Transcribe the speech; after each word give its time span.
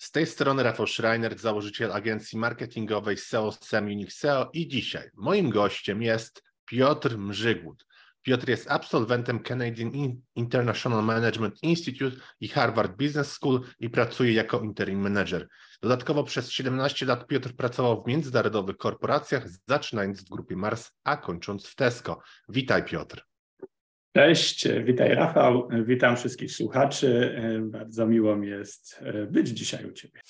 Z 0.00 0.10
tej 0.10 0.26
strony 0.26 0.62
Rafał 0.62 0.86
Schreiner, 0.86 1.38
założyciel 1.38 1.92
agencji 1.92 2.38
marketingowej 2.38 3.16
SEO 3.16 3.52
Sam 3.52 3.84
Unix 3.84 4.18
SEO 4.18 4.50
i 4.52 4.68
dzisiaj 4.68 5.10
moim 5.14 5.50
gościem 5.50 6.02
jest 6.02 6.42
Piotr 6.64 7.18
Mrzygłód. 7.18 7.86
Piotr 8.22 8.48
jest 8.48 8.70
absolwentem 8.70 9.40
Canadian 9.40 9.92
International 10.34 11.04
Management 11.04 11.62
Institute 11.62 12.16
i 12.40 12.48
Harvard 12.48 12.96
Business 12.96 13.32
School 13.32 13.60
i 13.78 13.90
pracuje 13.90 14.32
jako 14.32 14.60
interim 14.60 15.00
manager. 15.00 15.48
Dodatkowo 15.82 16.24
przez 16.24 16.50
17 16.50 17.06
lat 17.06 17.26
Piotr 17.26 17.56
pracował 17.56 18.02
w 18.02 18.06
międzynarodowych 18.06 18.76
korporacjach, 18.76 19.44
zaczynając 19.68 20.20
w 20.20 20.28
grupie 20.28 20.56
Mars, 20.56 20.90
a 21.04 21.16
kończąc 21.16 21.66
w 21.66 21.74
Tesco. 21.74 22.20
Witaj 22.48 22.84
Piotr. 22.84 23.29
Cześć, 24.16 24.68
witaj 24.84 25.14
Rafał, 25.14 25.68
witam 25.84 26.16
wszystkich 26.16 26.52
słuchaczy. 26.52 27.40
Bardzo 27.62 28.06
miło 28.06 28.36
mi 28.36 28.48
jest 28.48 29.00
e, 29.02 29.26
być 29.26 29.48
dzisiaj 29.48 29.86
u 29.86 29.92
Ciebie. 29.92 30.20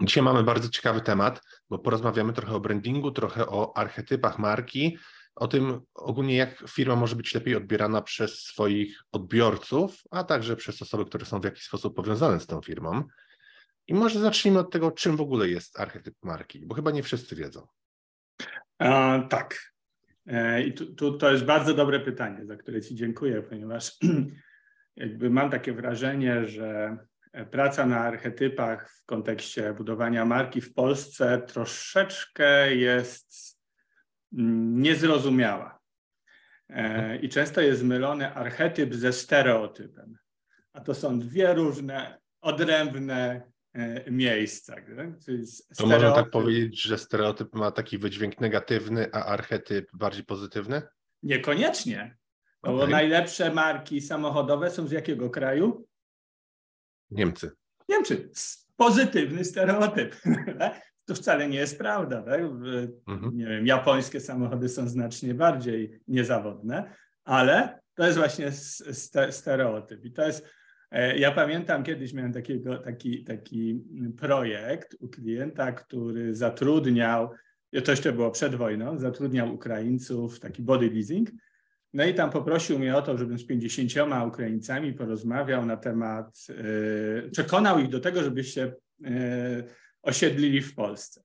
Dzisiaj 0.00 0.22
mamy 0.22 0.42
bardzo 0.42 0.68
ciekawy 0.68 1.00
temat, 1.00 1.40
bo 1.70 1.78
porozmawiamy 1.78 2.32
trochę 2.32 2.54
o 2.54 2.60
brandingu, 2.60 3.10
trochę 3.10 3.46
o 3.46 3.76
archetypach 3.76 4.38
marki, 4.38 4.98
o 5.34 5.48
tym 5.48 5.80
ogólnie 5.94 6.36
jak 6.36 6.64
firma 6.68 6.96
może 6.96 7.16
być 7.16 7.34
lepiej 7.34 7.56
odbierana 7.56 8.02
przez 8.02 8.38
swoich 8.38 9.02
odbiorców, 9.12 10.02
a 10.10 10.24
także 10.24 10.56
przez 10.56 10.82
osoby, 10.82 11.04
które 11.04 11.26
są 11.26 11.40
w 11.40 11.44
jakiś 11.44 11.64
sposób 11.64 11.96
powiązane 11.96 12.40
z 12.40 12.46
tą 12.46 12.60
firmą. 12.60 13.04
I 13.86 13.94
może 13.94 14.20
zacznijmy 14.20 14.58
od 14.58 14.70
tego, 14.72 14.90
czym 14.90 15.16
w 15.16 15.20
ogóle 15.20 15.48
jest 15.48 15.80
archetyp 15.80 16.14
marki, 16.22 16.66
bo 16.66 16.74
chyba 16.74 16.90
nie 16.90 17.02
wszyscy 17.02 17.36
wiedzą. 17.36 17.66
Tak. 19.28 19.72
E, 20.26 20.62
I 20.62 20.72
tu, 20.72 20.94
tu, 20.94 21.18
to 21.18 21.32
jest 21.32 21.44
bardzo 21.44 21.74
dobre 21.74 22.00
pytanie, 22.00 22.46
za 22.46 22.56
które 22.56 22.80
Ci 22.80 22.94
dziękuję, 22.94 23.42
ponieważ 23.42 23.96
jakby 24.96 25.30
mam 25.30 25.50
takie 25.50 25.72
wrażenie, 25.72 26.48
że 26.48 26.96
praca 27.50 27.86
na 27.86 28.00
archetypach 28.00 28.90
w 28.90 29.04
kontekście 29.04 29.74
budowania 29.74 30.24
marki 30.24 30.60
w 30.60 30.74
Polsce 30.74 31.42
troszeczkę 31.46 32.74
jest 32.74 33.58
niezrozumiała. 34.32 35.78
E, 36.68 37.16
I 37.16 37.28
często 37.28 37.60
jest 37.60 37.82
mylony 37.82 38.34
archetyp 38.34 38.94
ze 38.94 39.12
stereotypem. 39.12 40.18
A 40.72 40.80
to 40.80 40.94
są 40.94 41.18
dwie 41.18 41.54
różne, 41.54 42.18
odrębne 42.40 43.51
E, 43.74 44.10
miejscach. 44.10 44.84
Czyli 45.24 45.46
to 45.76 45.86
można 45.86 46.12
tak 46.12 46.30
powiedzieć, 46.30 46.82
że 46.82 46.98
stereotyp 46.98 47.54
ma 47.54 47.70
taki 47.70 47.98
wydźwięk 47.98 48.40
negatywny, 48.40 49.08
a 49.12 49.24
archetyp 49.24 49.88
bardziej 49.92 50.24
pozytywny? 50.24 50.82
Niekoniecznie. 51.22 52.16
Okay. 52.62 52.76
Bo 52.76 52.86
najlepsze 52.86 53.52
marki 53.54 54.00
samochodowe 54.00 54.70
są 54.70 54.86
z 54.86 54.90
jakiego 54.90 55.30
kraju? 55.30 55.86
Niemcy. 57.10 57.50
Niemcy. 57.88 58.30
Pozytywny 58.76 59.44
stereotyp. 59.44 60.16
to 61.06 61.14
wcale 61.14 61.48
nie 61.48 61.58
jest 61.58 61.78
prawda. 61.78 62.22
Tak? 62.22 62.40
Mhm. 63.06 63.36
Nie 63.36 63.46
wiem, 63.46 63.66
japońskie 63.66 64.20
samochody 64.20 64.68
są 64.68 64.88
znacznie 64.88 65.34
bardziej 65.34 66.00
niezawodne, 66.08 66.94
ale 67.24 67.80
to 67.94 68.06
jest 68.06 68.18
właśnie 68.18 68.52
stereotyp. 69.30 70.04
I 70.04 70.12
to 70.12 70.26
jest 70.26 70.48
ja 71.16 71.32
pamiętam, 71.32 71.82
kiedyś 71.82 72.12
miałem 72.12 72.32
takiego, 72.32 72.78
taki, 72.78 73.24
taki 73.24 73.84
projekt 74.18 74.96
u 75.00 75.08
klienta, 75.08 75.72
który 75.72 76.34
zatrudniał, 76.34 77.30
to 77.84 77.90
jeszcze 77.90 78.12
było 78.12 78.30
przed 78.30 78.54
wojną, 78.54 78.98
zatrudniał 78.98 79.54
Ukraińców, 79.54 80.40
taki 80.40 80.62
body 80.62 80.90
leasing. 80.90 81.30
No 81.94 82.04
i 82.04 82.14
tam 82.14 82.30
poprosił 82.30 82.78
mnie 82.78 82.96
o 82.96 83.02
to, 83.02 83.18
żebym 83.18 83.38
z 83.38 83.46
50 83.46 83.92
Ukraińcami 84.26 84.92
porozmawiał 84.92 85.66
na 85.66 85.76
temat, 85.76 86.46
yy, 86.48 87.30
przekonał 87.32 87.78
ich 87.78 87.88
do 87.88 88.00
tego, 88.00 88.22
żeby 88.22 88.44
się 88.44 88.72
yy, 89.00 89.10
osiedlili 90.02 90.60
w 90.60 90.74
Polsce. 90.74 91.22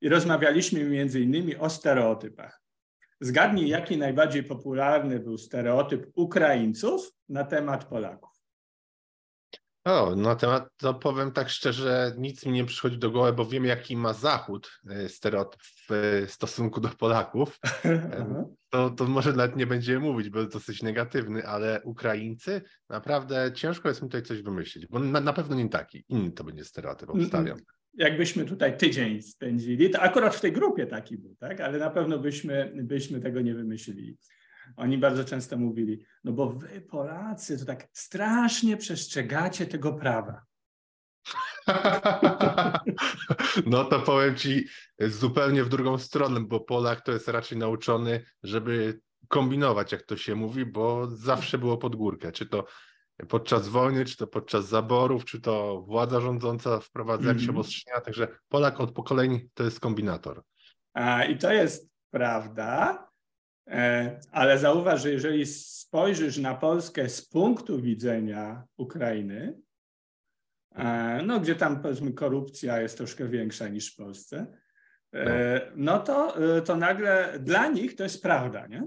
I 0.00 0.08
rozmawialiśmy 0.08 0.84
między 0.84 1.20
innymi 1.20 1.56
o 1.56 1.70
stereotypach. 1.70 2.62
Zgadnij, 3.20 3.68
jaki 3.68 3.96
najbardziej 3.98 4.42
popularny 4.42 5.20
był 5.20 5.38
stereotyp 5.38 6.10
Ukraińców 6.14 7.12
na 7.28 7.44
temat 7.44 7.84
Polaków. 7.84 8.29
O, 9.84 10.16
na 10.16 10.36
temat, 10.36 10.68
to 10.76 10.94
powiem 10.94 11.32
tak 11.32 11.48
szczerze, 11.48 12.14
nic 12.18 12.46
mi 12.46 12.52
nie 12.52 12.64
przychodzi 12.64 12.98
do 12.98 13.10
głowy, 13.10 13.32
bo 13.32 13.46
wiem, 13.46 13.64
jaki 13.64 13.96
ma 13.96 14.12
Zachód 14.12 14.80
e, 14.90 15.08
stereotyp 15.08 15.60
w 15.62 15.92
e, 15.92 16.28
stosunku 16.28 16.80
do 16.80 16.88
Polaków. 16.88 17.58
To, 18.72 18.90
to 18.90 19.04
może 19.04 19.32
nawet 19.32 19.56
nie 19.56 19.66
będziemy 19.66 20.00
mówić, 20.00 20.30
bo 20.30 20.38
jest 20.38 20.52
dosyć 20.52 20.82
negatywny, 20.82 21.46
ale 21.46 21.80
Ukraińcy, 21.84 22.62
naprawdę 22.88 23.52
ciężko 23.54 23.88
jest 23.88 24.02
mi 24.02 24.08
tutaj 24.08 24.22
coś 24.22 24.42
wymyślić, 24.42 24.86
bo 24.86 24.98
na, 24.98 25.20
na 25.20 25.32
pewno 25.32 25.56
nie 25.56 25.68
taki, 25.68 26.04
inny 26.08 26.32
to 26.32 26.44
będzie 26.44 26.64
stereotyp, 26.64 27.10
obstawiam. 27.10 27.58
Jakbyśmy 27.94 28.44
tutaj 28.44 28.76
tydzień 28.76 29.22
spędzili, 29.22 29.90
to 29.90 30.00
akurat 30.00 30.36
w 30.36 30.40
tej 30.40 30.52
grupie 30.52 30.86
taki 30.86 31.18
był, 31.18 31.34
tak? 31.34 31.60
ale 31.60 31.78
na 31.78 31.90
pewno 31.90 32.18
byśmy, 32.18 32.72
byśmy 32.74 33.20
tego 33.20 33.40
nie 33.40 33.54
wymyślili. 33.54 34.16
Oni 34.76 34.98
bardzo 34.98 35.24
często 35.24 35.56
mówili, 35.56 36.04
no 36.24 36.32
bo 36.32 36.50
wy 36.50 36.80
Polacy 36.80 37.58
to 37.58 37.64
tak 37.64 37.88
strasznie 37.92 38.76
przestrzegacie 38.76 39.66
tego 39.66 39.92
prawa. 39.92 40.42
No 43.66 43.84
to 43.84 44.00
powiem 44.00 44.36
ci 44.36 44.66
zupełnie 44.98 45.64
w 45.64 45.68
drugą 45.68 45.98
stronę, 45.98 46.40
bo 46.40 46.60
Polak 46.60 47.00
to 47.00 47.12
jest 47.12 47.28
raczej 47.28 47.58
nauczony, 47.58 48.24
żeby 48.42 49.00
kombinować, 49.28 49.92
jak 49.92 50.02
to 50.02 50.16
się 50.16 50.34
mówi, 50.34 50.66
bo 50.66 51.06
zawsze 51.06 51.58
było 51.58 51.78
pod 51.78 51.96
górkę. 51.96 52.32
Czy 52.32 52.46
to 52.46 52.66
podczas 53.28 53.68
wojny, 53.68 54.04
czy 54.04 54.16
to 54.16 54.26
podczas 54.26 54.68
zaborów, 54.68 55.24
czy 55.24 55.40
to 55.40 55.82
władza 55.82 56.20
rządząca 56.20 56.80
wprowadza 56.80 57.30
mm 57.30 57.38
-hmm. 57.38 57.50
obostrzenia. 57.50 58.00
Także 58.00 58.28
Polak 58.48 58.80
od 58.80 58.92
pokoleń 58.92 59.48
to 59.54 59.64
jest 59.64 59.80
kombinator. 59.80 60.42
A, 60.94 61.24
I 61.24 61.38
to 61.38 61.52
jest 61.52 61.90
prawda, 62.10 62.98
E, 62.98 63.09
ale 64.30 64.58
zauważ, 64.58 65.02
że 65.02 65.10
jeżeli 65.10 65.46
spojrzysz 65.46 66.38
na 66.38 66.54
Polskę 66.54 67.08
z 67.08 67.28
punktu 67.28 67.82
widzenia 67.82 68.64
Ukrainy, 68.76 69.60
e, 70.74 71.22
no 71.22 71.40
gdzie 71.40 71.54
tam 71.54 71.82
powiedzmy 71.82 72.12
korupcja 72.12 72.80
jest 72.80 72.96
troszkę 72.96 73.28
większa 73.28 73.68
niż 73.68 73.92
w 73.92 73.96
Polsce, 73.96 74.46
e, 75.14 75.60
no, 75.76 75.92
no 75.92 75.98
to, 75.98 76.34
to 76.64 76.76
nagle 76.76 77.38
dla 77.40 77.68
nich 77.68 77.96
to 77.96 78.02
jest 78.02 78.22
prawda, 78.22 78.66
nie? 78.66 78.86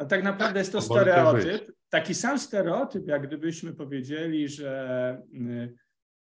A 0.00 0.04
tak 0.04 0.22
naprawdę 0.24 0.58
jest 0.58 0.72
to 0.72 0.80
stereotyp. 0.80 1.72
Taki 1.88 2.14
sam 2.14 2.38
stereotyp, 2.38 3.08
jak 3.08 3.26
gdybyśmy 3.26 3.74
powiedzieli, 3.74 4.48
że 4.48 5.22
y, 5.34 5.74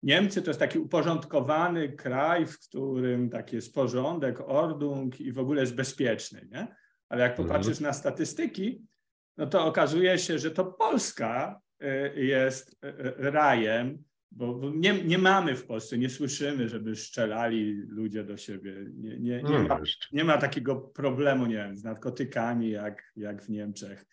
Niemcy 0.04 0.42
to 0.42 0.50
jest 0.50 0.60
taki 0.60 0.80
uporządkowany 0.80 1.90
kraj, 1.90 2.46
w 2.46 2.60
którym 2.60 3.30
taki 3.30 3.56
jest 3.56 3.74
porządek, 3.74 4.42
ordung 4.46 5.22
i 5.22 5.32
w 5.32 5.40
ogóle 5.40 5.62
jest 5.62 5.76
bezpieczny. 5.76 6.48
Nie? 6.52 6.76
Ale 7.10 7.22
jak 7.24 7.32
mhm. 7.32 7.48
popatrzysz 7.48 7.80
na 7.80 7.94
statystyki, 7.94 8.82
no 9.38 9.48
to 9.48 9.66
okazuje 9.66 10.20
się, 10.20 10.40
że 10.40 10.52
to 10.52 10.66
Polska 10.66 11.62
y, 11.84 12.14
jest 12.16 12.74
y, 12.74 13.14
rajem 13.18 14.04
bo, 14.36 14.72
nie, 14.76 15.04
nie 15.04 15.18
mamy 15.18 15.56
w 15.56 15.66
Polsce, 15.66 15.98
nie 15.98 16.10
słyszymy, 16.10 16.70
żeby 16.70 16.96
strzelali 16.96 17.74
ludzie 17.74 18.24
do 18.24 18.38
siebie. 18.38 18.74
Nie, 18.94 19.20
nie, 19.20 19.44
nie, 19.44 19.60
ma, 19.60 19.80
nie 20.12 20.24
ma 20.24 20.38
takiego 20.38 20.76
problemu, 20.76 21.46
nie 21.46 21.56
wiem, 21.56 21.76
z 21.76 21.84
narkotykami 21.84 22.70
jak, 22.70 23.12
jak 23.16 23.44
w 23.44 23.50
Niemczech. 23.50 24.06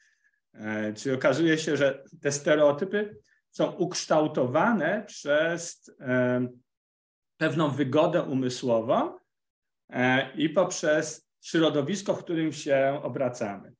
E, 0.54 0.92
czyli 0.92 1.14
okazuje 1.14 1.58
się, 1.58 1.76
że 1.76 2.04
te 2.20 2.32
stereotypy 2.32 3.16
są 3.50 3.70
ukształtowane 3.70 5.04
przez 5.06 5.90
e, 6.00 6.48
pewną 7.36 7.70
wygodę 7.70 8.22
umysłową 8.22 9.18
e, 9.90 10.32
i 10.36 10.48
poprzez 10.48 11.30
środowisko, 11.40 12.14
w 12.14 12.24
którym 12.24 12.52
się 12.52 13.00
obracamy. 13.02 13.72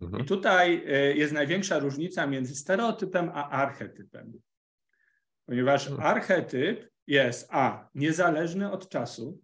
Mhm. 0.00 0.22
I 0.22 0.26
tutaj 0.26 0.84
jest 1.14 1.32
największa 1.32 1.78
różnica 1.78 2.26
między 2.26 2.56
stereotypem 2.56 3.30
a 3.34 3.50
archetypem 3.50 4.32
ponieważ 5.52 5.86
hmm. 5.86 6.06
archetyp 6.06 6.90
jest 7.06 7.48
a 7.50 7.88
niezależny 7.94 8.72
od 8.72 8.88
czasu, 8.88 9.42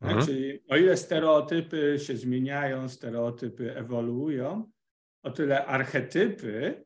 tak? 0.00 0.10
mhm. 0.10 0.26
czyli 0.26 0.60
o 0.68 0.76
ile 0.76 0.96
stereotypy 0.96 1.98
się 1.98 2.16
zmieniają, 2.16 2.88
stereotypy 2.88 3.76
ewoluują, 3.76 4.70
o 5.22 5.30
tyle 5.30 5.66
archetypy 5.66 6.84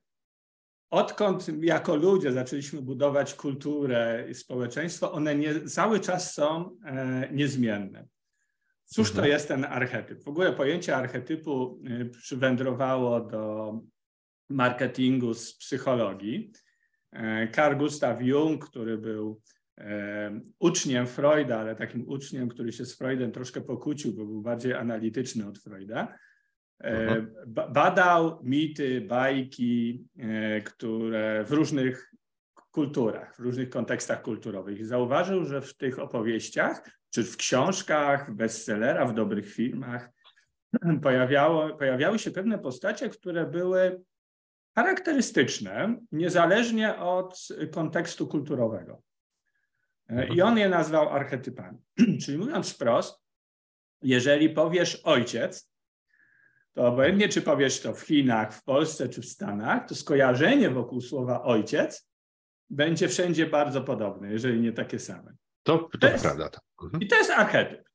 odkąd 0.91 1.47
jako 1.63 1.97
ludzie 1.97 2.33
zaczęliśmy 2.33 2.83
budować 2.83 3.35
kulturę 3.35 4.27
i 4.31 4.35
społeczeństwo, 4.35 5.13
one 5.13 5.35
nie, 5.35 5.61
cały 5.61 6.01
czas 6.01 6.35
są 6.35 6.77
e, 6.85 7.29
niezmienne. 7.33 8.09
Cóż 8.85 9.11
to 9.11 9.19
mhm. 9.19 9.33
jest 9.33 9.49
ten 9.49 9.65
archetyp? 9.65 10.25
W 10.25 10.29
ogóle 10.29 10.53
pojęcie 10.53 10.97
archetypu 10.97 11.81
e, 11.87 12.05
przywędrowało 12.05 13.21
do 13.21 13.73
marketingu 14.49 15.35
z 15.35 15.55
psychologii. 15.55 16.53
E, 17.13 17.49
Carl 17.49 17.77
Gustav 17.77 18.23
Jung, 18.23 18.69
który 18.69 18.99
był 18.99 19.41
e, 19.79 20.41
uczniem 20.59 21.07
Freuda, 21.07 21.61
ale 21.61 21.77
takim 21.77 22.09
uczniem, 22.09 22.49
który 22.49 22.73
się 22.73 22.85
z 22.85 22.97
Freudem 22.97 23.33
troszkę 23.33 23.61
pokłócił, 23.61 24.15
bo 24.15 24.25
był 24.27 24.43
bardziej 24.43 24.75
analityczny 24.75 25.47
od 25.47 25.59
Freuda, 25.59 26.19
E, 26.85 27.27
badał 27.69 28.41
mity, 28.43 29.01
bajki, 29.01 30.05
które 30.65 31.45
w 31.45 31.53
różnych 31.53 32.15
kulturach, 32.71 33.37
w 33.37 33.39
różnych 33.39 33.71
kontekstach 33.71 34.23
kulturowych. 34.23 34.87
Zauważył, 34.87 35.45
że 35.45 35.61
w 35.61 35.77
tych 35.77 35.99
opowieściach, 35.99 36.91
czy 37.11 37.25
w 37.25 37.37
książkach, 37.37 38.33
w 38.33 38.35
bestsellerach, 38.35 39.11
w 39.11 39.15
dobrych 39.15 39.55
filmach, 39.55 40.11
pojawiało, 41.03 41.77
pojawiały 41.77 42.19
się 42.19 42.31
pewne 42.31 42.59
postacie, 42.59 43.09
które 43.09 43.47
były 43.47 44.01
charakterystyczne, 44.79 45.97
niezależnie 46.13 46.97
od 46.97 47.49
kontekstu 47.71 48.27
kulturowego. 48.27 49.03
E, 50.09 50.29
I 50.29 50.43
on 50.43 50.59
je 50.59 50.69
nazwał 50.69 51.09
archetypami. 51.09 51.79
Czyli 52.23 52.39
mówiąc 52.39 52.73
wprost, 52.73 53.23
jeżeli 54.03 54.51
powiesz 54.51 55.01
ojciec, 55.05 55.71
to 56.75 56.87
obojętnie 56.87 57.29
czy 57.29 57.43
powiesz 57.43 57.81
to 57.81 57.95
w 57.95 58.01
Chinach, 58.01 58.55
w 58.55 58.65
Polsce 58.65 59.09
czy 59.09 59.23
w 59.23 59.27
Stanach, 59.27 59.89
to 59.89 59.95
skojarzenie 59.95 60.71
wokół 60.71 61.01
słowa 61.01 61.43
ojciec 61.43 62.09
będzie 62.71 63.09
wszędzie 63.09 63.47
bardzo 63.47 63.83
podobne, 63.83 64.33
jeżeli 64.33 64.61
nie 64.61 64.73
takie 64.73 64.99
same. 64.99 65.35
To, 65.63 65.79
to, 65.79 65.99
to 65.99 66.09
jest, 66.09 66.25
prawda. 66.25 66.49
Tak. 66.49 66.63
Mhm. 66.83 67.03
I 67.03 67.07
to 67.07 67.17
jest 67.17 67.31
archetyp. 67.31 67.89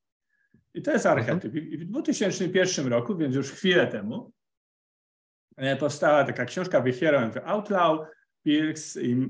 I 0.74 0.82
to 0.82 0.92
jest 0.92 1.06
archetyp. 1.06 1.56
Mhm. 1.56 1.68
I 1.68 1.78
w 1.78 1.86
2001 1.86 2.88
roku, 2.88 3.18
więc 3.18 3.36
już 3.36 3.52
chwilę 3.52 3.88
temu, 3.88 4.33
powstała 5.80 6.24
taka 6.24 6.46
książka 6.46 6.82
Wychierałem 6.82 7.32
w 7.32 7.38
Outlaw. 7.38 8.00
Pierce 8.44 9.02
i, 9.02 9.30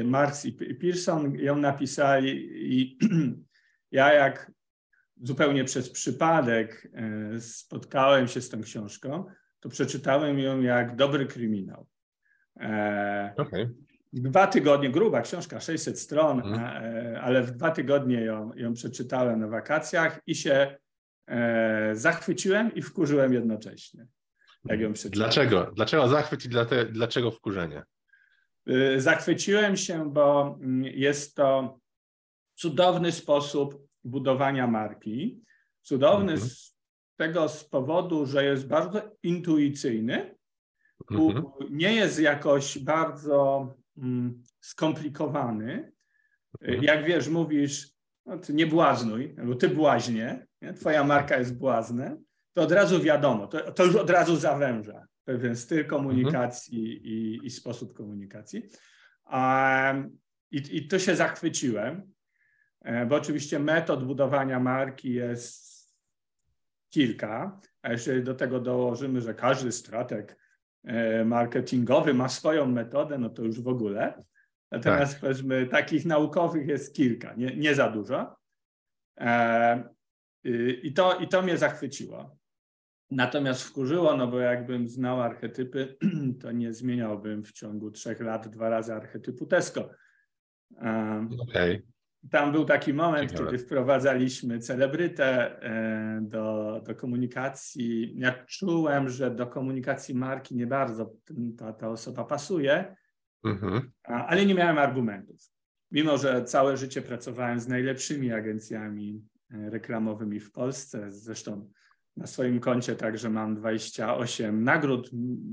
y, 0.00 0.04
Marx 0.04 0.44
i 0.44 0.52
Pearson 0.52 1.34
ją 1.38 1.56
napisali 1.56 2.48
i 2.54 2.98
ja 3.90 4.12
jak 4.12 4.52
zupełnie 5.22 5.64
przez 5.64 5.90
przypadek 5.90 6.88
e, 6.94 7.40
spotkałem 7.40 8.28
się 8.28 8.40
z 8.40 8.50
tą 8.50 8.62
książką, 8.62 9.24
to 9.60 9.68
przeczytałem 9.68 10.38
ją 10.38 10.60
jak 10.60 10.96
dobry 10.96 11.26
kryminał. 11.26 11.86
E, 12.60 13.34
okay. 13.36 13.74
Dwa 14.12 14.46
tygodnie, 14.46 14.90
gruba 14.90 15.20
książka, 15.20 15.60
600 15.60 16.00
stron, 16.00 16.40
mm. 16.40 16.60
ale 17.20 17.42
w 17.42 17.50
dwa 17.50 17.70
tygodnie 17.70 18.20
ją, 18.20 18.54
ją 18.54 18.74
przeczytałem 18.74 19.40
na 19.40 19.48
wakacjach 19.48 20.20
i 20.26 20.34
się 20.34 20.76
zachwyciłem 21.92 22.74
i 22.74 22.82
wkurzyłem 22.82 23.32
jednocześnie. 23.32 24.06
Jak 24.64 24.80
ją 24.80 24.92
przeczytałem. 24.92 25.30
Dlaczego? 25.30 25.72
Dlaczego 25.74 26.08
zachwyt 26.08 26.44
i 26.44 26.48
dlaczego 26.90 27.30
wkurzenie? 27.30 27.82
Zachwyciłem 28.96 29.76
się, 29.76 30.12
bo 30.12 30.58
mm, 30.60 30.84
jest 30.84 31.34
to 31.34 31.78
cudowny 32.54 33.12
sposób 33.12 33.86
budowania 34.04 34.66
marki. 34.66 35.42
Cudowny 35.82 36.32
mhm. 36.32 36.50
z 36.50 36.76
tego 37.16 37.48
z 37.48 37.64
powodu, 37.64 38.26
że 38.26 38.44
jest 38.44 38.66
bardzo 38.66 39.02
intuicyjny, 39.22 40.36
mhm. 41.10 41.44
nie 41.70 41.94
jest 41.94 42.20
jakoś 42.20 42.78
bardzo 42.78 43.74
mm, 43.98 44.42
skomplikowany. 44.60 45.92
Mhm. 46.60 46.82
Jak 46.82 47.04
wiesz, 47.04 47.28
mówisz, 47.28 47.90
no, 48.26 48.38
ty 48.38 48.54
nie 48.54 48.66
błaznuj, 48.66 49.34
albo 49.38 49.54
ty 49.54 49.68
błaźnie, 49.68 50.46
nie? 50.62 50.74
twoja 50.74 51.04
marka 51.04 51.38
jest 51.38 51.58
błazne, 51.58 52.16
to 52.54 52.62
od 52.62 52.72
razu 52.72 53.02
wiadomo, 53.02 53.46
to, 53.46 53.72
to 53.72 53.84
już 53.84 53.96
od 53.96 54.10
razu 54.10 54.36
zawęża 54.36 55.06
pewien 55.24 55.56
styl 55.56 55.86
komunikacji 55.86 57.08
i, 57.08 57.46
i, 57.46 57.50
sposób 57.50 57.96
komunikacji. 57.96 58.62
Um, 59.32 60.18
i, 60.50 60.76
I 60.76 60.88
to 60.88 60.98
się 60.98 61.16
zachwyciłem. 61.16 62.12
E, 62.80 63.06
bo 63.06 63.16
oczywiście 63.16 63.58
metod 63.58 64.04
budowania 64.04 64.60
marki 64.60 65.12
jest 65.12 65.74
kilka, 66.90 67.60
a 67.82 67.92
jeżeli 67.92 68.22
do 68.22 68.34
tego 68.34 68.60
dołożymy, 68.60 69.20
że 69.20 69.34
każdy 69.34 69.72
strateg 69.72 70.38
e, 70.84 71.24
marketingowy 71.24 72.14
ma 72.14 72.28
swoją 72.28 72.66
metodę, 72.66 73.18
no 73.18 73.30
to 73.30 73.42
już 73.42 73.60
w 73.60 73.68
ogóle. 73.68 74.24
Natomiast 74.70 75.12
tak. 75.12 75.20
powiedzmy, 75.20 75.66
takich 75.66 76.04
naukowych 76.04 76.68
jest 76.68 76.94
kilka, 76.94 77.34
nie, 77.34 77.56
nie 77.56 77.74
za 77.74 77.90
dużo. 77.90 78.36
E, 79.20 79.88
I 80.82 80.92
to, 80.92 81.18
I 81.18 81.28
to 81.28 81.42
mnie 81.42 81.58
zachwyciło. 81.58 82.36
Natomiast 83.14 83.62
wkurzyło, 83.62 84.16
no 84.16 84.26
bo 84.26 84.38
jakbym 84.38 84.88
znał 84.88 85.20
archetypy, 85.20 85.96
to 86.42 86.52
nie 86.52 86.72
zmieniałbym 86.72 87.44
w 87.44 87.52
ciągu 87.52 87.90
trzech 87.90 88.20
lat 88.20 88.48
dwa 88.48 88.68
razy 88.68 88.94
archetypu 88.94 89.46
Tesco. 89.46 89.90
Okay 91.40 91.82
tam 92.30 92.52
był 92.52 92.64
taki 92.64 92.94
moment, 92.94 93.30
Ciekawe. 93.30 93.50
kiedy 93.50 93.64
wprowadzaliśmy 93.64 94.58
celebrytę 94.58 95.60
e, 95.62 96.20
do, 96.22 96.80
do 96.86 96.94
komunikacji. 96.94 98.14
Ja 98.16 98.44
czułem, 98.46 99.08
że 99.08 99.30
do 99.30 99.46
komunikacji 99.46 100.14
marki 100.14 100.56
nie 100.56 100.66
bardzo 100.66 101.12
ta, 101.58 101.72
ta 101.72 101.88
osoba 101.88 102.24
pasuje, 102.24 102.96
mhm. 103.44 103.92
ale 104.04 104.46
nie 104.46 104.54
miałem 104.54 104.78
argumentów. 104.78 105.36
Mimo, 105.90 106.18
że 106.18 106.44
całe 106.44 106.76
życie 106.76 107.02
pracowałem 107.02 107.60
z 107.60 107.68
najlepszymi 107.68 108.32
agencjami 108.32 109.22
e, 109.50 109.70
reklamowymi 109.70 110.40
w 110.40 110.52
Polsce, 110.52 111.12
zresztą 111.12 111.70
na 112.16 112.26
swoim 112.26 112.60
koncie 112.60 112.96
także 112.96 113.30
mam 113.30 113.54
28 113.54 114.64
nagród 114.64 115.10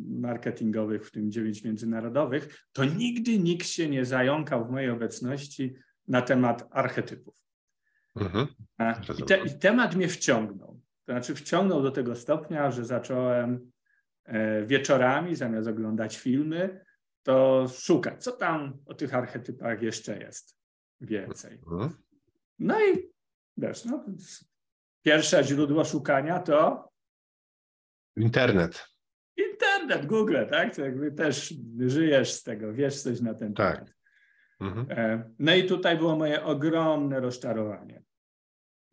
marketingowych, 0.09 1.07
w 1.07 1.11
tym 1.11 1.31
9 1.31 1.63
międzynarodowych, 1.63 2.67
to 2.71 2.85
nigdy 2.85 3.39
nikt 3.39 3.67
się 3.67 3.89
nie 3.89 4.05
zająkał 4.05 4.67
w 4.67 4.71
mojej 4.71 4.89
obecności 4.89 5.73
na 6.07 6.21
temat 6.21 6.67
archetypów. 6.71 7.35
Mhm. 8.15 8.47
I, 9.19 9.23
te, 9.23 9.37
I, 9.45 9.59
temat 9.59 9.95
mnie 9.95 10.07
wciągnął. 10.07 10.81
To 11.05 11.13
znaczy 11.13 11.35
wciągnął 11.35 11.83
do 11.83 11.91
tego 11.91 12.15
stopnia, 12.15 12.71
że 12.71 12.85
zacząłem 12.85 13.71
e, 14.23 14.65
wieczorami, 14.65 15.35
zamiast 15.35 15.67
oglądać 15.67 16.17
filmy, 16.17 16.85
to 17.23 17.67
szukać, 17.67 18.23
co 18.23 18.31
tam 18.31 18.77
o 18.85 18.93
tych 18.93 19.15
archetypach 19.15 19.81
jeszcze 19.81 20.19
jest 20.19 20.57
więcej. 21.01 21.53
Mhm. 21.53 21.89
No 22.59 22.85
i 22.85 23.11
wiesz, 23.57 23.85
no, 23.85 24.05
pierwsze 25.01 25.43
źródło 25.43 25.85
szukania 25.85 26.39
to 26.39 26.89
internet. 28.17 28.87
Internet, 29.37 30.05
Google, 30.05 30.45
tak? 30.49 30.75
To 30.75 30.81
jakby 30.81 31.11
też 31.11 31.53
żyjesz 31.79 32.31
z 32.31 32.43
tego, 32.43 32.73
wiesz 32.73 33.01
coś 33.01 33.21
na 33.21 33.33
ten 33.33 33.53
tak. 33.53 33.75
temat. 33.75 33.93
Mhm. 34.59 34.85
E, 34.89 35.29
no 35.39 35.55
i 35.55 35.65
tutaj 35.65 35.97
było 35.97 36.15
moje 36.15 36.43
ogromne 36.43 37.19
rozczarowanie, 37.19 38.03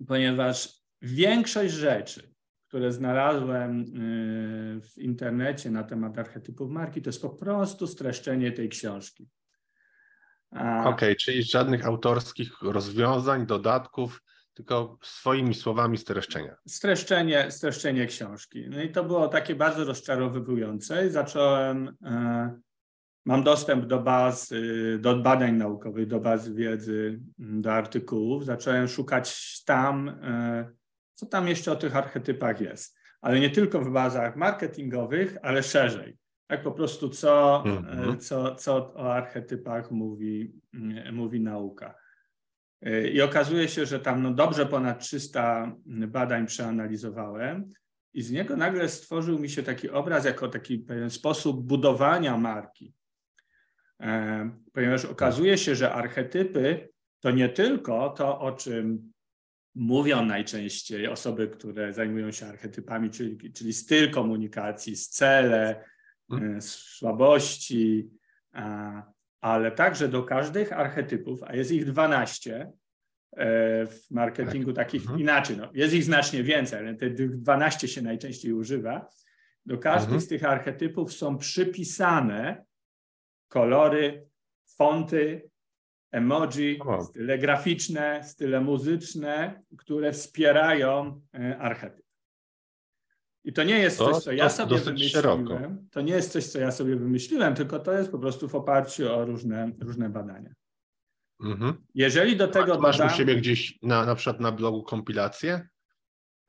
ponieważ 0.06 0.82
większość 1.02 1.74
rzeczy, 1.74 2.34
które 2.68 2.92
znalazłem 2.92 3.80
y, 3.80 4.80
w 4.80 4.98
internecie 4.98 5.70
na 5.70 5.84
temat 5.84 6.18
archetypów 6.18 6.70
marki, 6.70 7.02
to 7.02 7.08
jest 7.08 7.22
po 7.22 7.30
prostu 7.30 7.86
streszczenie 7.86 8.52
tej 8.52 8.68
książki. 8.68 9.28
Okej, 10.50 10.86
okay, 10.86 11.16
czyli 11.16 11.42
żadnych 11.42 11.86
autorskich 11.86 12.62
rozwiązań, 12.62 13.46
dodatków, 13.46 14.22
tylko 14.58 14.98
swoimi 15.02 15.54
słowami 15.54 15.98
streszczenia. 15.98 16.56
Streszczenie, 16.68 17.50
streszczenie 17.50 18.06
książki. 18.06 18.68
No 18.70 18.82
i 18.82 18.92
to 18.92 19.04
było 19.04 19.28
takie 19.28 19.54
bardzo 19.54 19.84
rozczarowywujące. 19.84 21.10
Zacząłem 21.10 21.96
e, 22.04 22.58
Mam 23.28 23.42
dostęp 23.42 23.86
do 23.86 24.00
baz, 24.00 24.54
do 24.98 25.16
badań 25.16 25.56
naukowych, 25.56 26.06
do 26.06 26.20
baz 26.20 26.48
wiedzy, 26.48 27.20
mm, 27.40 27.62
do 27.62 27.72
artykułów. 27.72 28.44
Zacząłem 28.44 28.88
szukać 28.88 29.62
tam, 29.64 30.08
y, 30.08 30.76
co 31.14 31.26
tam 31.26 31.48
jeszcze 31.48 31.72
o 31.72 31.76
tych 31.76 31.96
archetypach 31.96 32.60
jest. 32.60 32.96
Ale 33.20 33.40
nie 33.40 33.50
tylko 33.50 33.80
w 33.80 33.90
bazach 33.90 34.36
marketingowych, 34.36 35.36
ale 35.42 35.62
szerzej. 35.62 36.18
Tak 36.46 36.62
po 36.62 36.72
prostu, 36.72 37.08
co, 37.08 37.62
mm-hmm. 37.66 38.18
co, 38.18 38.54
co 38.54 38.94
o 38.94 39.14
archetypach 39.14 39.90
mówi, 39.90 40.52
mm, 40.74 41.14
mówi 41.14 41.40
nauka. 41.40 41.94
I 43.12 43.23
okazuje 43.23 43.68
się, 43.68 43.87
że 43.87 44.00
tam 44.00 44.23
no 44.23 44.35
dobrze 44.35 44.66
ponad 44.66 45.00
300 45.00 45.73
badań 45.87 46.47
przeanalizowałem 46.47 47.73
i 48.14 48.23
z 48.23 48.30
niego 48.30 48.56
nagle 48.56 48.88
stworzył 48.88 49.38
mi 49.38 49.50
się 49.50 49.62
taki 49.62 49.90
obraz 49.90 50.25
jako 50.25 50.49
taki 50.49 50.78
pewien 50.78 51.11
sposób 51.11 51.66
budowania 51.66 52.37
marki. 52.37 52.94
E, 54.00 54.50
ponieważ 54.73 55.04
okazuje 55.04 55.58
się, 55.58 55.75
że 55.75 55.92
archetypy 55.92 56.88
to 57.20 57.30
nie 57.30 57.49
tylko 57.49 58.11
to, 58.11 58.40
o 58.40 58.52
czym 58.52 59.12
mówią 59.75 60.25
najczęściej 60.25 61.08
osoby, 61.08 61.49
które 61.49 61.92
zajmują 61.92 62.32
się 62.32 62.47
archetypami, 62.47 63.11
czyli, 63.11 63.52
czyli 63.52 63.73
styl 63.73 64.11
komunikacji, 64.11 64.97
cele, 64.97 65.85
mhm. 66.30 66.62
słabości, 66.62 68.11
ale 69.40 69.73
także 69.73 70.09
do 70.09 70.23
każdych 70.23 70.73
archetypów, 70.73 71.42
a 71.42 71.57
jest 71.57 71.73
ich 71.73 71.85
12 71.85 72.73
e, 73.37 73.87
w 73.87 74.11
marketingu 74.11 74.73
tak. 74.73 74.87
takich 74.87 75.02
mhm. 75.02 75.21
inaczej, 75.21 75.57
no, 75.57 75.71
jest 75.75 75.95
ich 75.95 76.04
znacznie 76.04 76.42
więcej, 76.42 76.78
ale 76.78 76.95
te 76.95 77.11
12 77.11 77.88
się 77.88 78.02
najczęściej 78.02 78.52
używa. 78.52 79.09
Do 79.66 79.78
każdych 79.78 80.09
mhm. 80.09 80.21
z 80.21 80.28
tych 80.28 80.45
archetypów 80.45 81.12
są 81.12 81.38
przypisane 81.38 82.64
kolory, 83.49 84.26
fonty, 84.76 85.50
emoji, 86.12 86.78
style 87.11 87.38
graficzne, 87.38 88.25
style 88.25 88.61
muzyczne, 88.61 89.62
które 89.78 90.12
wspierają 90.12 91.21
e, 91.35 91.59
archetyp. 91.59 92.07
I 93.48 93.52
to 93.52 93.64
nie 93.64 93.78
jest 93.78 93.98
to, 93.98 94.12
coś, 94.12 94.24
co 94.24 94.32
ja 94.32 94.48
sobie 94.48 94.78
wymyśliłem. 94.78 95.22
Szeroko. 95.22 95.60
To 95.90 96.00
nie 96.00 96.12
jest 96.12 96.32
coś, 96.32 96.46
co 96.46 96.58
ja 96.58 96.70
sobie 96.70 96.96
wymyśliłem, 96.96 97.54
tylko 97.54 97.78
to 97.78 97.92
jest 97.92 98.10
po 98.10 98.18
prostu 98.18 98.48
w 98.48 98.54
oparciu 98.54 99.12
o 99.12 99.24
różne, 99.24 99.72
różne 99.80 100.10
badania. 100.10 100.50
Mhm. 101.44 101.74
Jeżeli 101.94 102.36
do 102.36 102.48
tego 102.48 102.74
A 102.74 102.78
masz 102.78 102.98
dodam, 102.98 103.14
u 103.14 103.16
siebie 103.16 103.36
gdzieś 103.36 103.78
na, 103.82 104.06
na 104.06 104.14
przykład 104.14 104.40
na 104.40 104.52
blogu 104.52 104.82
kompilację? 104.82 105.68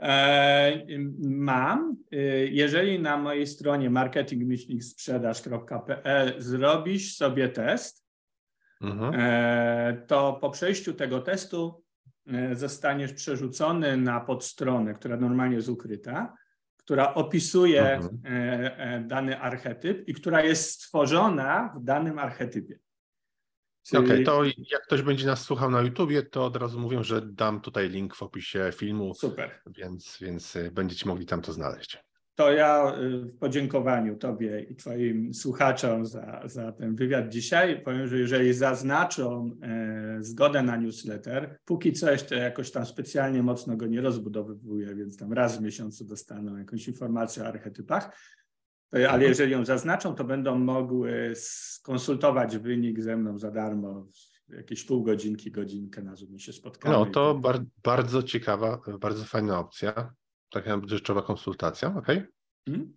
E, 0.01 0.85
mam. 1.21 1.97
E, 2.11 2.17
jeżeli 2.47 2.99
na 2.99 3.17
mojej 3.17 3.47
stronie 3.47 3.89
marketingmyślniksprzedaż.pl 3.89 6.33
zrobisz 6.37 7.15
sobie 7.15 7.49
test, 7.49 8.05
mhm. 8.81 9.13
e, 9.17 10.05
to 10.07 10.37
po 10.41 10.49
przejściu 10.49 10.93
tego 10.93 11.19
testu 11.19 11.83
e, 12.27 12.55
zostaniesz 12.55 13.13
przerzucony 13.13 13.97
na 13.97 14.19
podstronę, 14.19 14.93
która 14.93 15.17
normalnie 15.17 15.55
jest 15.55 15.69
ukryta 15.69 16.33
która 16.89 17.13
opisuje 17.13 17.93
mhm. 17.93 18.19
E, 18.25 18.77
e, 18.77 18.99
dany 18.99 19.39
archetyp 19.39 20.07
i 20.07 20.13
która 20.13 20.43
jest 20.43 20.71
stworzona 20.71 21.73
w 21.77 21.83
danym 21.83 22.19
archetypie. 22.19 22.79
Czyli... 23.87 24.03
Okej, 24.03 24.23
okay, 24.23 24.25
to 24.25 24.43
jak 24.71 24.83
ktoś 24.83 25.01
będzie 25.01 25.25
nas 25.25 25.41
słuchał 25.41 25.71
na 25.71 25.81
YouTubie, 25.81 26.23
to 26.23 26.45
od 26.45 26.55
razu 26.55 26.79
mówię, 26.79 27.03
że 27.03 27.21
dam 27.21 27.61
tutaj 27.61 27.89
link 27.89 28.15
w 28.15 28.23
opisie 28.23 28.71
filmu. 28.75 29.13
Super. 29.13 29.61
Więc, 29.65 30.17
więc 30.21 30.55
e, 30.55 30.71
będziecie 30.71 31.09
mogli 31.09 31.25
tam 31.25 31.41
to 31.41 31.53
znaleźć 31.53 31.97
to 32.39 32.51
ja 32.51 32.93
y, 33.01 33.19
w 33.19 33.37
podziękowaniu 33.37 34.15
Tobie 34.15 34.59
i 34.69 34.75
Twoim 34.75 35.33
słuchaczom 35.33 36.05
za, 36.05 36.41
za 36.45 36.71
ten 36.71 36.95
wywiad 36.95 37.29
dzisiaj 37.29 37.81
powiem, 37.83 38.07
że 38.07 38.19
jeżeli 38.19 38.53
zaznaczą 38.53 39.51
e, 39.61 40.17
zgodę 40.19 40.63
na 40.63 40.77
newsletter, 40.77 41.59
póki 41.65 41.93
coś 41.93 42.23
to 42.23 42.35
jakoś 42.35 42.71
tam 42.71 42.85
specjalnie 42.85 43.43
mocno 43.43 43.77
go 43.77 43.87
nie 43.87 44.01
rozbudowywuję, 44.01 44.95
więc 44.95 45.17
tam 45.17 45.33
raz 45.33 45.57
w 45.57 45.61
miesiącu 45.61 46.05
dostaną 46.05 46.57
jakąś 46.57 46.87
informację 46.87 47.43
o 47.43 47.47
archetypach, 47.47 48.03
to, 48.89 48.97
ale 48.97 49.05
mhm. 49.05 49.21
jeżeli 49.21 49.51
ją 49.51 49.65
zaznaczą, 49.65 50.15
to 50.15 50.23
będą 50.23 50.59
mogły 50.59 51.33
skonsultować 51.35 52.57
wynik 52.57 53.01
ze 53.01 53.17
mną 53.17 53.37
za 53.37 53.51
darmo 53.51 54.07
jakieś 54.49 54.83
pół 54.83 55.03
godzinki, 55.03 55.51
godzinkę 55.51 56.01
na 56.01 56.15
Zoomie 56.15 56.39
się 56.39 56.53
spotkamy. 56.53 56.95
No 56.95 57.05
to 57.05 57.35
bar 57.35 57.59
bardzo 57.83 58.23
ciekawa, 58.23 58.81
bardzo 58.99 59.25
fajna 59.25 59.59
opcja 59.59 60.13
taka 60.51 60.81
rzeczowa 60.85 61.21
konsultacja, 61.21 61.95
ok? 61.95 62.07
Hmm. 62.65 62.93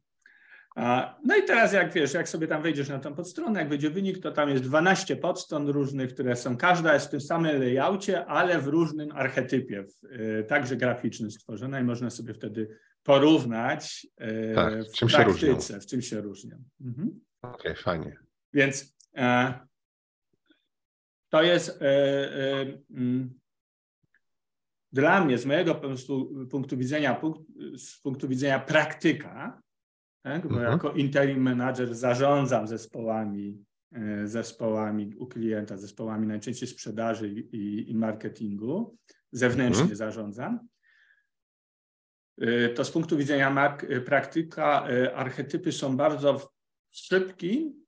No 1.24 1.36
i 1.36 1.44
teraz 1.46 1.72
jak 1.72 1.92
wiesz, 1.92 2.14
jak 2.14 2.28
sobie 2.28 2.46
tam 2.46 2.62
wejdziesz 2.62 2.88
na 2.88 2.98
tą 2.98 3.14
podstronę, 3.14 3.60
jak 3.60 3.68
będzie 3.68 3.90
wynik, 3.90 4.18
to 4.18 4.32
tam 4.32 4.48
jest 4.48 4.62
12 4.62 5.16
podstron 5.16 5.68
różnych, 5.68 6.14
które 6.14 6.36
są, 6.36 6.56
każda 6.56 6.94
jest 6.94 7.06
w 7.06 7.10
tym 7.10 7.20
samym 7.20 7.60
layoutie, 7.60 8.26
ale 8.26 8.58
w 8.58 8.66
różnym 8.66 9.12
archetypie, 9.12 9.84
w, 9.84 10.04
y, 10.04 10.44
także 10.48 10.76
graficznym 10.76 11.30
stworzona 11.30 11.80
i 11.80 11.84
można 11.84 12.10
sobie 12.10 12.34
wtedy 12.34 12.78
porównać 13.02 14.06
y, 14.20 14.52
tak, 14.54 14.84
w 14.84 14.92
czym 14.92 15.08
praktyce, 15.08 15.80
w 15.80 15.86
czym 15.86 16.02
się 16.02 16.20
różnią. 16.20 16.64
Mhm. 16.80 17.20
Okej, 17.42 17.72
okay, 17.72 17.74
fajnie. 17.74 18.16
Więc 18.52 18.96
e, 19.16 19.54
to 21.28 21.42
jest 21.42 21.82
e, 21.82 21.84
e, 21.84 22.66
mm, 22.90 23.40
dla 24.92 25.24
mnie, 25.24 25.38
z 25.38 25.46
mojego 25.46 25.74
punktu 26.50 26.76
widzenia, 26.76 27.20
z 27.76 28.00
punktu 28.00 28.28
widzenia 28.28 28.60
praktyka, 28.60 29.62
tak, 30.22 30.42
bo 30.42 30.54
mhm. 30.54 30.72
jako 30.72 30.92
interim 30.92 31.42
manager 31.42 31.94
zarządzam 31.94 32.66
zespołami, 32.66 33.64
e, 33.92 34.28
zespołami 34.28 35.14
u 35.16 35.26
klienta, 35.26 35.76
zespołami 35.76 36.26
najczęściej 36.26 36.68
sprzedaży 36.68 37.28
i, 37.30 37.90
i 37.90 37.94
marketingu, 37.94 38.96
zewnętrznie 39.32 39.82
mhm. 39.82 39.96
zarządzam. 39.96 40.68
E, 42.40 42.68
to 42.68 42.84
z 42.84 42.90
punktu 42.90 43.16
widzenia 43.16 43.50
mark, 43.50 43.84
e, 43.84 44.00
praktyka, 44.00 44.86
archetypy 45.14 45.72
są 45.72 45.96
bardzo 45.96 46.52
szybki 46.90 47.72
Mm, 47.72 47.81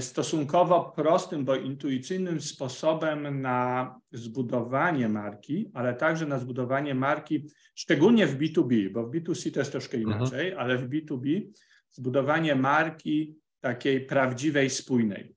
stosunkowo 0.00 0.92
prostym, 0.96 1.44
bo 1.44 1.56
intuicyjnym 1.56 2.40
sposobem 2.40 3.40
na 3.40 4.00
zbudowanie 4.12 5.08
marki, 5.08 5.70
ale 5.74 5.94
także 5.94 6.26
na 6.26 6.38
zbudowanie 6.38 6.94
marki, 6.94 7.50
szczególnie 7.74 8.26
w 8.26 8.38
B2B, 8.38 8.92
bo 8.92 9.06
w 9.06 9.10
B2C 9.10 9.52
to 9.52 9.60
jest 9.60 9.72
troszkę 9.72 9.96
mhm. 9.96 10.16
inaczej, 10.16 10.48
mhm. 10.48 10.64
ale 10.64 10.78
w 10.78 10.88
B2B 10.88 11.50
zbudowanie 11.90 12.54
marki 12.54 13.36
takiej 13.60 14.06
prawdziwej, 14.06 14.70
spójnej, 14.70 15.34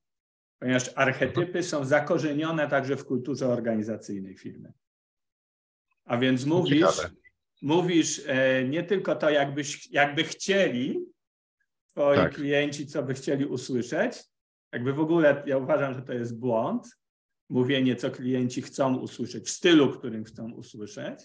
ponieważ 0.59 0.91
archetypy 0.95 1.41
mhm. 1.41 1.63
są 1.63 1.85
zakorzenione 1.85 2.67
także 2.67 2.95
w 2.95 3.05
kulturze 3.05 3.47
organizacyjnej 3.47 4.37
firmy. 4.37 4.73
A 6.05 6.17
więc 6.17 6.45
mówisz, 6.45 7.01
mówisz 7.61 8.21
e, 8.27 8.63
nie 8.63 8.83
tylko 8.83 9.15
to, 9.15 9.29
jakbyś, 9.29 9.91
jakby 9.91 10.23
chcieli, 10.23 11.12
twoi 11.93 12.17
tak. 12.17 12.33
klienci, 12.33 12.87
co 12.87 13.03
by 13.03 13.13
chcieli 13.13 13.45
usłyszeć. 13.45 14.23
Jakby 14.73 14.93
w 14.93 14.99
ogóle 14.99 15.43
ja 15.45 15.57
uważam, 15.57 15.93
że 15.93 16.01
to 16.01 16.13
jest 16.13 16.39
błąd, 16.39 16.97
mówienie, 17.49 17.95
co 17.95 18.11
klienci 18.11 18.61
chcą 18.61 18.97
usłyszeć 18.97 19.45
w 19.45 19.49
stylu, 19.49 19.91
którym 19.91 20.23
chcą 20.23 20.51
usłyszeć, 20.51 21.19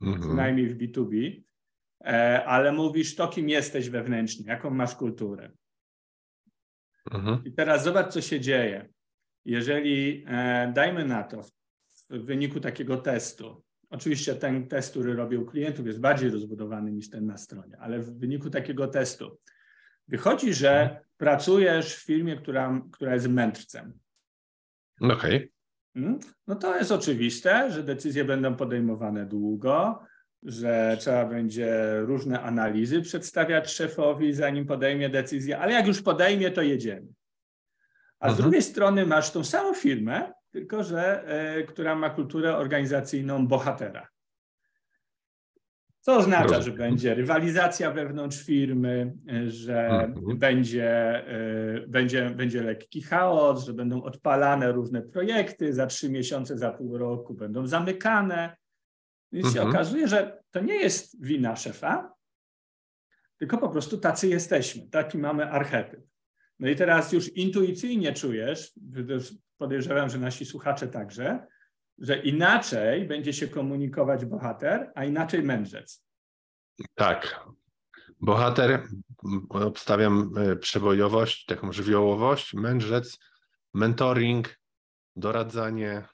mhm. 0.00 0.20
przynajmniej 0.20 0.68
w 0.68 0.78
B2B, 0.78 1.42
e, 2.04 2.44
ale 2.44 2.72
mówisz 2.72 3.16
to, 3.16 3.28
kim 3.28 3.48
jesteś 3.48 3.90
wewnętrznie, 3.90 4.46
jaką 4.46 4.70
masz 4.70 4.94
kulturę. 4.94 5.50
Mhm. 7.10 7.44
I 7.44 7.52
teraz 7.52 7.84
zobacz, 7.84 8.12
co 8.12 8.20
się 8.20 8.40
dzieje. 8.40 8.88
Jeżeli 9.44 10.24
e, 10.28 10.72
dajmy 10.74 11.04
na 11.04 11.22
to, 11.22 11.42
w, 11.42 11.50
w 12.10 12.24
wyniku 12.24 12.60
takiego 12.60 12.96
testu, 12.96 13.66
Oczywiście 13.90 14.34
ten 14.34 14.68
test, 14.68 14.90
który 14.90 15.14
robił 15.14 15.46
klientów, 15.46 15.86
jest 15.86 16.00
bardziej 16.00 16.30
rozbudowany 16.30 16.92
niż 16.92 17.10
ten 17.10 17.26
na 17.26 17.38
stronie, 17.38 17.78
ale 17.78 17.98
w 17.98 18.18
wyniku 18.18 18.50
takiego 18.50 18.88
testu 18.88 19.38
Wychodzi, 20.08 20.54
że 20.54 20.80
mhm. 20.82 21.00
pracujesz 21.16 21.96
w 21.96 22.04
firmie, 22.04 22.36
która, 22.36 22.80
która 22.92 23.14
jest 23.14 23.28
mędrcem. 23.28 23.98
Okej. 25.00 25.14
Okay. 25.14 25.48
Hmm? 25.94 26.18
No 26.46 26.54
to 26.54 26.76
jest 26.76 26.92
oczywiste, 26.92 27.70
że 27.70 27.82
decyzje 27.82 28.24
będą 28.24 28.56
podejmowane 28.56 29.26
długo, 29.26 30.02
że 30.42 30.96
trzeba 31.00 31.24
będzie 31.24 32.00
różne 32.00 32.42
analizy 32.42 33.02
przedstawiać 33.02 33.72
szefowi, 33.72 34.32
zanim 34.32 34.66
podejmie 34.66 35.08
decyzję, 35.08 35.58
ale 35.58 35.72
jak 35.72 35.86
już 35.86 36.02
podejmie, 36.02 36.50
to 36.50 36.62
jedziemy. 36.62 37.06
A 38.20 38.28
z 38.28 38.30
mhm. 38.30 38.42
drugiej 38.42 38.62
strony 38.62 39.06
masz 39.06 39.30
tą 39.30 39.44
samą 39.44 39.74
firmę, 39.74 40.32
tylko 40.50 40.84
że 40.84 41.24
y, 41.58 41.64
która 41.64 41.94
ma 41.94 42.10
kulturę 42.10 42.56
organizacyjną 42.56 43.46
bohatera. 43.46 44.08
Co 46.06 46.16
oznacza, 46.16 46.62
że 46.62 46.72
będzie 46.72 47.14
rywalizacja 47.14 47.90
wewnątrz 47.90 48.42
firmy, 48.42 49.12
że 49.46 49.88
mhm. 49.88 50.38
będzie, 50.38 50.88
e, 51.28 51.86
będzie, 51.88 52.30
będzie 52.30 52.62
lekki 52.62 53.02
chaos, 53.02 53.64
że 53.64 53.72
będą 53.72 54.02
odpalane 54.02 54.72
różne 54.72 55.02
projekty, 55.02 55.72
za 55.72 55.86
trzy 55.86 56.10
miesiące, 56.10 56.58
za 56.58 56.72
pół 56.72 56.98
roku 56.98 57.34
będą 57.34 57.66
zamykane. 57.66 58.56
Więc 59.32 59.46
się 59.46 59.60
mhm. 59.60 59.68
okazuje, 59.68 60.08
że 60.08 60.42
to 60.50 60.60
nie 60.60 60.74
jest 60.74 61.24
wina 61.24 61.56
szefa, 61.56 62.14
tylko 63.38 63.58
po 63.58 63.68
prostu 63.68 63.98
tacy 63.98 64.28
jesteśmy, 64.28 64.82
taki 64.90 65.18
mamy 65.18 65.50
archetyp. 65.50 66.00
No 66.58 66.68
i 66.68 66.76
teraz 66.76 67.12
już 67.12 67.36
intuicyjnie 67.36 68.12
czujesz, 68.12 68.72
podejrzewam, 69.58 70.10
że 70.10 70.18
nasi 70.18 70.44
słuchacze 70.44 70.88
także, 70.88 71.46
że 71.98 72.18
inaczej 72.18 73.04
będzie 73.04 73.32
się 73.32 73.48
komunikować 73.48 74.24
bohater, 74.24 74.92
a 74.94 75.04
inaczej 75.04 75.42
mędrzec. 75.42 76.04
Tak. 76.94 77.46
Bohater, 78.20 78.82
obstawiam 79.48 80.30
e, 80.36 80.56
przebojowość, 80.56 81.44
taką 81.44 81.72
żywiołowość, 81.72 82.54
mędrzec, 82.54 83.18
mentoring, 83.74 84.58
doradzanie. 85.16 86.08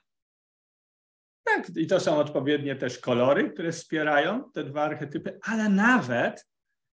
Tak, 1.43 1.69
i 1.75 1.87
to 1.87 1.99
są 1.99 2.17
odpowiednie 2.17 2.75
też 2.75 2.99
kolory, 2.99 3.49
które 3.49 3.71
wspierają 3.71 4.51
te 4.51 4.63
dwa 4.63 4.83
archetypy, 4.83 5.39
ale 5.41 5.69
nawet 5.69 6.47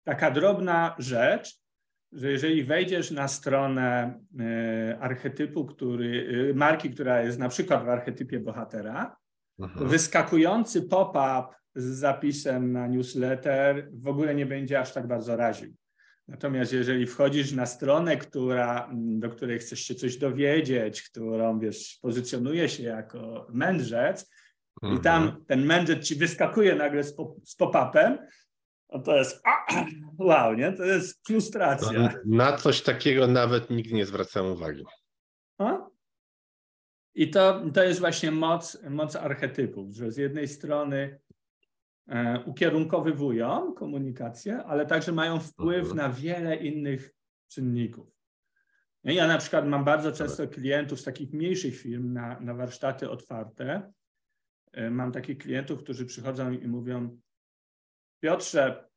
taka 0.04 0.30
drobna 0.30 0.96
rzecz, 0.98 1.58
że 2.12 2.30
jeżeli 2.30 2.64
wejdziesz 2.64 3.10
na 3.10 3.28
stronę 3.28 4.18
y, 4.92 4.98
archetypu, 5.00 5.64
który, 5.64 6.28
y, 6.50 6.54
marki, 6.54 6.90
która 6.90 7.22
jest 7.22 7.38
na 7.38 7.48
przykład 7.48 7.84
w 7.84 7.88
archetypie 7.88 8.40
bohatera, 8.40 9.16
mhm. 9.58 9.88
wyskakujący 9.88 10.82
pop-up 10.82 11.54
z 11.74 11.84
zapisem 11.84 12.72
na 12.72 12.86
newsletter 12.86 13.88
w 13.92 14.08
ogóle 14.08 14.34
nie 14.34 14.46
będzie 14.46 14.80
aż 14.80 14.92
tak 14.92 15.06
bardzo 15.06 15.36
raził. 15.36 15.74
Natomiast 16.28 16.72
jeżeli 16.72 17.06
wchodzisz 17.06 17.52
na 17.52 17.66
stronę, 17.66 18.16
która, 18.16 18.90
do 18.94 19.30
której 19.30 19.58
chcesz 19.58 19.80
się 19.80 19.94
coś 19.94 20.16
dowiedzieć, 20.16 21.02
którą 21.02 21.58
wiesz, 21.58 21.98
pozycjonuje 22.02 22.68
się 22.68 22.82
jako 22.82 23.46
mędrzec, 23.52 24.30
i 24.82 25.00
tam 25.00 25.22
Mhm. 25.22 25.44
ten 25.44 25.66
mędrzec 25.66 26.04
ci 26.04 26.14
wyskakuje 26.14 26.74
nagle 26.74 27.04
z 27.44 27.56
pop-upem, 27.58 28.18
no 28.92 28.98
to 28.98 29.16
jest 29.16 29.42
a, 29.46 29.84
wow, 30.18 30.54
nie? 30.54 30.72
To 30.72 30.84
jest 30.84 31.26
frustracja. 31.26 31.98
No, 31.98 32.08
Na 32.24 32.56
coś 32.56 32.82
takiego 32.82 33.26
nawet 33.26 33.70
nigdy 33.70 33.94
nie 33.94 34.06
zwracałem 34.06 34.52
uwagi. 34.52 34.84
A? 35.58 35.86
I 37.14 37.30
to, 37.30 37.62
to 37.74 37.82
jest 37.84 38.00
właśnie 38.00 38.30
moc, 38.30 38.78
moc 38.90 39.16
archetypów, 39.16 39.94
że 39.94 40.10
z 40.12 40.16
jednej 40.16 40.48
strony 40.48 41.20
e, 42.08 42.42
ukierunkowywują 42.46 43.72
komunikację, 43.72 44.64
ale 44.64 44.86
także 44.86 45.12
mają 45.12 45.40
wpływ 45.40 45.78
Mhm. 45.90 45.96
na 45.96 46.08
wiele 46.08 46.56
innych 46.56 47.14
czynników. 47.48 48.08
No 49.04 49.12
Ja 49.12 49.26
na 49.26 49.38
przykład 49.38 49.66
mam 49.66 49.84
bardzo 49.84 50.12
często 50.12 50.48
klientów 50.48 51.00
z 51.00 51.04
takich 51.04 51.32
mniejszych 51.32 51.76
firm 51.80 52.12
na, 52.12 52.40
na 52.40 52.54
warsztaty 52.54 53.10
otwarte. 53.10 53.92
E, 54.72 54.90
Mam 54.90 55.12
takich 55.12 55.38
klientów, 55.38 55.82
którzy 55.82 56.06
przychodzą 56.06 56.52
i 56.52 56.68
mówią: 56.68 57.18
Piotrze, 58.20 58.88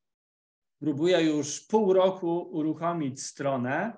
próbuję 0.80 1.22
już 1.24 1.60
pół 1.68 1.94
roku 1.94 2.50
uruchomić 2.52 3.24
stronę 3.24 3.94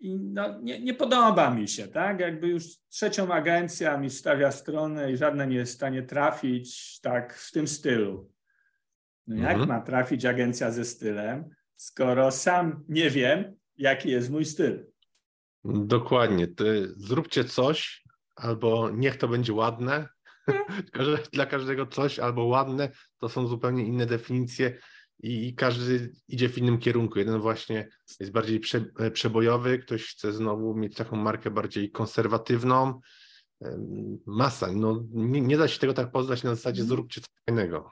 i 0.00 0.16
no, 0.20 0.60
nie, 0.60 0.80
nie 0.80 0.94
podoba 0.94 1.50
mi 1.50 1.68
się, 1.68 1.88
tak? 1.88 2.20
Jakby 2.20 2.48
już 2.48 2.64
trzecią 2.88 3.32
agencja 3.34 3.96
mi 3.98 4.10
stawia 4.10 4.52
stronę 4.52 5.12
i 5.12 5.16
żadna 5.16 5.44
nie 5.44 5.56
jest 5.56 5.72
w 5.72 5.76
stanie 5.76 6.02
trafić 6.02 7.00
tak 7.00 7.34
w 7.34 7.52
tym 7.52 7.68
stylu. 7.68 8.30
No 9.26 9.36
jak 9.36 9.50
Mhm. 9.52 9.68
ma 9.68 9.80
trafić 9.80 10.24
agencja 10.24 10.70
ze 10.70 10.84
stylem, 10.84 11.50
skoro 11.76 12.30
sam 12.30 12.84
nie 12.88 13.10
wiem, 13.10 13.56
jaki 13.76 14.10
jest 14.10 14.30
mój 14.30 14.44
styl? 14.44 14.86
Dokładnie. 15.64 16.46
Ty 16.48 16.92
zróbcie 16.96 17.44
coś, 17.44 18.04
albo 18.36 18.90
niech 18.90 19.16
to 19.16 19.28
będzie 19.28 19.52
ładne. 19.52 20.08
Dla 21.32 21.46
każdego 21.46 21.86
coś 21.86 22.18
albo 22.18 22.44
ładne 22.44 22.88
to 23.18 23.28
są 23.28 23.46
zupełnie 23.46 23.84
inne 23.84 24.06
definicje 24.06 24.78
i 25.22 25.54
każdy 25.54 26.12
idzie 26.28 26.48
w 26.48 26.58
innym 26.58 26.78
kierunku. 26.78 27.18
Jeden 27.18 27.40
właśnie 27.40 27.88
jest 28.20 28.32
bardziej 28.32 28.60
prze, 28.60 28.84
e, 28.98 29.10
przebojowy, 29.10 29.78
ktoś 29.78 30.06
chce 30.06 30.32
znowu 30.32 30.74
mieć 30.76 30.94
taką 30.94 31.16
markę 31.16 31.50
bardziej 31.50 31.90
konserwatywną. 31.90 33.00
Masa. 34.26 34.68
No, 34.72 35.04
nie, 35.12 35.40
nie 35.40 35.56
da 35.58 35.68
się 35.68 35.78
tego 35.78 35.94
tak 35.94 36.10
poznać 36.10 36.42
na 36.42 36.54
zasadzie 36.54 36.82
Mhm. 36.82 36.88
zróbcie 36.88 37.20
coś 37.20 37.30
fajnego. 37.46 37.90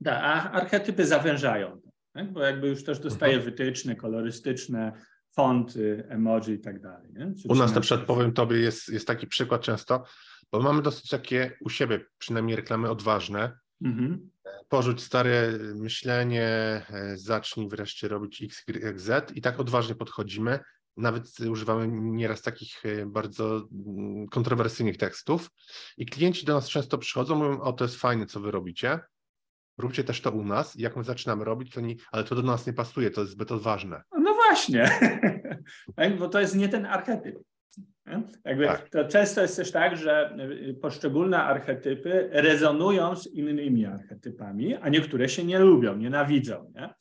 Da, 0.00 0.20
a 0.22 0.50
archetypy 0.50 1.06
zawężają, 1.06 1.80
tak? 2.12 2.32
bo 2.32 2.42
jakby 2.42 2.68
już 2.68 2.84
też 2.84 2.98
dostaje 2.98 3.34
Mhm. 3.34 3.50
wytyczne 3.50 3.96
kolorystyczne, 3.96 4.92
fonty, 5.36 6.04
emoji 6.08 6.54
i 6.54 6.60
tak 6.60 6.80
dalej. 6.82 7.10
Nie? 7.12 7.32
U 7.48 7.54
nas 7.54 7.74
na 7.74 7.80
przykład 7.80 8.06
powiem 8.06 8.32
Tobie, 8.32 8.58
jest, 8.58 8.88
jest 8.88 9.06
taki 9.06 9.26
przykład 9.26 9.60
często, 9.62 10.04
bo 10.52 10.60
mamy 10.60 10.82
dosyć 10.82 11.10
takie 11.10 11.56
u 11.60 11.70
siebie 11.70 12.04
przynajmniej 12.18 12.56
reklamy 12.56 12.90
odważne. 12.90 13.58
Mhm. 13.84 14.30
Porzuć 14.68 15.02
stare 15.02 15.58
myślenie, 15.74 16.82
zacznij 17.14 17.68
wreszcie 17.68 18.08
robić 18.08 18.42
X, 18.42 18.64
Y, 18.68 19.00
Z 19.00 19.36
i 19.36 19.40
tak 19.40 19.60
odważnie 19.60 19.94
podchodzimy. 19.94 20.58
Nawet 20.96 21.40
używamy 21.50 21.88
nieraz 21.90 22.42
takich 22.42 22.84
e, 22.84 23.06
bardzo 23.06 23.68
mm, 23.86 24.26
kontrowersyjnych 24.26 24.96
tekstów 24.96 25.50
i 25.96 26.06
klienci 26.06 26.46
do 26.46 26.54
nas 26.54 26.68
często 26.68 26.98
przychodzą, 26.98 27.34
mówią, 27.34 27.60
o 27.60 27.72
to 27.72 27.84
jest 27.84 27.96
fajne, 27.96 28.26
co 28.26 28.40
wy 28.40 28.50
robicie, 28.50 29.00
róbcie 29.78 30.04
też 30.04 30.20
to 30.20 30.30
u 30.30 30.44
nas 30.44 30.76
i 30.76 30.82
jak 30.82 30.96
my 30.96 31.04
zaczynamy 31.04 31.44
robić, 31.44 31.72
to 31.72 31.80
nie, 31.80 31.94
ale 32.12 32.24
to 32.24 32.34
do 32.34 32.42
nas 32.42 32.66
nie 32.66 32.72
pasuje, 32.72 33.10
to 33.10 33.20
jest 33.20 33.32
zbyt 33.32 33.52
odważne. 33.52 34.02
No 34.18 34.34
właśnie, 34.34 34.90
tak? 35.96 36.18
bo 36.18 36.28
to 36.28 36.40
jest 36.40 36.56
nie 36.56 36.68
ten 36.68 36.86
archetyp. 36.86 37.36
Tak. 38.66 38.88
To 38.88 39.04
często 39.04 39.42
jest 39.42 39.56
też 39.56 39.72
tak, 39.72 39.96
że 39.96 40.36
y, 40.68 40.74
poszczególne 40.74 41.42
archetypy 41.42 42.28
rezonują 42.32 43.16
z 43.16 43.26
innymi 43.26 43.86
archetypami, 43.86 44.74
a 44.74 44.88
niektóre 44.88 45.28
się 45.28 45.44
nie 45.44 45.58
lubią, 45.58 45.96
nienawidzą. 45.96 46.72
Nie? 46.74 46.94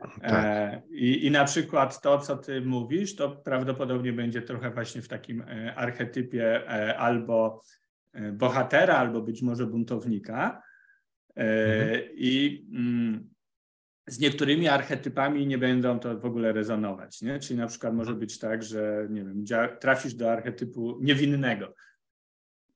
Tak. 0.00 0.18
E, 0.22 0.82
i, 0.90 1.26
I 1.26 1.30
na 1.30 1.44
przykład 1.44 2.00
to, 2.00 2.18
co 2.18 2.36
ty 2.36 2.60
mówisz, 2.60 3.16
to 3.16 3.30
prawdopodobnie 3.30 4.12
będzie 4.12 4.42
trochę 4.42 4.70
właśnie 4.70 5.02
w 5.02 5.08
takim 5.08 5.40
e, 5.40 5.74
archetypie 5.74 6.68
e, 6.68 6.98
albo 6.98 7.62
bohatera, 8.32 8.96
albo 8.96 9.22
być 9.22 9.42
może 9.42 9.66
buntownika. 9.66 10.62
Mhm. 11.36 12.00
I 12.14 12.66
mm, 12.74 13.30
z 14.10 14.18
niektórymi 14.18 14.68
archetypami 14.68 15.46
nie 15.46 15.58
będą 15.58 15.98
to 15.98 16.18
w 16.18 16.24
ogóle 16.24 16.52
rezonować. 16.52 17.22
Nie? 17.22 17.38
Czyli 17.38 17.58
na 17.58 17.66
przykład 17.66 17.94
może 17.94 18.14
być 18.14 18.38
tak, 18.38 18.62
że 18.62 19.06
nie 19.10 19.24
wiem, 19.24 19.44
trafisz 19.80 20.14
do 20.14 20.32
archetypu 20.32 20.98
niewinnego. 21.00 21.74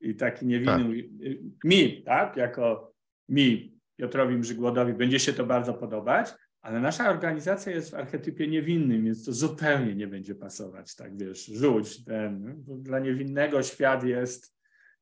I 0.00 0.14
taki 0.14 0.46
niewinny 0.46 0.94
y, 1.22 1.40
mi, 1.64 2.02
tak, 2.02 2.36
jako 2.36 2.94
mi, 3.28 3.78
Piotrowi 3.96 4.36
Mrzygłodowi, 4.36 4.92
będzie 4.92 5.20
się 5.20 5.32
to 5.32 5.46
bardzo 5.46 5.74
podobać, 5.74 6.34
ale 6.60 6.80
nasza 6.80 7.10
organizacja 7.10 7.72
jest 7.72 7.90
w 7.90 7.94
archetypie 7.94 8.48
niewinnym, 8.48 9.04
więc 9.04 9.24
to 9.24 9.32
zupełnie 9.32 9.94
nie 9.94 10.06
będzie 10.06 10.34
pasować, 10.34 10.96
tak 10.96 11.16
wiesz, 11.16 11.46
rzuć 11.46 12.04
ten. 12.04 12.54
Bo 12.56 12.76
dla 12.76 12.98
niewinnego 12.98 13.62
świat 13.62 14.04
jest, 14.04 14.56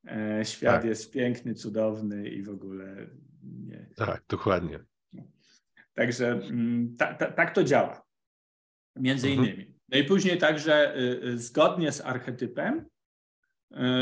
e, 0.06 0.44
świat 0.44 0.74
Tak. 0.74 0.84
jest 0.84 1.12
piękny, 1.12 1.54
cudowny 1.54 2.28
i 2.28 2.42
w 2.42 2.50
ogóle 2.50 3.06
nie. 3.42 3.86
Tak, 3.96 4.22
dokładnie. 4.28 4.91
Także 5.94 6.30
mm, 6.30 6.96
ta, 6.96 7.14
ta, 7.14 7.32
tak 7.32 7.54
to 7.54 7.64
działa. 7.64 8.02
Między 8.96 9.28
Mhm. 9.28 9.46
innymi. 9.46 9.74
No 9.88 9.98
i 9.98 10.04
później 10.04 10.38
także 10.38 10.96
y, 10.96 11.20
y, 11.24 11.38
zgodnie 11.38 11.92
z 11.92 12.00
archetypem 12.00 12.86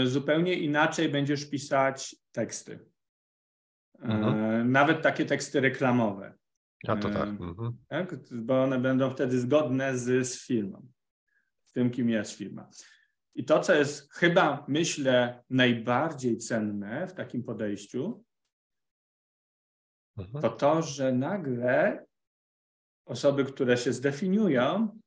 y, 0.02 0.06
zupełnie 0.06 0.54
inaczej 0.54 1.08
będziesz 1.08 1.50
pisać 1.50 2.16
teksty. 2.32 2.90
Mhm. 3.98 4.72
Nawet 4.72 5.02
takie 5.02 5.24
teksty 5.24 5.60
reklamowe. 5.60 6.34
A 6.88 6.96
to 6.96 7.10
tak. 7.10 7.28
Mhm. 7.28 7.76
tak? 7.88 8.16
bo 8.32 8.62
one 8.62 8.78
będą 8.78 9.10
wtedy 9.10 9.40
zgodne 9.40 9.98
z, 9.98 10.28
z 10.28 10.46
firmą, 10.46 10.88
z 11.60 11.72
tym, 11.72 11.90
kim 11.90 12.10
jest 12.10 12.32
firma. 12.32 12.70
I 13.34 13.44
to, 13.44 13.60
co 13.60 13.74
jest 13.74 14.12
chyba, 14.12 14.64
myślę, 14.68 15.42
najbardziej 15.50 16.38
cenne 16.38 17.06
w 17.06 17.12
takim 17.12 17.42
podejściu, 17.42 18.24
Mhm. 20.20 20.42
to 20.42 20.50
to, 20.50 20.82
że 20.82 21.12
nagle 21.12 22.06
osoby, 23.06 23.44
które 23.44 23.76
się 23.76 23.92
zdefiniują, 23.92 25.00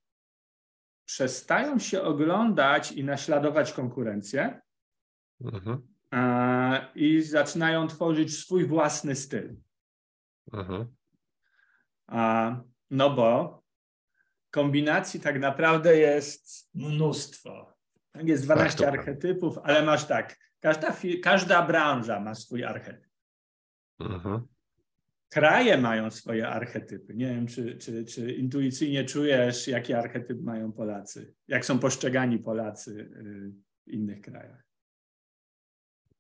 przestają 1.06 1.80
się 1.80 2.02
oglądać 2.02 2.92
i 2.92 3.04
naśladować 3.04 3.74
konkurencję 3.74 4.62
Mhm. 5.42 5.88
e, 6.14 6.92
i 6.96 7.22
zaczynają 7.22 7.88
tworzyć 7.88 8.38
swój 8.38 8.66
własny 8.66 9.16
styl. 9.16 9.56
Mhm. 10.54 10.96
No 12.90 13.10
bo 13.16 13.64
kombinacji 14.52 15.20
tak 15.20 15.40
naprawdę 15.40 15.98
jest 15.98 16.70
mnóstwo. 16.76 17.74
Tak, 18.12 18.28
Jest 18.28 18.44
12 18.44 18.86
Tak, 18.86 19.00
archetypów, 19.00 19.58
ale 19.64 19.84
masz 19.86 20.06
tak, 20.06 20.38
każda, 20.60 20.96
każda 21.24 21.66
branża 21.68 22.20
ma 22.20 22.36
swój 22.36 22.64
archetyp. 22.64 23.10
Mhm. 24.00 24.48
Kraje 25.34 25.78
mają 25.78 26.12
swoje 26.12 26.48
archetypy. 26.50 27.14
Nie 27.14 27.26
wiem, 27.26 27.48
czy, 27.48 27.78
czy, 27.78 28.06
czy 28.06 28.32
intuicyjnie 28.34 29.06
czujesz, 29.06 29.68
jaki 29.68 29.94
archetyp 29.94 30.42
mają 30.42 30.72
Polacy, 30.72 31.34
jak 31.48 31.66
są 31.66 31.80
postrzegani 31.80 32.40
Polacy 32.40 32.92
y, 32.92 33.52
w 33.88 33.92
innych 33.92 34.22
krajach. 34.22 34.64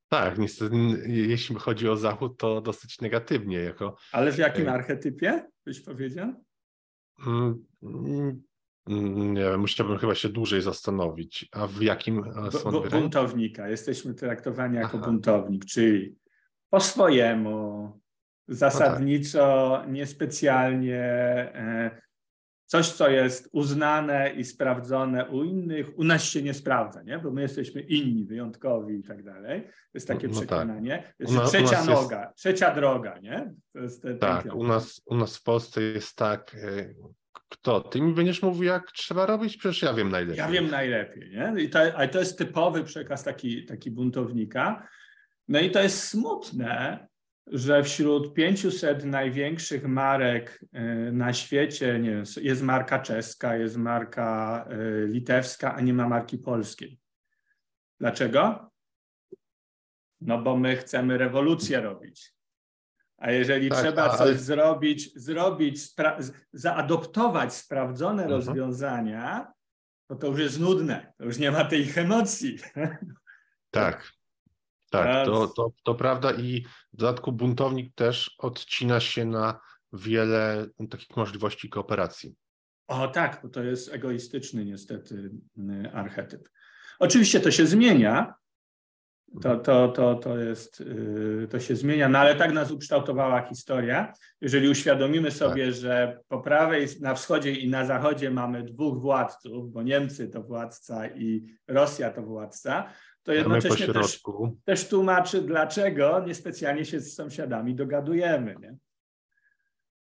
Tak, 0.10 0.38
niestety, 0.38 0.76
jeśli 1.08 1.56
chodzi 1.56 1.90
o 1.90 1.98
Zachód, 1.98 2.38
to 2.38 2.62
dosyć 2.62 3.02
negatywnie. 3.02 3.58
Jako, 3.58 3.96
Ale 4.12 4.32
w 4.32 4.38
jakim 4.38 4.64
Ej. 4.64 4.70
archetypie, 4.70 5.48
byś 5.66 5.82
powiedział? 5.82 6.34
mm, 7.28 7.64
mm, 7.84 9.34
nie 9.34 9.42
wiem, 9.44 9.60
musiałbym 9.60 9.98
chyba 9.98 10.16
się 10.16 10.30
dłużej 10.30 10.62
zastanowić. 10.62 11.50
A 11.52 11.68
w 11.68 11.82
jakim 11.82 12.24
e, 12.48 12.52
są 12.52 12.70
odbierani? 12.70 13.02
buntownika. 13.02 13.70
Jesteśmy 13.70 14.14
traktowani 14.14 14.76
jako 14.76 14.98
Aha. 14.98 15.08
buntownik, 15.08 15.66
czyli 15.66 16.16
po 16.70 16.80
swojemu, 16.80 18.03
zasadniczo, 18.48 19.84
niespecjalnie, 19.88 21.00
e, 21.56 22.02
coś, 22.66 22.92
co 22.92 23.10
jest 23.10 23.50
uznane 23.52 24.30
i 24.34 24.44
sprawdzone 24.44 25.30
u 25.30 25.44
innych, 25.44 26.00
u 26.00 26.04
nas 26.04 26.24
się 26.24 26.42
nie 26.42 26.54
sprawdza, 26.54 27.02
nie? 27.04 27.20
bo 27.20 27.32
my 27.32 27.42
jesteśmy 27.42 27.82
inni, 27.82 28.26
wyjątkowi 28.26 28.96
i 29.00 29.04
tak 29.04 29.24
dalej. 29.24 29.62
To 29.64 29.70
jest 29.94 30.08
takie 30.08 30.28
No 30.28 30.34
tak. 30.34 30.48
przekonanie. 30.48 31.14
Jest 31.20 31.34
na- 31.34 31.46
trzecia 31.46 31.76
jest- 31.78 31.88
noga, 31.90 32.34
trzecia 32.36 32.76
droga, 32.76 33.20
nie? 33.20 33.54
To 33.74 33.80
jest 33.80 34.02
ten, 34.02 34.20
ten 34.20 34.20
Tak, 34.20 34.56
u 34.56 34.64
nas, 34.64 35.02
u 35.06 35.16
nas 35.16 35.38
w 35.38 35.44
Polsce 35.44 35.82
jest 35.82 36.16
tak, 36.16 36.56
e, 36.56 36.94
kto? 37.50 37.82
Ty 37.82 38.02
mi 38.02 38.14
będziesz 38.14 38.42
mówił, 38.42 38.64
jak 38.64 38.92
trzeba 38.92 39.26
robić? 39.26 39.58
Przecież 39.58 39.82
ja 39.82 39.94
wiem 39.94 40.10
najlepiej. 40.10 40.38
Ja 40.38 40.48
wiem 40.48 40.72
najlepiej, 40.72 41.30
nie? 41.32 41.62
I 41.64 41.70
to, 41.70 41.80
ale 41.80 42.08
to 42.08 42.20
jest 42.20 42.38
typowy 42.38 42.84
przekaz 42.84 43.24
taki, 43.24 43.66
taki 43.66 43.92
buntownika. 43.92 44.88
No 45.48 45.60
i 45.60 45.72
to 45.72 45.80
jest 45.84 46.04
smutne, 46.08 47.08
że 47.48 47.84
wśród 47.84 48.34
500 48.34 49.06
największych 49.06 49.88
marek 49.88 50.66
y, 50.76 51.12
na 51.12 51.34
świecie 51.34 52.00
nie 52.00 52.12
wiem, 52.12 52.24
jest 52.42 52.62
marka 52.62 53.00
czeska, 53.00 53.58
jest 53.58 53.78
marka 53.78 54.66
y, 54.72 55.08
litewska, 55.08 55.76
a 55.76 55.82
nie 55.82 55.94
ma 55.94 56.10
marki 56.10 56.38
polskiej. 56.38 57.00
Dlaczego? 58.00 58.72
No 60.22 60.42
bo 60.42 60.58
my 60.58 60.76
chcemy 60.76 61.18
rewolucję 61.18 61.82
robić. 61.82 62.34
A 63.18 63.32
jeżeli 63.32 63.70
tak, 63.70 63.80
trzeba 63.80 64.04
ale... 64.04 64.18
coś 64.18 64.40
zrobić, 64.40 65.14
zrobić, 65.16 65.84
spra 65.84 66.18
zaadoptować 66.54 67.54
sprawdzone 67.54 68.24
mhm. 68.24 68.32
rozwiązania, 68.32 69.54
to 70.08 70.16
to 70.16 70.28
już 70.28 70.40
jest 70.40 70.60
nudne. 70.60 71.14
To 71.18 71.26
już 71.26 71.38
nie 71.38 71.52
ma 71.52 71.66
tych 71.66 71.98
emocji. 71.98 72.58
Tak. 73.72 74.14
Tak, 74.98 75.26
to, 75.26 75.48
to, 75.48 75.74
to 75.84 75.96
prawda 75.96 76.32
i 76.32 76.66
w 76.94 76.98
dodatku 76.98 77.32
buntownik 77.32 77.96
też 77.96 78.36
odcina 78.38 79.00
się 79.00 79.26
na 79.26 79.60
wiele 79.94 80.68
takich 80.90 81.18
możliwości 81.18 81.70
kooperacji. 81.70 82.36
O 82.88 83.08
tak, 83.08 83.40
bo 83.44 83.50
to 83.50 83.64
jest 83.64 83.94
egoistyczny 83.94 84.66
niestety 84.66 85.32
y, 85.86 85.92
archetyp. 85.94 86.50
Oczywiście 87.00 87.40
to 87.40 87.52
się 87.52 87.66
zmienia, 87.66 88.34
to, 89.42 89.56
to, 89.56 89.88
to, 89.88 90.16
to, 90.16 90.38
jest, 90.38 90.82
y, 90.82 91.48
to 91.52 91.60
się 91.60 91.76
zmienia, 91.76 92.10
no 92.10 92.20
ale 92.20 92.36
tak 92.36 92.54
nas 92.54 92.72
ukształtowała 92.72 93.42
historia. 93.42 94.14
Jeżeli 94.42 94.70
uświadomimy 94.70 95.32
sobie, 95.32 95.66
tak. 95.66 95.76
że 95.76 96.20
po 96.28 96.40
prawej, 96.40 96.88
na 97.02 97.16
wschodzie 97.16 97.52
i 97.52 97.70
na 97.70 97.86
zachodzie 97.86 98.32
mamy 98.32 98.64
dwóch 98.64 99.02
władców, 99.02 99.72
bo 99.72 99.84
Niemcy 99.84 100.28
to 100.28 100.44
władca 100.44 101.08
i 101.08 101.46
Rosja 101.68 102.12
to 102.12 102.22
władca, 102.22 102.90
to 103.24 103.34
jednocześnie 103.34 103.88
też, 103.88 104.22
też 104.66 104.88
tłumaczy, 104.88 105.42
dlaczego 105.42 106.24
niespecjalnie 106.28 106.86
się 106.86 107.00
z 107.00 107.16
sąsiadami 107.16 107.76
dogadujemy. 107.76 108.56
Nie? 108.62 108.78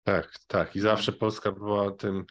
Tak, 0.03 0.35
tak. 0.47 0.75
I 0.75 0.79
zawsze 0.79 1.11
Polska 1.11 1.51
była 1.51 1.91
tym 1.91 2.25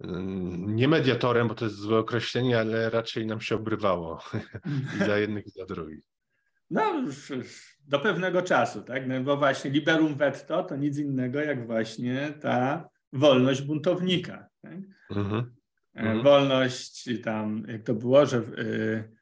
mm, 0.00 0.76
nie 0.76 0.88
mediatorem, 0.88 1.48
bo 1.48 1.54
to 1.54 1.64
jest 1.64 1.76
złe 1.76 1.98
określenie, 1.98 2.58
ale 2.58 2.90
raczej 2.90 3.26
nam 3.26 3.40
się 3.40 3.54
obrywało 3.54 4.22
i 4.96 5.04
za 5.04 5.18
jednych, 5.18 5.46
i 5.46 5.50
za 5.50 5.66
drugich. 5.66 6.04
No, 6.70 7.04
do 7.88 8.00
pewnego 8.00 8.42
czasu, 8.42 8.82
tak? 8.82 9.08
No, 9.08 9.20
bo 9.20 9.36
właśnie 9.36 9.70
liberum 9.70 10.14
veto 10.14 10.62
to 10.62 10.76
nic 10.76 10.98
innego 10.98 11.40
jak 11.40 11.66
właśnie 11.66 12.32
ta 12.40 12.88
wolność 13.12 13.62
buntownika. 13.62 14.48
Tak? 14.62 14.78
Mhm. 15.10 15.54
E, 15.94 16.22
wolność 16.22 17.08
tam, 17.24 17.64
jak 17.68 17.82
to 17.82 17.94
było, 17.94 18.26
że 18.26 18.36
y, 18.38 19.19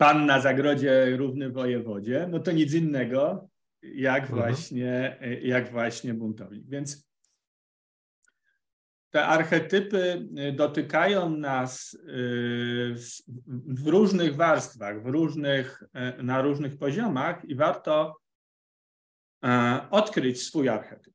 pan 0.00 0.26
na 0.26 0.40
zagrodzie 0.40 1.16
równy 1.16 1.50
wojewodzie, 1.50 2.28
no 2.30 2.38
to 2.38 2.52
nic 2.52 2.74
innego 2.74 3.48
jak 3.82 4.22
mhm. 4.22 4.38
właśnie, 4.38 5.18
jak 5.42 5.72
właśnie 5.72 6.14
buntownik. 6.14 6.64
Więc 6.68 7.08
te 9.10 9.26
archetypy 9.26 10.28
dotykają 10.54 11.30
nas 11.36 11.94
y, 11.94 12.94
w 13.66 13.86
różnych 13.86 14.36
warstwach, 14.36 15.02
w 15.02 15.06
różnych, 15.06 15.82
y, 16.18 16.22
na 16.22 16.42
różnych 16.42 16.78
poziomach 16.78 17.44
i 17.44 17.54
warto 17.54 18.16
y, 19.44 19.48
odkryć 19.90 20.42
swój 20.42 20.68
archetyp 20.68 21.14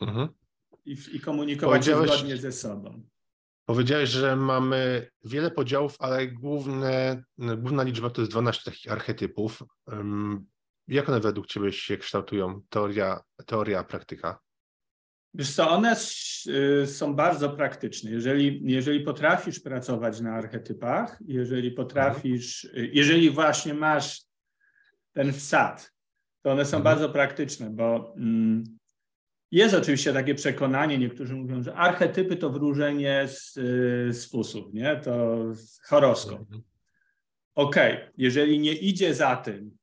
mhm. 0.00 0.28
i, 0.84 0.96
i 1.12 1.20
komunikować 1.20 1.86
się 1.86 2.06
zgodnie 2.06 2.36
ze 2.36 2.52
sobą. 2.52 3.02
Powiedziałeś, 3.66 4.10
że 4.10 4.36
mamy 4.36 5.10
wiele 5.24 5.50
podziałów, 5.50 5.96
ale 5.98 6.26
główne, 6.26 7.22
główna 7.38 7.82
liczba 7.82 8.10
to 8.10 8.20
jest 8.20 8.32
12 8.32 8.70
takich 8.70 8.92
archetypów. 8.92 9.62
Jak 10.88 11.08
one 11.08 11.20
według 11.20 11.46
Ciebie 11.46 11.72
się 11.72 11.96
kształtują? 11.96 12.62
Teoria, 12.68 13.20
teoria 13.46 13.78
a 13.78 13.84
praktyka? 13.84 14.38
Wiesz 15.34 15.54
co, 15.54 15.70
one 15.70 15.96
y, 16.82 16.86
są 16.86 17.14
bardzo 17.14 17.50
praktyczne. 17.50 18.10
Jeżeli, 18.10 18.60
jeżeli 18.64 19.00
potrafisz 19.00 19.60
pracować 19.60 20.20
na 20.20 20.34
archetypach, 20.34 21.18
jeżeli 21.26 21.70
potrafisz, 21.70 22.64
mhm. 22.64 22.88
jeżeli 22.92 23.30
właśnie 23.30 23.74
masz 23.74 24.22
ten 25.12 25.32
wsad, 25.32 25.92
to 26.42 26.52
one 26.52 26.64
są 26.64 26.76
mhm. 26.76 26.82
bardzo 26.82 27.08
praktyczne, 27.08 27.70
bo 27.70 28.14
mm, 28.16 28.64
jest 29.54 29.74
oczywiście 29.74 30.12
takie 30.12 30.34
przekonanie, 30.34 30.98
niektórzy 30.98 31.34
mówią, 31.34 31.62
że 31.62 31.74
archetypy 31.74 32.36
to 32.36 32.50
wróżenie 32.50 33.28
z, 33.28 33.52
z 34.16 34.30
fusów, 34.30 34.74
nie? 34.74 34.96
To 34.96 35.44
horoskop. 35.88 36.40
Mhm. 36.40 36.62
Okej, 37.54 37.94
okay. 37.94 38.12
jeżeli 38.16 38.58
nie 38.58 38.72
idzie 38.72 39.14
za 39.14 39.36
tym 39.36 39.76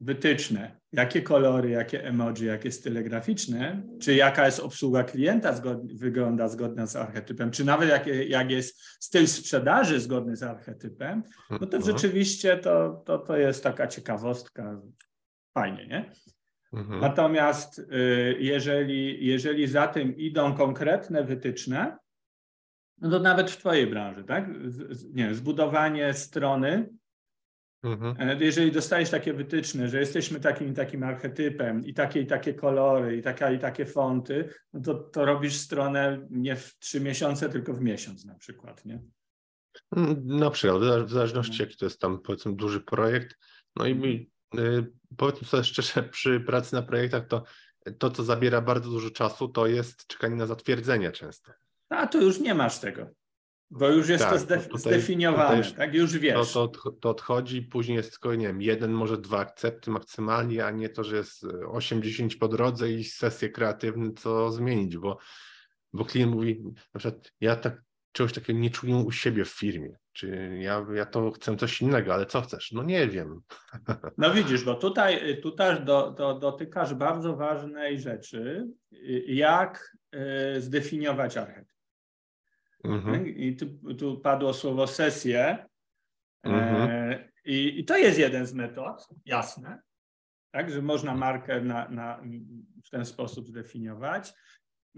wytyczne, 0.00 0.80
jakie 0.92 1.22
kolory, 1.22 1.70
jakie 1.70 2.04
emoji, 2.04 2.46
jakie 2.46 2.72
style 2.72 3.02
graficzne, 3.02 3.82
czy 4.00 4.14
jaka 4.14 4.46
jest 4.46 4.60
obsługa 4.60 5.04
klienta 5.04 5.52
zgodnie, 5.52 5.94
wygląda 5.94 6.48
zgodna 6.48 6.86
z 6.86 6.96
archetypem, 6.96 7.50
czy 7.50 7.64
nawet 7.64 7.88
jak, 7.88 8.06
jak 8.28 8.50
jest 8.50 8.80
styl 9.00 9.26
sprzedaży 9.26 10.00
zgodny 10.00 10.36
z 10.36 10.42
archetypem, 10.42 11.22
no 11.50 11.58
to 11.58 11.76
mhm. 11.76 11.82
rzeczywiście 11.82 12.56
to, 12.56 13.02
to, 13.06 13.18
to 13.18 13.36
jest 13.36 13.62
taka 13.62 13.86
ciekawostka, 13.86 14.80
fajnie, 15.54 15.86
nie? 15.86 16.12
Mhm. 16.72 17.00
Natomiast 17.00 17.78
y, 17.78 18.36
jeżeli, 18.38 19.26
jeżeli 19.26 19.66
za 19.66 19.86
tym 19.86 20.16
idą 20.16 20.54
konkretne 20.54 21.24
wytyczne, 21.24 21.96
no 23.00 23.10
to 23.10 23.18
nawet 23.18 23.50
w 23.50 23.56
Twojej 23.56 23.86
branży, 23.86 24.24
tak? 24.24 24.48
Nie, 25.12 25.34
zbudowanie 25.34 26.14
strony. 26.14 26.88
Mhm. 27.82 28.30
E, 28.30 28.44
jeżeli 28.44 28.72
dostajesz 28.72 29.10
takie 29.10 29.32
wytyczne, 29.32 29.88
że 29.88 30.00
jesteśmy 30.00 30.40
takim 30.40 30.74
takim 30.74 31.02
archetypem 31.02 31.86
i 31.86 31.94
takie 31.94 32.20
i 32.20 32.26
takie 32.26 32.54
kolory 32.54 33.16
i 33.16 33.22
takie 33.22 33.54
i 33.54 33.58
takie 33.58 33.86
fonty, 33.86 34.48
no 34.72 34.80
to, 34.80 34.94
to 34.94 35.24
robisz 35.24 35.56
stronę 35.56 36.26
nie 36.30 36.56
w 36.56 36.78
trzy 36.78 37.00
miesiące, 37.00 37.48
tylko 37.48 37.74
w 37.74 37.80
miesiąc 37.80 38.24
na 38.24 38.34
przykład, 38.34 38.84
nie? 38.84 39.02
Mm, 39.96 40.26
na 40.26 40.50
przykład, 40.50 40.82
w 41.04 41.10
zależności 41.10 41.58
no. 41.58 41.64
jaki 41.64 41.76
to 41.76 41.86
jest 41.86 42.00
tam 42.00 42.20
powiedzmy 42.22 42.56
duży 42.56 42.80
projekt. 42.80 43.38
No 43.76 43.86
i 43.86 43.92
mhm. 43.92 44.24
Powiedzmy 45.16 45.48
sobie 45.48 45.64
szczerze, 45.64 46.02
przy 46.12 46.40
pracy 46.40 46.74
na 46.74 46.82
projektach 46.82 47.26
to 47.26 47.42
to, 47.98 48.10
co 48.10 48.24
zabiera 48.24 48.60
bardzo 48.60 48.90
dużo 48.90 49.10
czasu, 49.10 49.48
to 49.48 49.66
jest 49.66 50.06
czekanie 50.06 50.36
na 50.36 50.46
zatwierdzenie 50.46 51.12
często. 51.12 51.52
A 51.88 52.06
tu 52.06 52.22
już 52.22 52.40
nie 52.40 52.54
masz 52.54 52.78
tego, 52.78 53.06
bo 53.70 53.88
już 53.88 54.08
jest 54.08 54.24
tak, 54.24 54.32
to 54.32 54.38
zdef 54.38 54.68
tutaj, 54.68 54.80
zdefiniowane, 54.80 55.62
tutaj 55.62 55.76
tak? 55.76 55.94
Już 55.94 56.18
wiesz. 56.18 56.52
To, 56.52 56.68
to, 56.68 56.90
to 56.90 57.10
odchodzi, 57.10 57.62
później 57.62 57.96
jest 57.96 58.10
tylko, 58.10 58.34
nie 58.34 58.46
wiem, 58.46 58.62
jeden, 58.62 58.92
może 58.92 59.18
dwa 59.18 59.38
akcepty 59.38 59.90
maksymalnie, 59.90 60.66
a 60.66 60.70
nie 60.70 60.88
to, 60.88 61.04
że 61.04 61.16
jest 61.16 61.44
80 61.68 62.36
po 62.36 62.48
drodze 62.48 62.92
i 62.92 63.04
sesje 63.04 63.48
kreatywne, 63.48 64.12
co 64.12 64.52
zmienić, 64.52 64.98
bo, 64.98 65.18
bo 65.92 66.04
klient 66.04 66.34
mówi, 66.34 66.62
na 66.94 66.98
przykład 66.98 67.32
ja 67.40 67.56
tak 67.56 67.82
czegoś 68.12 68.32
takiego 68.32 68.58
nie 68.58 68.70
czuję 68.70 68.96
u 68.96 69.12
siebie 69.12 69.44
w 69.44 69.50
firmie. 69.50 69.98
Czy 70.18 70.58
ja, 70.60 70.86
ja 70.94 71.06
to 71.06 71.30
chcę 71.30 71.56
coś 71.56 71.82
innego, 71.82 72.14
ale 72.14 72.26
co 72.26 72.40
chcesz? 72.40 72.72
No 72.72 72.82
nie 72.82 73.08
wiem. 73.08 73.40
No 74.18 74.34
widzisz, 74.34 74.64
bo 74.64 74.74
tutaj, 74.74 75.40
tutaj 75.40 75.84
do, 75.84 76.10
do, 76.10 76.34
dotykasz 76.34 76.94
bardzo 76.94 77.36
ważnej 77.36 78.00
rzeczy, 78.00 78.68
jak 79.26 79.96
y, 80.56 80.60
zdefiniować 80.60 81.36
archetyp. 81.36 81.78
Mhm. 82.84 83.26
I 83.26 83.56
tu, 83.56 83.94
tu, 83.94 84.20
padło 84.20 84.54
słowo 84.54 84.86
sesję. 84.86 85.66
E, 86.44 86.48
mhm. 86.48 87.18
i, 87.44 87.80
I 87.80 87.84
to 87.84 87.96
jest 87.96 88.18
jeden 88.18 88.46
z 88.46 88.54
metod, 88.54 89.08
jasne, 89.24 89.82
tak, 90.50 90.70
że 90.70 90.82
można 90.82 91.14
markę 91.14 91.60
na, 91.60 91.88
na, 91.88 92.22
w 92.84 92.90
ten 92.90 93.04
sposób 93.04 93.46
zdefiniować. 93.46 94.34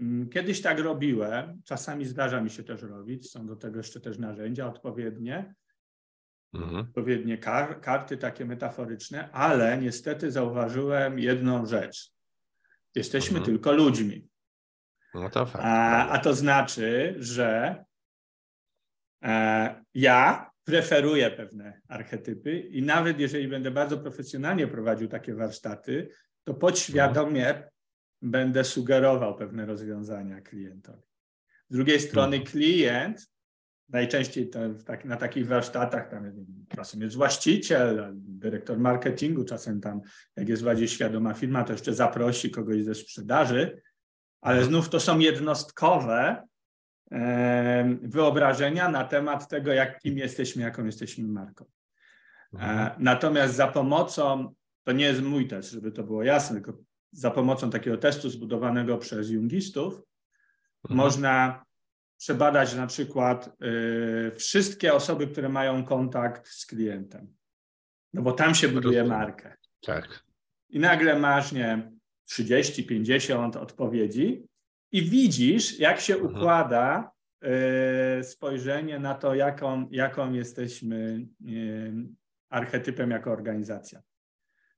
Mm, 0.01 0.29
kiedyś 0.29 0.61
tak 0.61 0.79
robiłem, 0.79 1.61
czasami 1.65 2.05
zdarza 2.05 2.41
mi 2.41 2.49
się 2.49 2.63
też 2.63 2.81
robić, 2.81 3.31
są 3.31 3.47
do 3.47 3.55
tego 3.55 3.77
jeszcze 3.77 3.99
też 3.99 4.17
narzędzia 4.17 4.67
odpowiednie, 4.67 5.53
mhm. 6.53 6.75
odpowiednie 6.75 7.37
kar 7.37 7.81
karty 7.81 8.17
takie 8.17 8.45
metaforyczne, 8.45 9.31
ale 9.31 9.77
niestety 9.77 10.31
zauważyłem 10.31 11.19
jedną 11.19 11.65
rzecz. 11.65 12.11
Jesteśmy 12.95 13.37
mhm. 13.37 13.45
tylko 13.45 13.71
ludźmi. 13.71 14.27
No 15.13 15.29
to 15.29 15.45
fakt. 15.45 15.65
A, 15.65 16.09
a 16.09 16.19
to 16.19 16.33
znaczy, 16.33 17.15
że 17.17 17.83
e, 19.23 19.83
ja 19.93 20.51
preferuję 20.63 21.31
pewne 21.31 21.81
archetypy 21.87 22.59
i 22.59 22.83
nawet 22.83 23.19
jeżeli 23.19 23.47
będę 23.47 23.71
bardzo 23.71 23.97
profesjonalnie 23.97 24.67
prowadził 24.67 25.07
takie 25.07 25.35
warsztaty, 25.35 26.09
to 26.43 26.53
podświadomie 26.53 27.71
będę 28.21 28.63
sugerował 28.63 29.35
pewne 29.35 29.65
rozwiązania 29.65 30.41
klientowi. 30.41 31.03
Z 31.69 31.75
drugiej 31.75 31.99
strony 31.99 32.37
mhm. 32.37 32.51
klient, 32.51 33.31
najczęściej 33.89 34.49
tak, 34.85 35.05
na 35.05 35.17
takich 35.17 35.47
warsztatach, 35.47 36.09
tam 36.09 36.31
czasem 36.75 37.01
jest 37.01 37.15
właściciel, 37.15 38.11
dyrektor 38.13 38.79
marketingu, 38.79 39.43
czasem 39.43 39.81
tam, 39.81 40.01
jak 40.35 40.49
jest 40.49 40.63
bardziej 40.63 40.87
świadoma 40.87 41.33
firma, 41.33 41.63
to 41.63 41.71
jeszcze 41.73 41.93
zaprosi 41.93 42.51
kogoś 42.51 42.83
ze 42.83 42.95
sprzedaży, 42.95 43.81
ale 44.41 44.57
mhm. 44.57 44.69
znów 44.69 44.89
to 44.89 44.99
są 44.99 45.19
jednostkowe 45.19 46.47
e, 47.11 47.97
wyobrażenia 48.01 48.89
na 48.89 49.03
temat 49.03 49.47
tego, 49.47 49.73
jak, 49.73 49.99
kim 49.99 50.17
jesteśmy, 50.17 50.61
jaką 50.61 50.85
jesteśmy 50.85 51.27
marką. 51.27 51.65
E, 51.65 52.57
mhm. 52.57 52.91
natomiast 52.99 53.55
za 53.55 53.67
pomocą, 53.67 54.53
to 54.83 54.91
nie 54.91 55.05
jest 55.05 55.21
mój 55.21 55.47
test, 55.47 55.71
żeby 55.71 55.91
to 55.91 56.03
było 56.03 56.23
jasne, 56.23 56.55
tylko 56.55 56.83
za 57.11 57.31
pomocą 57.31 57.69
takiego 57.69 57.97
testu 57.97 58.29
zbudowanego 58.29 58.97
przez 58.97 59.29
jungistów 59.29 60.01
Mhm. 60.83 60.97
można 60.97 61.65
przebadać 62.17 62.75
na 62.75 62.87
przykład 62.87 63.47
y, 64.27 64.31
wszystkie 64.31 64.93
osoby, 64.93 65.27
które 65.27 65.49
mają 65.49 65.83
kontakt 65.83 66.47
z 66.47 66.65
klientem. 66.65 67.33
No 68.13 68.21
bo 68.21 68.31
tam 68.31 68.55
się 68.55 68.67
buduje 68.67 69.03
markę. 69.03 69.55
Tak. 69.81 70.23
I 70.69 70.79
nagle 70.79 71.19
masz, 71.19 71.51
nie 71.51 71.59
wiem, 71.59 71.99
30, 72.25 72.83
50 72.83 73.55
odpowiedzi 73.55 74.43
i 74.91 75.01
widzisz, 75.09 75.79
jak 75.79 75.99
się 75.99 76.13
Mhm. 76.15 76.35
układa 76.35 77.11
y, 78.19 78.23
spojrzenie 78.23 78.99
na 78.99 79.15
to, 79.15 79.35
jaką, 79.35 79.87
jaką 79.91 80.33
jesteśmy 80.33 81.25
y, 81.47 81.93
archetypem 82.49 83.11
jako 83.11 83.31
organizacja. 83.31 84.01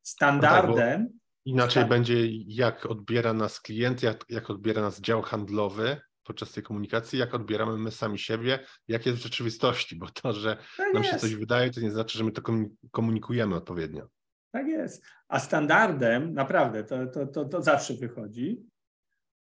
Standardem, 0.01 1.19
Inaczej 1.45 1.83
Tak. 1.83 1.89
będzie, 1.89 2.27
jak 2.47 2.85
odbiera 2.85 3.33
nas 3.33 3.59
klient, 3.61 4.03
jak, 4.03 4.25
jak 4.29 4.49
odbiera 4.49 4.81
nas 4.81 5.01
dział 5.01 5.21
handlowy 5.21 5.97
podczas 6.23 6.51
tej 6.51 6.63
komunikacji, 6.63 7.19
jak 7.19 7.33
odbieramy 7.33 7.77
my 7.77 7.91
sami 7.91 8.19
siebie, 8.19 8.59
jak 8.87 9.05
jest 9.05 9.17
w 9.19 9.23
rzeczywistości, 9.23 9.95
bo 9.95 10.07
to, 10.09 10.33
że 10.33 10.57
tak 10.77 10.93
nam 10.93 11.03
się 11.03 11.09
jest. 11.09 11.21
coś 11.21 11.35
wydaje, 11.35 11.71
to 11.71 11.81
nie 11.81 11.91
znaczy, 11.91 12.17
że 12.17 12.23
my 12.23 12.31
to 12.31 12.41
komu- 12.41 12.75
komunikujemy 12.91 13.55
odpowiednio. 13.55 14.07
Tak 14.51 14.67
jest. 14.67 15.05
A 15.27 15.39
standardem, 15.39 16.33
naprawdę, 16.33 16.83
to, 16.83 17.07
to, 17.07 17.27
to, 17.27 17.45
to 17.45 17.61
zawsze 17.61 17.93
wychodzi. 17.93 18.63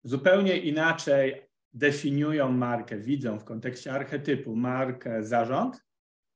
Zupełnie 0.03 0.57
inaczej 0.57 1.49
definiują 1.73 2.51
markę, 2.51 2.97
widzą 2.99 3.39
w 3.39 3.43
kontekście 3.43 3.93
archetypu 3.93 4.55
markę 4.55 5.23
zarząd, 5.23 5.83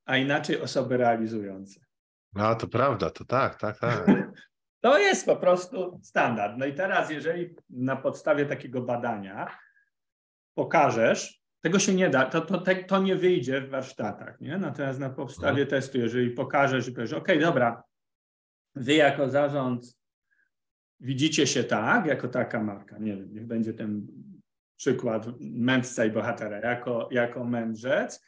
a 0.05 0.17
inaczej 0.17 0.61
osoby 0.61 0.97
realizujące. 0.97 1.79
A, 2.35 2.55
to 2.55 2.67
prawda, 2.67 3.09
to 3.09 3.25
tak, 3.25 3.59
tak, 3.59 3.79
tak. 3.79 4.05
To 4.83 4.97
jest 4.97 5.25
po 5.25 5.35
prostu 5.35 5.99
standard. 6.03 6.57
No 6.57 6.65
i 6.65 6.73
teraz, 6.73 7.09
jeżeli 7.09 7.55
na 7.69 7.95
podstawie 7.95 8.45
takiego 8.45 8.81
badania 8.81 9.57
pokażesz, 10.57 11.43
tego 11.61 11.79
się 11.79 11.93
nie 11.93 12.09
da, 12.09 12.25
to, 12.25 12.41
to, 12.41 12.63
to 12.87 13.01
nie 13.01 13.15
wyjdzie 13.15 13.61
w 13.61 13.69
warsztatach, 13.69 14.41
nie? 14.41 14.57
Natomiast 14.57 14.99
na 14.99 15.09
podstawie 15.09 15.65
testu, 15.65 15.97
jeżeli 15.97 16.29
pokażesz 16.29 16.87
i 16.87 16.91
powiesz, 16.91 17.13
OK, 17.13 17.27
dobra, 17.41 17.83
wy 18.75 18.93
jako 18.93 19.29
zarząd 19.29 19.97
widzicie 20.99 21.47
się 21.47 21.63
tak, 21.63 22.05
jako 22.05 22.27
taka 22.27 22.63
marka, 22.63 22.97
nie 22.97 23.17
wiem, 23.17 23.33
niech 23.33 23.47
będzie 23.47 23.73
ten 23.73 24.07
przykład 24.77 25.27
mędrca 25.39 26.05
i 26.05 26.11
bohatera, 26.11 26.59
jako, 26.59 27.09
jako 27.11 27.43
mędrzec, 27.43 28.25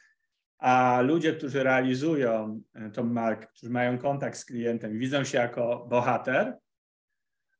a 0.58 1.00
ludzie, 1.00 1.32
którzy 1.32 1.62
realizują 1.62 2.62
e, 2.74 2.90
tą 2.90 3.04
markę, 3.04 3.46
którzy 3.46 3.72
mają 3.72 3.98
kontakt 3.98 4.38
z 4.38 4.44
klientem, 4.44 4.98
widzą 4.98 5.24
się 5.24 5.38
jako 5.38 5.86
bohater, 5.90 6.56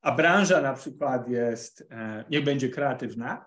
a 0.02 0.12
branża 0.12 0.60
na 0.62 0.72
przykład 0.72 1.28
jest, 1.28 1.86
e, 1.90 2.24
niech 2.30 2.44
będzie 2.44 2.68
kreatywna, 2.68 3.46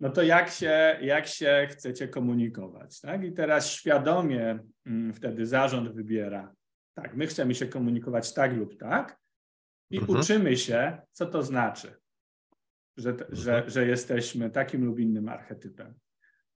no 0.00 0.10
to 0.10 0.22
jak 0.22 0.50
się, 0.50 0.98
jak 1.00 1.26
się 1.26 1.68
chcecie 1.70 2.08
komunikować, 2.08 3.00
tak? 3.00 3.24
I 3.24 3.32
teraz 3.32 3.70
świadomie 3.70 4.58
mm, 4.86 5.12
wtedy 5.12 5.46
zarząd 5.46 5.92
wybiera, 5.92 6.54
tak, 6.94 7.16
my 7.16 7.26
chcemy 7.26 7.54
się 7.54 7.66
komunikować 7.66 8.34
tak 8.34 8.52
lub 8.52 8.76
tak 8.78 9.18
i 9.90 9.98
Mhm. 9.98 10.18
uczymy 10.20 10.56
się, 10.56 10.98
co 11.12 11.26
to 11.26 11.42
znaczy, 11.42 11.96
że, 12.96 13.16
że, 13.28 13.64
że 13.66 13.86
jesteśmy 13.86 14.50
takim 14.50 14.84
lub 14.84 14.98
innym 14.98 15.28
archetypem. 15.28 15.94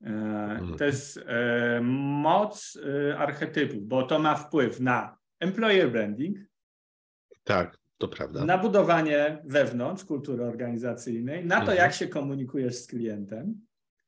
E, 0.03 0.59
To 0.77 0.85
jest 0.85 1.17
e, 1.17 1.81
moc 1.83 2.77
e, 3.09 3.17
archetypu, 3.17 3.81
bo 3.81 4.03
to 4.03 4.19
ma 4.19 4.35
wpływ 4.35 4.79
na 4.79 5.17
employer 5.39 5.91
branding, 5.91 6.37
Tak, 7.43 7.77
to 7.97 8.07
prawda. 8.07 8.45
na 8.45 8.57
budowanie 8.57 9.41
wewnątrz 9.45 10.03
kultury 10.05 10.43
organizacyjnej, 10.45 11.45
na 11.45 11.55
to, 11.55 11.61
Mhm. 11.61 11.77
jak 11.77 11.93
się 11.93 12.07
komunikujesz 12.07 12.75
z 12.75 12.87
klientem, 12.87 13.65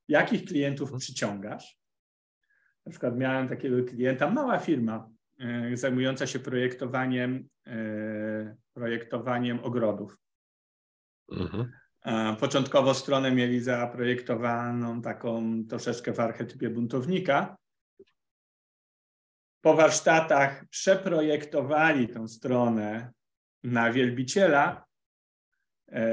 jakich 0.07 0.45
klientów 0.45 0.87
Mhm. 0.87 0.99
przyciągasz. 0.99 1.77
Na 2.85 2.89
przykład 2.89 3.17
miałem 3.17 3.47
takiego 3.47 3.83
klienta, 3.83 4.29
mała 4.29 4.59
firma 4.59 5.09
e, 5.39 5.77
zajmująca 5.77 6.27
się 6.27 6.39
projektowaniem, 6.39 7.47
projektowaniem 8.73 9.59
ogrodów. 9.63 10.17
Mhm. 11.31 11.71
E, 12.05 12.35
Początkowo 12.39 12.93
stronę 12.93 13.31
mieli 13.31 13.61
zaprojektowaną 13.61 15.01
taką 15.01 15.63
troszeczkę 15.69 16.13
w 16.13 16.19
archetypie 16.19 16.69
buntownika. 16.69 17.57
Po 19.61 19.73
warsztatach 19.75 20.65
przeprojektowali 20.69 22.07
tą 22.07 22.27
stronę 22.27 23.13
na 23.63 23.91
wielbiciela 23.91 24.85
e, 25.91 26.03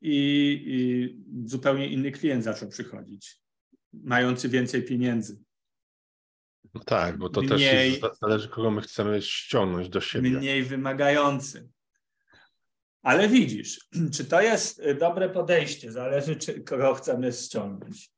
i, 0.00 0.62
i 0.66 1.48
zupełnie 1.48 1.88
inny 1.88 2.10
klient 2.12 2.44
zaczął 2.44 2.68
przychodzić, 2.68 3.40
mający 3.92 4.48
więcej 4.48 4.82
pieniędzy, 4.82 5.38
No 6.74 6.80
tak, 6.84 7.18
bo 7.18 7.28
to 7.28 7.40
Mniej- 7.40 7.48
też 7.48 7.60
jest, 7.62 8.18
zależy, 8.22 8.48
kogo 8.48 8.70
my 8.70 8.80
chcemy 8.80 9.22
ściągnąć 9.22 9.88
do 9.88 10.00
siebie. 10.00 10.30
mniej 10.30 10.62
wymagający. 10.62 11.68
Ale 13.02 13.28
widzisz, 13.28 13.88
czy 14.14 14.24
to 14.24 14.40
jest 14.40 14.78
y, 14.78 14.94
dobre 14.94 15.28
podejście, 15.28 15.92
zależy, 15.92 16.36
czy 16.36 16.60
kogo 16.60 16.94
chcemy 16.94 17.32
ściągnąć. 17.32 18.10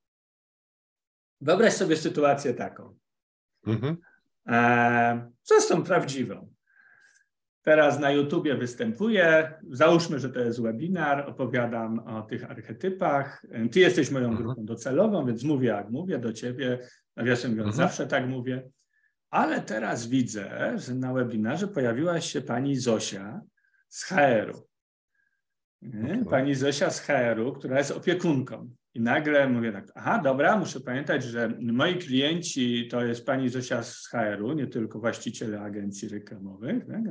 Wyobraź 1.41 1.73
sobie 1.73 1.97
sytuację 1.97 2.55
taką. 2.55 2.99
Mhm. 3.67 3.97
E, 4.49 5.31
Zresztą 5.45 5.83
prawdziwą. 5.85 6.53
Teraz 7.63 8.01
na 8.01 8.11
YouTubie 8.11 8.55
występuję. 8.55 9.55
Załóżmy, 9.71 10.19
że 10.19 10.31
to 10.31 10.41
jest 10.41 10.63
webinar, 10.63 11.31
opowiadam 11.31 11.99
o 11.99 12.23
tych 12.23 12.51
archetypach. 12.51 13.47
Ty 13.73 13.81
jesteś 13.81 14.11
moją 14.11 14.29
Mhm. 14.29 14.45
grupą 14.47 14.65
docelową, 14.65 15.27
więc 15.27 15.45
mówię 15.45 15.69
jak 15.69 15.91
mówię 15.91 16.19
do 16.19 16.33
ciebie. 16.33 16.79
Nawiasem 17.17 17.51
mówiąc, 17.51 17.69
Mhm. 17.69 17.89
zawsze 17.89 18.07
tak 18.07 18.29
mówię. 18.29 18.71
Ale 19.31 19.61
teraz 19.61 20.07
widzę, 20.07 20.73
że 20.79 20.95
na 20.95 21.13
webinarze 21.13 21.69
pojawiła 21.69 22.21
się 22.21 22.41
pani 22.41 22.77
Zosia 22.77 23.41
z 23.89 24.05
HR-u. 24.05 24.69
Nie? 25.83 26.01
Mhm. 26.01 26.25
Pani 26.25 26.55
Zosia 26.55 26.91
z 26.91 27.01
HR-u, 27.01 27.53
która 27.53 27.79
jest 27.79 27.91
opiekunką. 27.91 28.71
I 28.95 29.01
nagle 29.01 29.49
mówię 29.49 29.73
tak, 29.73 29.93
aha, 29.95 30.21
dobra, 30.25 30.57
muszę 30.57 30.81
pamiętać, 30.81 31.25
że 31.25 31.53
moi 31.61 31.99
klienci 31.99 32.89
to 32.91 33.05
jest 33.05 33.27
pani 33.27 33.49
Zosia 33.49 33.83
z 33.83 34.09
HR-u, 34.09 34.53
nie 34.53 34.67
tylko 34.67 34.99
właściciele 34.99 35.61
agencji 35.61 36.09
reklamowych. 36.09 36.87
Tak? 36.87 37.05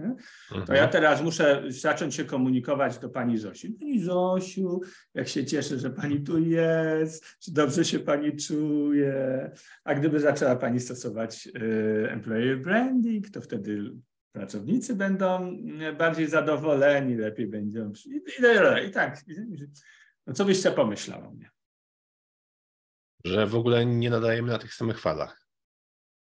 To 0.49 0.55
Mhm. 0.55 0.77
ja 0.77 0.87
teraz 0.87 1.23
muszę 1.23 1.63
zacząć 1.67 2.15
się 2.15 2.25
komunikować 2.25 2.97
do 2.97 3.09
pani 3.09 3.37
Zosi. 3.37 3.69
Pani 3.69 3.99
Zosiu, 3.99 4.81
jak 5.13 5.27
się 5.27 5.45
cieszę, 5.45 5.79
że 5.79 5.89
pani 5.89 6.21
tu 6.21 6.39
jest, 6.39 7.25
czy 7.39 7.53
dobrze 7.53 7.85
się 7.85 7.99
pani 7.99 8.37
czuje. 8.37 9.51
A 9.83 9.95
gdyby 9.95 10.19
zaczęła 10.19 10.55
pani 10.55 10.79
stosować 10.79 11.47
y, 11.47 12.09
employer 12.11 12.61
branding, 12.61 13.29
to 13.29 13.41
wtedy 13.41 13.91
pracownicy 14.31 14.95
będą 14.95 15.57
y, 15.89 15.93
bardziej 15.93 16.27
zadowoleni, 16.27 17.15
lepiej 17.15 17.47
będą. 17.47 17.93
I, 18.05 18.09
i, 18.09 18.87
i 18.87 18.91
tak. 18.91 19.21
No 20.27 20.33
co 20.33 20.45
byś 20.45 20.61
sobie 20.61 20.75
pomyślał 20.75 21.27
o 21.27 21.31
mnie? 21.31 21.49
Że 23.25 23.47
w 23.47 23.55
ogóle 23.55 23.85
nie 23.85 24.09
nadajemy 24.09 24.51
na 24.51 24.57
tych 24.57 24.73
samych 24.73 24.99
falach. 24.99 25.41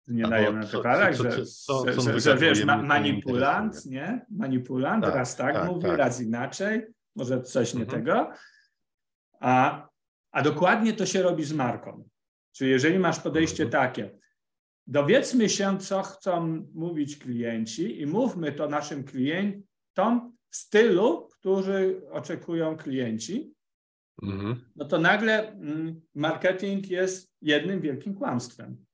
Nie 0.06 0.22
dają 0.22 0.52
na 0.52 0.66
te 0.66 0.82
falach, 0.82 1.16
co- 1.16 1.22
że, 1.30 1.46
co- 1.46 1.84
co- 1.84 1.92
że, 1.92 2.12
że, 2.12 2.20
że 2.20 2.36
wiesz, 2.36 2.64
ma, 2.64 2.82
manipulant, 2.82 3.86
nie? 3.86 4.26
Manipulant, 4.30 5.04
Tak, 5.04 5.14
raz 5.14 5.36
tak, 5.36 5.54
tak, 5.54 5.66
mówi, 5.68 5.82
tak. 5.82 5.98
raz 5.98 6.20
inaczej, 6.20 6.86
może 7.16 7.42
coś 7.42 7.74
nie 7.74 7.82
Mhm. 7.82 8.04
tego. 8.04 8.30
A, 9.40 9.88
a 10.32 10.42
dokładnie 10.42 10.92
to 10.92 11.06
się 11.06 11.22
robi 11.22 11.44
z 11.44 11.52
marką. 11.52 12.08
Czyli 12.52 12.70
jeżeli 12.70 12.98
masz 12.98 13.20
podejście 13.20 13.64
Mhm. 13.64 13.82
takie, 13.84 14.18
dowiedzmy 14.88 15.48
się, 15.48 15.78
co 15.78 16.02
chcą 16.02 16.66
mówić 16.74 17.16
klienci 17.18 18.00
i 18.00 18.06
mówmy 18.06 18.52
to 18.52 18.68
naszym 18.68 19.04
klientom 19.04 20.36
w 20.50 20.56
stylu, 20.56 21.28
który 21.38 22.10
oczekują 22.10 22.76
klienci, 22.76 23.52
Mhm. 24.22 24.70
no 24.76 24.84
to 24.84 24.98
nagle 24.98 25.52
mm, 25.52 26.00
marketing 26.14 26.90
jest 26.90 27.34
jednym 27.42 27.80
wielkim 27.80 28.14
kłamstwem. 28.14 28.84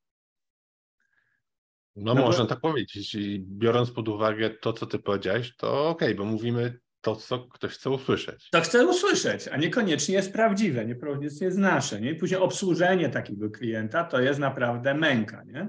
No, 1.97 2.15
No 2.15 2.21
bo- 2.21 2.27
można 2.27 2.47
tak 2.47 2.61
powiedzieć. 2.61 3.15
I 3.15 3.45
biorąc 3.49 3.91
pod 3.91 4.09
uwagę 4.09 4.51
to, 4.51 4.73
co 4.73 4.87
ty 4.87 4.99
powiedziałeś, 4.99 5.57
to 5.57 5.89
okej, 5.89 6.15
bo 6.15 6.25
mówimy 6.25 6.81
to, 7.05 7.17
co 7.17 7.39
ktoś 7.39 7.73
chce 7.73 7.91
usłyszeć. 7.91 8.51
To 8.51 8.61
chcę 8.61 8.87
usłyszeć, 8.87 9.49
a 9.49 9.57
niekoniecznie 9.57 10.15
jest 10.15 10.33
prawdziwe, 10.33 10.85
niekoniecznie 10.87 11.47
jest 11.47 11.59
nasze. 11.59 12.01
Nie? 12.01 12.11
I 12.11 12.15
później 12.15 12.41
obsłużenie 12.41 13.09
takiego 13.09 13.51
klienta 13.51 14.05
to 14.05 14.21
jest 14.21 14.41
naprawdę 14.41 14.95
męka. 14.95 15.43
Nie? 15.45 15.69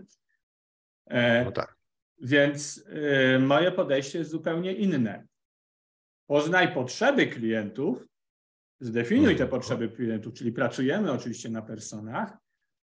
E, 1.05 1.45
No 1.45 1.51
tak. 1.51 1.75
Więc 2.21 2.77
y, 3.35 3.39
moje 3.39 3.71
podejście 3.71 4.19
jest 4.19 4.31
zupełnie 4.31 4.73
inne. 4.73 5.25
Poznaj 6.27 6.73
potrzeby 6.73 7.27
klientów, 7.27 8.07
zdefiniuj 8.79 9.35
te 9.35 9.43
Mhm. 9.43 9.49
potrzeby 9.49 9.89
klientów, 9.89 10.33
czyli 10.33 10.51
pracujemy 10.51 11.11
oczywiście 11.11 11.49
na 11.49 11.61
personach, 11.61 12.37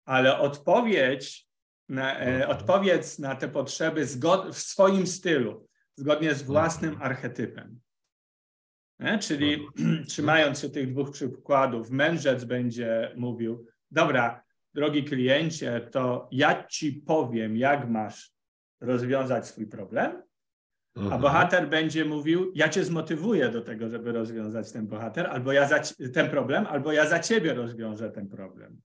ale 0.04 0.38
odpowiedź 0.38 1.46
na, 1.88 2.16
e, 2.18 2.20
Mhm. 2.20 2.50
odpowiedz 2.50 3.18
na 3.18 3.34
te 3.36 3.48
potrzeby 3.48 4.04
zgod- 4.06 4.52
w 4.52 4.58
swoim 4.58 5.06
stylu, 5.06 5.68
zgodnie 5.96 6.34
z 6.34 6.42
własnym 6.42 6.90
Mhm. 6.92 7.10
archetypem. 7.12 7.80
Nie? 9.00 9.18
Czyli 9.18 9.54
mhm. 9.54 10.04
trzymając 10.10 10.60
się 10.60 10.70
tych 10.70 10.92
dwóch 10.92 11.10
przykładów, 11.10 11.90
mędrzec 11.90 12.44
będzie 12.44 13.12
mówił, 13.16 13.66
dobra, 13.90 14.42
drogi 14.74 15.04
kliencie, 15.04 15.88
to 15.92 16.28
ja 16.32 16.66
ci 16.66 16.92
powiem, 16.92 17.56
jak 17.56 17.90
masz 17.90 18.32
rozwiązać 18.80 19.46
swój 19.46 19.66
problem, 19.66 20.22
a 20.96 21.00
mhm. 21.00 21.22
bohater 21.22 21.68
będzie 21.68 22.04
mówił, 22.04 22.52
ja 22.54 22.68
cię 22.68 22.84
zmotywuję 22.84 23.48
do 23.48 23.62
tego, 23.62 23.88
żeby 23.88 24.12
rozwiązać 24.12 24.72
ten 24.72 24.86
bohater, 24.86 25.26
albo 25.26 25.52
ja 25.52 25.68
za, 25.68 25.80
ten 26.14 26.30
problem, 26.30 26.66
albo 26.66 26.92
ja 26.92 27.08
za 27.08 27.18
ciebie 27.18 27.54
rozwiążę 27.54 28.10
ten 28.10 28.28
problem. 28.28 28.80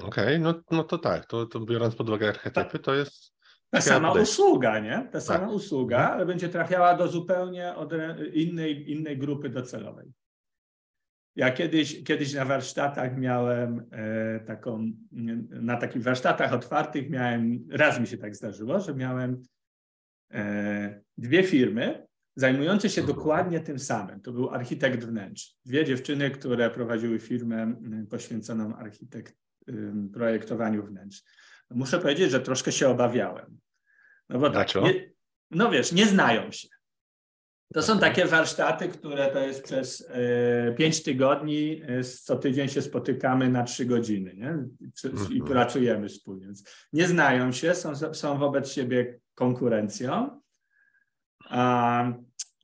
Okej, 0.00 0.24
okay, 0.24 0.38
no, 0.38 0.54
no 0.70 0.84
to 0.84 0.98
tak, 0.98 1.26
to, 1.26 1.46
to 1.46 1.60
biorąc 1.60 1.94
pod 1.94 2.08
uwagę 2.08 2.28
archetypy, 2.28 2.78
to 2.78 2.94
jest 2.94 3.35
ta 3.70 3.80
sama 3.80 4.12
usługa, 4.12 4.78
nie? 4.78 5.08
Ta 5.12 5.20
sama 5.20 5.46
tak. 5.46 5.54
usługa, 5.54 5.96
mhm. 5.96 6.14
ale 6.14 6.26
będzie 6.26 6.48
trafiała 6.48 6.94
do 6.94 7.08
zupełnie 7.08 7.74
innej, 8.32 8.90
innej 8.92 9.18
grupy 9.18 9.48
docelowej. 9.48 10.12
Ja 11.36 11.50
kiedyś, 11.50 12.04
kiedyś 12.04 12.34
na 12.34 12.44
warsztatach 12.44 13.18
miałem 13.18 13.86
e, 13.92 14.40
taką, 14.40 14.92
na 15.50 15.76
takich 15.76 16.02
warsztatach 16.02 16.52
otwartych 16.52 17.10
miałem, 17.10 17.66
raz 17.70 18.00
mi 18.00 18.06
się 18.06 18.18
tak 18.18 18.36
zdarzyło, 18.36 18.80
że 18.80 18.94
miałem 18.94 19.42
e, 20.32 21.00
dwie 21.18 21.42
firmy 21.42 22.06
zajmujące 22.36 22.90
się 22.90 23.00
mhm. 23.00 23.18
dokładnie 23.18 23.60
tym 23.60 23.78
samym. 23.78 24.20
To 24.20 24.32
był 24.32 24.50
architekt 24.50 25.04
wnętrz. 25.04 25.56
Dwie 25.64 25.84
dziewczyny, 25.84 26.30
które 26.30 26.70
prowadziły 26.70 27.18
firmę 27.18 27.74
poświęconą 28.10 28.76
architekt, 28.76 29.36
projektowaniu 30.12 30.86
wnętrz. 30.86 31.22
Muszę 31.70 31.98
powiedzieć, 31.98 32.30
że 32.30 32.40
troszkę 32.40 32.72
się 32.72 32.88
obawiałem. 32.88 33.58
No 34.28 34.38
bo 34.38 34.50
tak, 34.50 34.74
nie, 34.74 35.10
no 35.50 35.70
wiesz, 35.70 35.92
nie 35.92 36.06
znają 36.06 36.52
się. 36.52 36.68
To 37.74 37.82
są 37.82 37.98
takie 37.98 38.24
warsztaty, 38.26 38.88
które 38.88 39.30
to 39.30 39.38
jest 39.38 39.64
przez 39.64 40.08
e, 40.10 40.72
pięć 40.72 41.02
tygodni, 41.02 41.82
e, 41.88 42.04
co 42.04 42.36
tydzień 42.36 42.68
się 42.68 42.82
spotykamy 42.82 43.50
na 43.50 43.64
trzy 43.64 43.84
godziny 43.84 44.34
nie? 44.34 44.58
i 45.04 45.06
mhm. 45.06 45.44
pracujemy 45.44 46.08
wspólnie. 46.08 46.46
nie 46.92 47.08
znają 47.08 47.52
się, 47.52 47.74
są, 47.74 48.14
są 48.14 48.38
wobec 48.38 48.72
siebie 48.72 49.20
konkurencją. 49.34 50.40
A, 51.48 52.12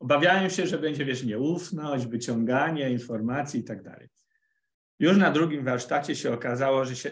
obawiają 0.01 0.49
się, 0.49 0.67
że 0.67 0.79
będzie, 0.79 1.05
wiesz, 1.05 1.25
nieufność, 1.25 2.07
wyciąganie 2.07 2.91
informacji 2.91 3.61
i 3.61 3.65
tak 3.65 3.83
dalej. 3.83 4.09
Już 4.99 5.17
na 5.17 5.31
drugim 5.31 5.65
warsztacie 5.65 6.17
się 6.17 6.33
okazało, 6.33 6.85
że 6.85 6.97
się 6.97 7.11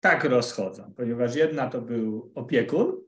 tak 0.00 0.24
rozchodzą, 0.24 0.94
ponieważ 0.96 1.34
jedna 1.34 1.70
to 1.70 1.80
był 1.80 2.32
opiekun, 2.34 3.06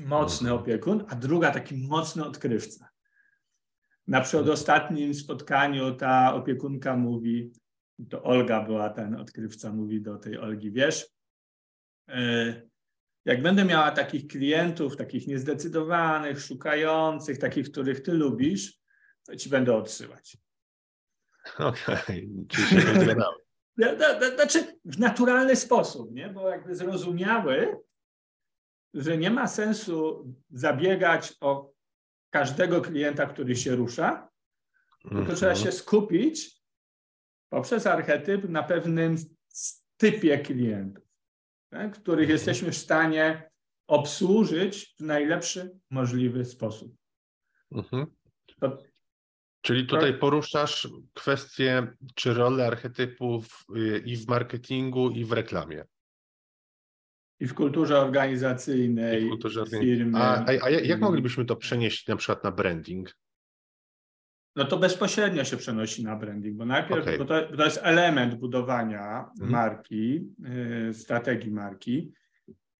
mocny 0.00 0.50
mhm. 0.50 0.62
opiekun, 0.62 1.04
a 1.08 1.14
druga 1.14 1.50
taki 1.50 1.76
mocny 1.76 2.24
odkrywca. 2.24 2.88
Na 4.06 4.20
przedostatnim 4.20 5.14
spotkaniu 5.14 5.94
ta 5.94 6.34
opiekunka 6.34 6.96
mówi, 6.96 7.52
to 8.10 8.22
Olga 8.22 8.62
była 8.64 8.90
ten 8.90 9.14
odkrywca, 9.14 9.72
mówi 9.72 10.02
do 10.02 10.18
tej 10.18 10.38
Olgi, 10.38 10.72
wiesz, 10.72 11.06
e, 12.08 12.62
jak 13.24 13.42
będę 13.42 13.64
miała 13.64 13.90
takich 13.90 14.26
klientów, 14.26 14.96
takich 14.96 15.26
niezdecydowanych, 15.26 16.40
szukających, 16.40 17.38
takich, 17.38 17.70
których 17.70 18.02
ty 18.02 18.12
lubisz, 18.12 18.78
to 19.24 19.36
ci 19.36 19.50
będę 19.50 19.74
odsyłać. 19.74 20.36
Okej, 21.58 21.96
okay. 21.96 22.46
czyli 22.48 22.82
się 22.82 23.14
Znaczy 24.34 24.78
w 24.84 24.98
naturalny 24.98 25.56
sposób, 25.56 26.12
nie? 26.12 26.28
bo 26.28 26.48
jakby 26.48 26.74
zrozumiały, 26.74 27.76
że 28.94 29.18
nie 29.18 29.30
ma 29.30 29.46
sensu 29.46 30.26
zabiegać 30.50 31.34
o 31.40 31.72
każdego 32.30 32.80
klienta, 32.80 33.26
który 33.26 33.56
się 33.56 33.76
rusza, 33.76 34.28
tylko 35.08 35.34
trzeba 35.34 35.54
się 35.54 35.72
skupić 35.72 36.62
poprzez 37.48 37.86
archetyp 37.86 38.48
na 38.48 38.62
pewnym 38.62 39.16
typie 39.96 40.38
klientów, 40.38 41.04
tak, 41.70 41.92
których 41.92 42.28
-hmm. 42.28 42.32
jesteśmy 42.32 42.70
w 42.72 42.76
stanie 42.76 43.50
obsłużyć 43.86 44.94
w 44.98 45.00
najlepszy 45.00 45.78
możliwy 45.90 46.44
sposób. 46.44 46.94
-hmm. 47.72 48.06
to, 48.60 48.78
Czyli 49.60 49.86
tutaj 49.86 50.12
to... 50.12 50.18
poruszasz 50.18 50.88
kwestię 51.14 51.86
czy 52.14 52.34
rolę 52.34 52.66
archetypów 52.66 53.64
y, 53.76 54.02
i 54.06 54.16
w 54.16 54.28
marketingu, 54.28 55.10
i 55.10 55.24
w 55.24 55.32
reklamie. 55.32 55.84
I 57.40 57.46
w 57.46 57.54
kulturze 57.54 57.98
organizacyjnej, 57.98 59.22
I 59.22 59.26
w 59.26 59.28
kulturze 59.28 59.64
firmy. 59.66 60.18
A, 60.18 60.44
a, 60.44 60.46
a 60.62 60.70
jak 60.70 61.00
moglibyśmy 61.00 61.44
to 61.44 61.56
przenieść 61.56 62.06
na 62.06 62.16
przykład 62.16 62.44
na 62.44 62.50
branding? 62.50 63.14
No 64.56 64.64
to 64.64 64.78
bezpośrednio 64.78 65.44
się 65.44 65.56
przenosi 65.56 66.04
na 66.04 66.16
branding, 66.16 66.56
bo 66.56 66.64
najpierw, 66.64 67.02
okay. 67.02 67.18
bo 67.18 67.24
to, 67.24 67.56
to, 67.56 67.64
jest 67.64 67.80
element 67.82 68.34
budowania 68.34 69.30
mhm. 69.30 69.50
marki, 69.50 70.28
y, 70.90 70.94
strategii 70.94 71.50
marki, 71.50 72.12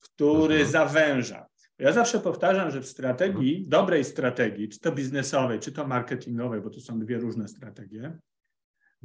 który 0.00 0.54
mhm. 0.54 0.70
zawęża. 0.70 1.46
Ja 1.78 1.92
zawsze 1.92 2.20
powtarzam, 2.20 2.70
że 2.70 2.80
w 2.80 2.86
strategii, 2.86 3.54
mhm. 3.54 3.68
dobrej 3.68 4.04
strategii, 4.04 4.68
czy 4.68 4.80
to 4.80 4.92
biznesowej, 4.92 5.60
czy 5.60 5.72
to 5.72 5.86
marketingowej, 5.86 6.60
bo 6.60 6.70
to 6.70 6.80
są 6.80 7.00
dwie 7.00 7.18
różne 7.18 7.48
strategie, 7.48 8.18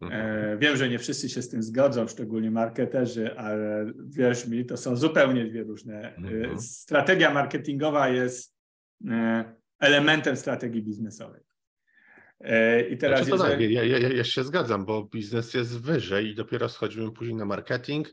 Mhm. 0.02 0.22
E, 0.22 0.58
wiem, 0.58 0.78
że 0.78 0.90
nie 0.90 1.00
wszyscy 1.00 1.30
się 1.30 1.42
z 1.42 1.50
tym 1.50 1.64
zgodzą, 1.64 2.08
szczególnie 2.08 2.52
marketerzy, 2.52 3.38
ale 3.38 3.94
wierz 4.08 4.48
mi, 4.48 4.66
to 4.66 4.78
są 4.78 4.96
zupełnie 4.96 5.46
dwie 5.46 5.64
różne. 5.64 6.16
E, 6.16 6.18
mhm. 6.18 6.60
Strategia 6.60 7.34
marketingowa 7.34 8.10
jest 8.10 8.56
e, 9.10 9.44
elementem 9.80 10.36
strategii 10.36 10.84
biznesowej. 10.84 11.42
I 12.90 12.98
teraz. 12.98 13.26
Znaczy, 13.26 13.44
jeżeli... 13.44 13.76
tak, 13.76 13.86
ja, 13.86 13.98
ja, 13.98 14.10
ja 14.10 14.24
się 14.24 14.44
zgadzam, 14.44 14.86
bo 14.86 15.04
biznes 15.04 15.54
jest 15.54 15.82
wyżej 15.82 16.28
i 16.28 16.36
dopiero 16.36 16.70
schodzimy 16.70 17.12
później 17.12 17.36
na 17.36 17.46
marketing, 17.46 18.08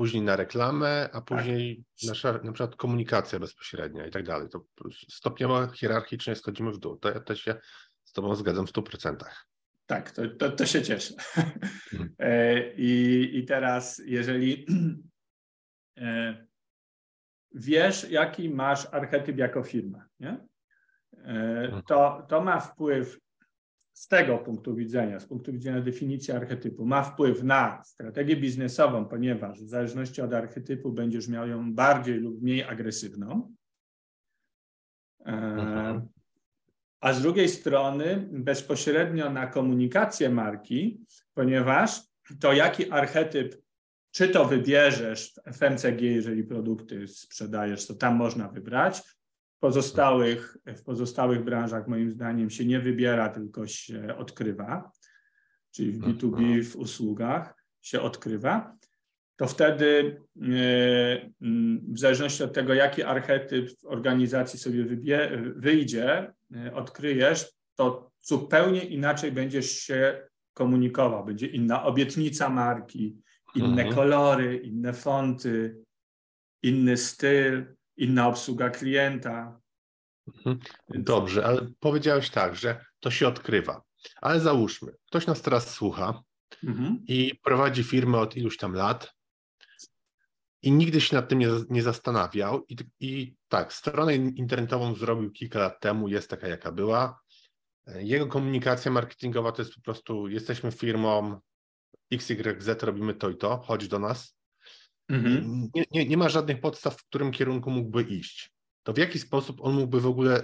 później 0.00 0.22
na 0.22 0.36
reklamę, 0.36 1.08
a 1.12 1.20
tak. 1.20 1.24
później 1.24 1.84
nasza 2.06 2.32
na 2.32 2.52
przykład 2.52 2.76
komunikacja 2.76 3.38
bezpośrednia 3.38 4.06
i 4.06 4.10
tak 4.10 4.24
dalej. 4.24 4.48
To 4.48 4.64
stopniowo 5.08 5.68
hierarchicznie 5.68 6.36
schodzimy 6.36 6.72
w 6.72 6.78
dół. 6.78 6.96
To 6.96 7.08
ja 7.08 7.20
też 7.20 7.42
się 7.42 7.54
z 8.04 8.12
Tobą 8.12 8.34
zgadzam 8.34 8.66
w 8.66 8.72
100%. 8.72 9.16
Tak, 9.86 10.10
to, 10.10 10.28
to, 10.28 10.50
to 10.50 10.66
się 10.66 10.82
cieszę. 10.82 11.14
Mhm. 11.92 12.14
E, 12.18 12.72
I, 12.74 13.38
I 13.38 13.44
teraz, 13.44 14.02
jeżeli 14.06 14.66
e, 15.98 16.46
wiesz, 17.54 18.10
jaki 18.10 18.50
masz 18.50 18.86
archetyp 18.92 19.38
jako 19.38 19.62
firma, 19.62 20.06
nie? 20.20 20.46
E, 21.12 21.60
mhm. 21.64 21.82
To, 21.82 22.26
to 22.28 22.40
ma 22.40 22.60
wpływ 22.60 23.18
z 24.00 24.08
tego 24.08 24.38
punktu 24.38 24.74
widzenia, 24.74 25.20
z 25.20 25.26
punktu 25.26 25.52
widzenia 25.52 25.80
definicji 25.80 26.34
archetypu, 26.34 26.86
ma 26.86 27.02
wpływ 27.02 27.42
na 27.42 27.82
strategię 27.84 28.36
biznesową, 28.36 29.04
ponieważ 29.04 29.62
w 29.62 29.68
zależności 29.68 30.22
od 30.22 30.32
archetypu 30.32 30.92
będziesz 30.92 31.28
miał 31.28 31.48
ją 31.48 31.74
bardziej 31.74 32.18
lub 32.18 32.42
mniej 32.42 32.62
agresywną. 32.62 33.54
Mhm 35.24 36.08
a 37.00 37.12
z 37.12 37.22
drugiej 37.22 37.48
strony 37.48 38.28
bezpośrednio 38.32 39.30
na 39.30 39.46
komunikację 39.46 40.30
marki, 40.30 41.00
ponieważ 41.34 42.02
to 42.40 42.52
jaki 42.52 42.90
archetyp, 42.90 43.62
czy 44.10 44.28
to 44.28 44.44
wybierzesz 44.44 45.34
w 45.46 45.56
FMCG, 45.56 46.02
jeżeli 46.02 46.44
produkty 46.44 47.08
sprzedajesz, 47.08 47.86
to 47.86 47.94
tam 47.94 48.16
można 48.16 48.48
wybrać. 48.48 49.02
W 49.60 49.66
pozostałych, 49.68 50.56
w 50.66 50.82
pozostałych 50.82 51.44
branżach 51.44 51.88
moim 51.88 52.10
zdaniem 52.10 52.50
się 52.50 52.64
nie 52.64 52.80
wybiera, 52.80 53.28
tylko 53.28 53.66
się 53.66 54.16
odkrywa, 54.16 54.90
czyli 55.70 55.92
w 55.92 55.98
B2B, 55.98 56.64
w 56.64 56.76
usługach 56.76 57.64
się 57.80 58.00
odkrywa 58.00 58.76
to 59.40 59.46
wtedy 59.46 60.20
e, 60.36 60.46
w 61.92 61.98
zależności 61.98 62.42
od 62.42 62.52
tego, 62.52 62.74
jaki 62.74 63.02
archetyp 63.02 63.70
w 63.70 63.86
organizacji 63.86 64.58
sobie 64.58 64.84
wybie, 64.84 65.42
wyjdzie, 65.56 66.32
e, 66.56 66.74
odkryjesz, 66.74 67.52
to 67.74 68.10
zupełnie 68.20 68.84
inaczej 68.84 69.32
będziesz 69.32 69.70
się 69.70 70.22
komunikował. 70.54 71.24
Będzie 71.24 71.46
inna 71.46 71.84
obietnica 71.84 72.48
marki, 72.48 73.16
inne 73.54 73.82
mhm. 73.82 73.94
kolory, 73.94 74.56
inne 74.56 74.92
fonty, 74.92 75.76
inny 76.62 76.96
styl, 76.96 77.64
inna 77.96 78.28
obsługa 78.28 78.70
klienta. 78.70 79.59
Mhm. 80.36 80.58
Dobrze, 80.88 81.46
ale 81.46 81.66
powiedziałeś 81.80 82.30
tak, 82.30 82.56
że 82.56 82.84
to 83.00 83.10
się 83.10 83.28
odkrywa. 83.28 83.82
Ale 84.20 84.40
załóżmy, 84.40 84.92
ktoś 85.06 85.26
nas 85.26 85.42
teraz 85.42 85.70
słucha 85.70 86.22
mhm. 86.64 86.98
i 87.08 87.34
prowadzi 87.42 87.84
firmę 87.84 88.18
od 88.18 88.36
iluś 88.36 88.56
tam 88.56 88.74
lat, 88.74 89.14
i 90.62 90.72
nigdy 90.72 91.00
się 91.00 91.16
nad 91.16 91.28
tym 91.28 91.38
nie, 91.38 91.48
nie 91.70 91.82
zastanawiał. 91.82 92.64
I, 92.68 92.76
I 93.00 93.34
tak, 93.48 93.72
stronę 93.72 94.14
internetową 94.14 94.94
zrobił 94.94 95.30
kilka 95.30 95.58
lat 95.58 95.80
temu, 95.80 96.08
jest 96.08 96.30
taka 96.30 96.48
jaka 96.48 96.72
była. 96.72 97.20
Jego 97.86 98.26
komunikacja 98.26 98.90
marketingowa 98.90 99.52
to 99.52 99.62
jest 99.62 99.74
po 99.74 99.80
prostu: 99.80 100.28
jesteśmy 100.28 100.72
firmą 100.72 101.40
XYZ, 102.12 102.82
robimy 102.82 103.14
to 103.14 103.30
i 103.30 103.36
to, 103.36 103.56
chodź 103.56 103.88
do 103.88 103.98
nas. 103.98 104.36
Mhm. 105.08 105.68
Nie, 105.74 105.84
nie, 105.90 106.06
nie 106.06 106.16
ma 106.16 106.28
żadnych 106.28 106.60
podstaw, 106.60 106.96
w 106.96 107.06
którym 107.06 107.32
kierunku 107.32 107.70
mógłby 107.70 108.02
iść. 108.02 108.50
To 108.82 108.92
w 108.92 108.98
jaki 108.98 109.18
sposób 109.18 109.60
on 109.60 109.74
mógłby 109.74 110.00
w 110.00 110.06
ogóle 110.06 110.42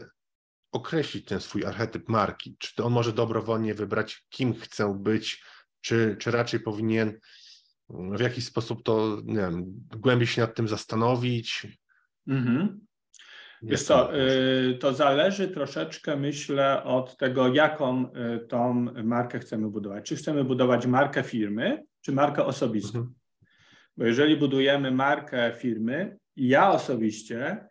określić 0.72 1.24
ten 1.24 1.40
swój 1.40 1.64
archetyp 1.64 2.08
marki? 2.08 2.56
Czy 2.58 2.84
on 2.84 2.92
może 2.92 3.12
dobrowolnie 3.12 3.74
wybrać, 3.74 4.26
kim 4.28 4.54
chce 4.54 4.98
być, 5.00 5.44
czy, 5.80 6.16
czy 6.20 6.30
raczej 6.30 6.60
powinien 6.60 7.20
w 7.88 8.20
jakiś 8.20 8.44
sposób 8.44 8.82
to, 8.82 9.22
nie 9.24 9.40
wiem, 9.40 9.64
głębiej 9.96 10.26
się 10.26 10.40
nad 10.40 10.54
tym 10.54 10.68
zastanowić? 10.68 11.66
Mhm. 12.28 12.86
Wiesz 13.62 13.82
co, 13.82 14.16
y, 14.16 14.78
to 14.80 14.94
zależy 14.94 15.48
troszeczkę, 15.48 16.16
myślę, 16.16 16.84
od 16.84 17.16
tego, 17.16 17.48
jaką 17.48 18.12
y, 18.12 18.46
tą 18.46 18.74
markę 19.04 19.38
chcemy 19.38 19.70
budować. 19.70 20.06
Czy 20.06 20.16
chcemy 20.16 20.44
budować 20.44 20.86
markę 20.86 21.22
firmy, 21.22 21.84
czy 22.00 22.12
markę 22.12 22.44
osobistą? 22.44 22.98
Mhm. 22.98 23.14
Bo 23.96 24.04
jeżeli 24.04 24.36
budujemy 24.36 24.90
markę 24.90 25.52
firmy, 25.58 26.18
ja 26.36 26.70
osobiście 26.70 27.68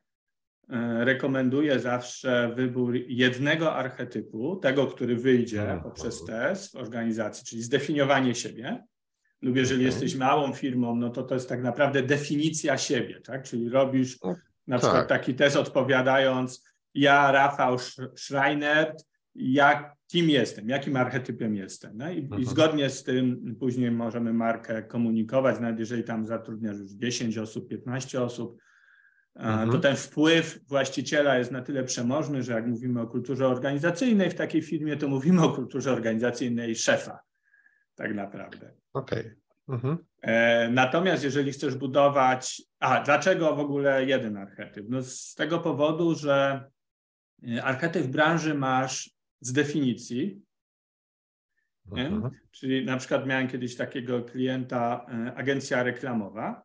rekomenduję 0.99 1.80
zawsze 1.80 2.53
wybór 2.55 2.95
jednego 2.95 3.76
archetypu, 3.76 4.55
tego, 4.55 4.88
który 4.88 5.16
wyjdzie 5.16 5.61
mhm. 5.61 5.82
poprzez 5.82 6.26
test 6.26 6.72
w 6.72 6.76
organizacji, 6.76 7.45
czyli 7.45 7.63
zdefiniowanie 7.63 8.36
siebie. 8.36 8.84
Lub 9.41 9.55
jeżeli 9.55 9.80
okay. 9.80 9.86
jesteś 9.86 10.16
małą 10.16 10.53
firmą, 10.53 10.95
no 10.95 11.09
to 11.09 11.24
to 11.24 11.34
jest 11.34 11.49
tak 11.49 11.63
naprawdę 11.63 12.03
definicja 12.03 12.78
siebie, 12.78 13.22
tak? 13.22 13.43
Czyli 13.43 13.70
robisz 13.70 14.22
no, 14.24 14.36
na 14.68 14.78
przykład 14.78 15.07
tak. 15.07 15.20
taki 15.20 15.34
test 15.36 15.55
odpowiadając 15.55 16.66
ja, 16.93 17.32
Rafał 17.32 17.78
Schreiner, 18.16 18.95
jak, 19.36 19.95
kim 20.07 20.30
jestem, 20.30 20.70
jakim 20.70 20.95
archetypem 20.95 21.55
jestem. 21.55 21.97
No? 21.97 22.11
I, 22.11 22.18
I, 22.18 22.24
mhm. 22.24 22.45
zgodnie 22.45 22.89
z 22.89 23.03
tym 23.03 23.55
później 23.59 23.91
możemy 23.91 24.34
markę 24.34 24.84
komunikować, 24.84 25.59
nawet 25.59 25.80
jeżeli 25.80 26.03
tam 26.03 26.26
zatrudniasz 26.26 26.78
już 26.78 26.91
10 26.91 27.38
osób, 27.38 27.70
15 27.70 28.22
osób, 28.22 28.57
mhm. 29.36 29.71
to 29.71 29.79
ten 29.79 29.95
wpływ 29.95 30.59
właściciela 30.67 31.38
jest 31.38 31.51
na 31.51 31.61
tyle 31.61 31.83
przemożny, 31.83 32.43
że 32.43 32.53
jak 32.53 32.67
mówimy 32.67 33.01
o 33.01 33.07
kulturze 33.07 33.47
organizacyjnej 33.47 34.29
w 34.29 34.36
takiej 34.36 34.61
firmie, 34.61 34.97
to 34.97 35.07
mówimy 35.07 35.43
o 35.43 35.49
kulturze 35.49 35.91
organizacyjnej 35.91 36.75
szefa, 36.75 37.19
tak 37.95 38.13
naprawdę. 38.13 38.71
Okej. 38.93 39.19
Okay. 39.19 39.36
Mhm. 39.69 39.97
E, 40.21 40.69
natomiast 40.69 41.23
jeżeli 41.23 41.51
chcesz 41.51 41.75
budować. 41.75 42.61
A 42.79 43.03
dlaczego 43.03 43.55
w 43.55 43.59
ogóle 43.59 44.05
jeden 44.05 44.38
archetyp? 44.38 44.86
No 44.89 45.01
z 45.01 45.33
tego 45.33 45.59
powodu, 45.59 46.15
że 46.15 46.69
e, 47.47 47.63
archetyp 47.63 48.07
branży 48.07 48.53
masz 48.53 49.09
z 49.39 49.53
definicji. 49.53 50.41
Mhm. 51.91 52.29
Czyli 52.51 52.86
na 52.86 52.97
przykład 52.97 53.27
miałem 53.27 53.47
kiedyś 53.47 53.75
takiego 53.75 54.23
klienta, 54.23 55.05
e, 55.09 55.36
agencja 55.36 55.83
reklamowa, 55.83 56.64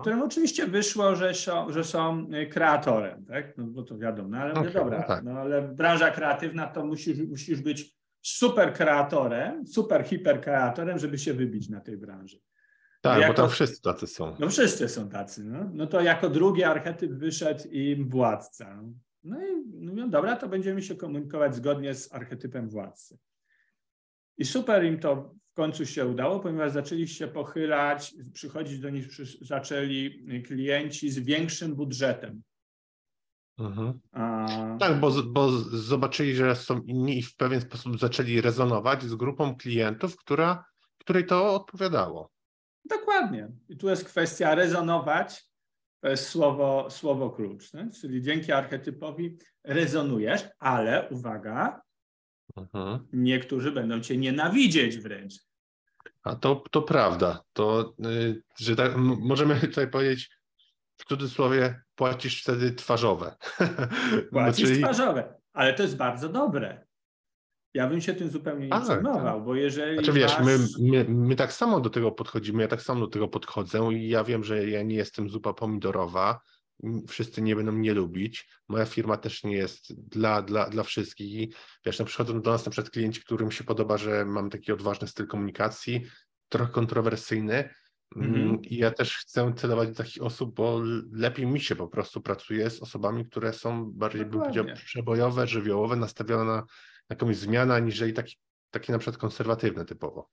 którym 0.00 0.22
oczywiście 0.22 0.66
wyszło, 0.66 1.16
że 1.16 1.34
są, 1.34 1.72
że 1.72 1.84
są 1.84 2.26
kreatorem, 2.50 3.24
tak? 3.24 3.58
No 3.58 3.66
bo 3.66 3.82
to 3.82 3.98
wiadomo, 3.98 4.28
no 4.28 4.38
ale 4.38 4.54
okay, 4.54 4.70
dobra, 4.70 4.98
no, 4.98 5.06
tak. 5.06 5.24
no 5.24 5.30
ale 5.32 5.62
branża 5.62 6.10
kreatywna 6.10 6.66
to 6.66 6.84
musisz, 6.86 7.18
musisz 7.28 7.60
być 7.60 7.96
super 8.22 8.72
kreatorem, 8.72 9.66
super 9.66 10.04
hiper 10.04 10.40
kreatorem, 10.40 10.98
żeby 10.98 11.18
się 11.18 11.34
wybić 11.34 11.68
na 11.68 11.80
tej 11.80 11.96
branży. 11.96 12.38
Tak, 13.00 13.20
jako, 13.20 13.32
bo 13.32 13.36
tam 13.36 13.50
wszyscy 13.50 13.82
tacy 13.82 14.06
są. 14.06 14.36
No 14.38 14.48
wszyscy 14.48 14.88
są 14.88 15.08
tacy, 15.08 15.44
no. 15.44 15.70
no 15.72 15.86
to 15.86 16.00
jako 16.00 16.28
drugi 16.28 16.64
archetyp 16.64 17.12
wyszedł 17.12 17.68
im 17.68 18.08
władca. 18.08 18.82
No 19.24 19.46
i 19.46 19.56
mówią, 19.86 20.10
dobra, 20.10 20.36
to 20.36 20.48
będziemy 20.48 20.82
się 20.82 20.94
komunikować 20.94 21.54
zgodnie 21.54 21.94
z 21.94 22.14
archetypem 22.14 22.68
władcy. 22.68 23.18
I 24.38 24.44
super 24.44 24.84
im 24.84 24.98
to 24.98 25.34
w 25.52 25.54
końcu 25.54 25.86
się 25.86 26.06
udało, 26.06 26.40
ponieważ 26.40 26.72
zaczęli 26.72 27.08
się 27.08 27.28
pochylać, 27.28 28.14
przychodzić 28.32 28.78
do 28.78 28.90
nich 28.90 29.08
zaczęli 29.40 30.24
klienci 30.46 31.10
z 31.10 31.18
większym 31.18 31.74
budżetem. 31.74 32.42
Mhm. 33.58 34.00
A... 34.12 34.46
Tak, 34.80 35.00
bo, 35.00 35.22
bo 35.22 35.50
zobaczyli, 35.60 36.34
że 36.34 36.56
są 36.56 36.80
inni 36.80 37.18
i 37.18 37.22
w 37.22 37.36
pewien 37.36 37.60
sposób 37.60 37.98
zaczęli 37.98 38.40
rezonować 38.40 39.02
z 39.02 39.14
grupą 39.14 39.56
klientów, 39.56 40.16
która, 40.16 40.64
której 40.98 41.26
to 41.26 41.54
odpowiadało. 41.54 42.30
Dokładnie. 42.84 43.48
I 43.68 43.76
tu 43.76 43.88
jest 43.88 44.04
kwestia 44.04 44.54
rezonować, 44.54 45.44
to 46.00 46.08
jest 46.08 46.28
słowo, 46.28 46.90
słowo 46.90 47.30
klucz. 47.30 47.74
Nie? 47.74 47.90
Czyli 48.00 48.22
dzięki 48.22 48.52
archetypowi 48.52 49.38
rezonujesz, 49.64 50.48
ale 50.58 51.08
uwaga, 51.08 51.80
Mhm. 52.56 53.06
Niektórzy 53.12 53.72
będą 53.72 54.00
cię 54.00 54.16
nienawidzieć 54.16 54.98
wręcz. 54.98 55.34
A 56.22 56.36
to, 56.36 56.64
to 56.70 56.82
prawda. 56.82 57.42
To, 57.52 57.94
yy, 57.98 58.42
że 58.58 58.76
tak, 58.76 58.92
możemy 58.96 59.60
tutaj 59.60 59.90
powiedzieć 59.90 60.30
w 60.96 61.04
cudzysłowie, 61.04 61.82
płacisz 61.94 62.42
wtedy 62.42 62.72
twarzowe. 62.72 63.36
Płacisz 64.32 64.68
Czyli... 64.68 64.82
twarzowe, 64.82 65.34
ale 65.52 65.74
to 65.74 65.82
jest 65.82 65.96
bardzo 65.96 66.28
dobre. 66.28 66.86
Ja 67.74 67.88
bym 67.88 68.00
się 68.00 68.14
tym 68.14 68.30
zupełnie 68.30 68.68
nie 68.68 68.80
przejmował, 68.80 69.36
tak. 69.36 69.44
bo 69.44 69.54
jeżeli. 69.54 69.94
Znaczy 69.94 70.12
wiesz, 70.12 70.38
my, 70.38 70.58
my, 70.80 71.04
my, 71.08 71.36
tak 71.36 71.52
samo 71.52 71.80
do 71.80 71.90
tego 71.90 72.12
podchodzimy, 72.12 72.62
ja 72.62 72.68
tak 72.68 72.82
samo 72.82 73.00
do 73.00 73.06
tego 73.06 73.28
podchodzę 73.28 73.92
i 73.92 74.08
ja 74.08 74.24
wiem, 74.24 74.44
że 74.44 74.68
ja 74.68 74.82
nie 74.82 74.96
jestem 74.96 75.28
zupa 75.28 75.52
pomidorowa, 75.52 76.40
wszyscy 77.08 77.42
nie 77.42 77.56
będą 77.56 77.72
mnie 77.72 77.94
lubić. 77.94 78.48
Moja 78.68 78.84
firma 78.84 79.16
też 79.16 79.44
nie 79.44 79.56
jest 79.56 80.08
dla, 80.08 80.42
dla, 80.42 80.70
dla 80.70 80.82
wszystkich. 80.82 81.32
I 81.32 81.52
wiesz, 81.86 81.98
no 81.98 82.04
przychodzą 82.04 82.40
do 82.40 82.50
nas 82.50 82.66
na 82.66 82.70
przykład 82.70 82.90
klienci, 82.90 83.20
którym 83.20 83.50
się 83.50 83.64
podoba, 83.64 83.98
że 83.98 84.24
mam 84.24 84.50
taki 84.50 84.72
odważny 84.72 85.08
styl 85.08 85.26
komunikacji, 85.26 86.06
trochę 86.48 86.72
kontrowersyjny. 86.72 87.68
Mm 88.16 88.32
-hmm. 88.32 88.58
I 88.62 88.76
ja 88.76 88.90
też 88.90 89.16
chcę 89.16 89.52
celować 89.56 89.88
do 89.88 89.94
takich 89.94 90.22
osób, 90.22 90.54
bo 90.54 90.80
lepiej 91.12 91.46
mi 91.46 91.60
się 91.60 91.76
po 91.76 91.88
prostu 91.88 92.20
pracuje 92.20 92.70
z 92.70 92.82
osobami, 92.82 93.26
które 93.26 93.52
są 93.52 93.92
bardziej, 93.92 94.26
bym 94.26 94.40
powiedział, 94.40 94.64
przebojowe, 94.84 95.46
żywiołowe, 95.46 95.96
nastawione 95.96 96.44
na 96.44 96.64
jakąś 97.10 97.36
zmianę, 97.36 97.74
aniżeli 97.74 98.12
taki, 98.12 98.36
taki 98.70 98.92
na 98.92 98.98
przykład 98.98 99.20
konserwatywne 99.20 99.84
typowo. 99.84 100.30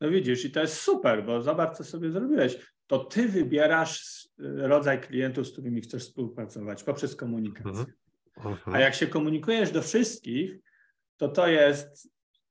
No 0.00 0.10
widzisz, 0.10 0.44
i 0.44 0.50
to 0.50 0.60
jest 0.60 0.80
super, 0.80 1.26
bo 1.26 1.42
zobacz, 1.42 1.76
co 1.76 1.84
sobie 1.84 2.10
zrobiłeś. 2.10 2.58
To 2.88 2.98
ty 2.98 3.28
wybierasz 3.28 4.28
rodzaj 4.38 5.00
klientów, 5.00 5.46
z 5.46 5.52
którymi 5.52 5.80
chcesz 5.80 6.02
współpracować 6.02 6.84
poprzez 6.84 7.16
komunikację. 7.16 7.70
Mhm. 7.70 7.92
Mhm. 8.36 8.76
A 8.76 8.80
jak 8.80 8.94
się 8.94 9.06
komunikujesz 9.06 9.70
do 9.70 9.82
wszystkich, 9.82 10.58
to 11.16 11.28
to 11.28 11.46
jest 11.46 12.08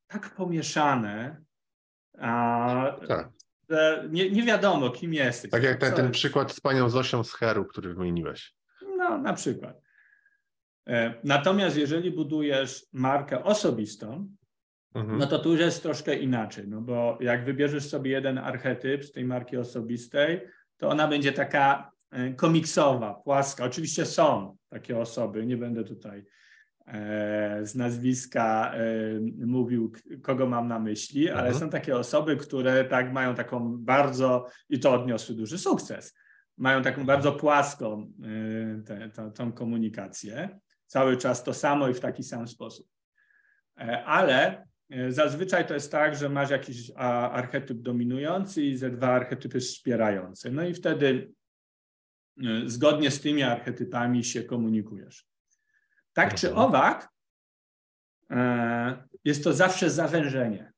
tak 0.08 0.36
pomieszane, 0.36 1.42
a, 2.18 3.00
tak. 3.08 3.30
że 3.70 4.08
nie, 4.10 4.30
nie, 4.32 4.44
wiadomo, 4.44 4.90
kim 4.90 5.14
jesteś. 5.14 5.52
Tak 5.52 5.64
jak 5.64 5.80
ten, 5.80 5.94
ten 5.94 6.12
przykład 6.12 6.52
z 6.52 6.60
panią 6.60 6.90
Zosią 6.90 7.24
z 7.24 7.34
Heru, 7.34 7.66
który 7.66 7.94
wymieniłeś. 7.94 8.56
No, 8.98 9.18
na 9.18 9.34
przykład. 9.34 9.82
E, 10.88 11.14
natomiast 11.24 11.78
jeżeli 11.78 12.12
budujesz 12.12 12.86
markę 12.94 13.44
osobistą, 13.44 14.36
mhm. 14.94 15.18
no 15.18 15.28
to 15.28 15.40
tu 15.40 15.52
już 15.52 15.60
jest 15.60 15.84
troszkę 15.84 16.16
inaczej, 16.16 16.68
no 16.68 16.82
bo 16.82 17.18
jak 17.22 17.46
wybierzesz 17.46 17.90
sobie 17.90 18.12
jeden 18.12 18.38
archetyp 18.38 19.06
z 19.06 19.12
tej 19.12 19.26
marki 19.26 19.58
osobistej, 19.58 20.42
to 20.78 20.90
ona 20.90 21.08
będzie 21.08 21.34
taka 21.34 21.92
e, 22.12 22.34
komiksowa, 22.34 23.14
płaska. 23.14 23.64
Oczywiście 23.64 24.06
są 24.06 24.58
takie 24.70 25.00
osoby, 25.00 25.46
nie 25.46 25.58
będę 25.58 25.84
tutaj 25.84 26.26
e, 26.88 27.60
z 27.66 27.76
nazwiska 27.76 28.74
e, 28.74 28.80
mówił, 29.46 29.92
kogo 30.22 30.46
mam 30.48 30.68
na 30.68 30.80
myśli, 30.80 31.30
ale 31.30 31.48
mhm. 31.48 31.60
są 31.60 31.70
takie 31.70 31.98
osoby, 31.98 32.38
które 32.38 32.86
tak 32.86 33.14
mają 33.14 33.36
taką 33.36 33.78
bardzo, 33.78 34.48
i 34.70 34.80
to 34.80 34.94
odniosły 34.94 35.36
duży 35.36 35.58
sukces, 35.58 36.16
mają 36.58 36.82
taką 36.82 37.06
bardzo 37.06 37.32
płaską 37.32 38.12
tę, 38.86 39.32
tą 39.36 39.52
komunikację, 39.52 40.60
cały 40.86 41.18
czas 41.18 41.44
to 41.44 41.54
samo 41.54 41.90
i 41.90 41.94
w 41.94 42.00
taki 42.00 42.24
sam 42.24 42.48
sposób. 42.48 42.88
Ale 44.06 44.68
zazwyczaj 45.10 45.68
to 45.68 45.74
jest 45.74 45.92
tak, 45.92 46.16
że 46.16 46.30
masz 46.30 46.50
jakiś 46.50 46.92
archetyp 46.96 47.82
dominujący 47.82 48.64
i 48.64 48.78
ze 48.78 48.90
dwa 48.90 49.08
archetypy 49.08 49.60
wspierające. 49.60 50.52
No 50.52 50.68
i 50.68 50.74
wtedy 50.74 51.34
e, 52.44 52.62
zgodnie 52.66 53.12
z 53.12 53.22
tymi 53.22 53.44
archetypami 53.44 54.24
się 54.24 54.44
komunikujesz. 54.44 55.28
Tak 56.14 56.36
czy 56.36 56.48
mhm. 56.48 56.68
owak, 56.68 57.10
e, 58.32 59.08
jest 59.24 59.44
to 59.44 59.54
zawsze 59.54 59.90
zawężenie. 59.90 60.74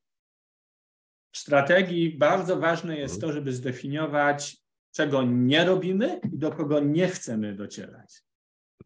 W 1.32 1.38
strategii 1.38 2.18
bardzo 2.18 2.56
ważne 2.56 2.98
jest 2.98 3.14
mhm. 3.14 3.20
to, 3.20 3.34
żeby 3.34 3.52
zdefiniować, 3.52 4.56
czego 4.92 5.22
nie 5.22 5.64
robimy 5.64 6.20
i 6.32 6.38
do 6.38 6.50
kogo 6.50 6.80
nie 6.80 7.08
chcemy 7.08 7.54
docierać. 7.54 8.22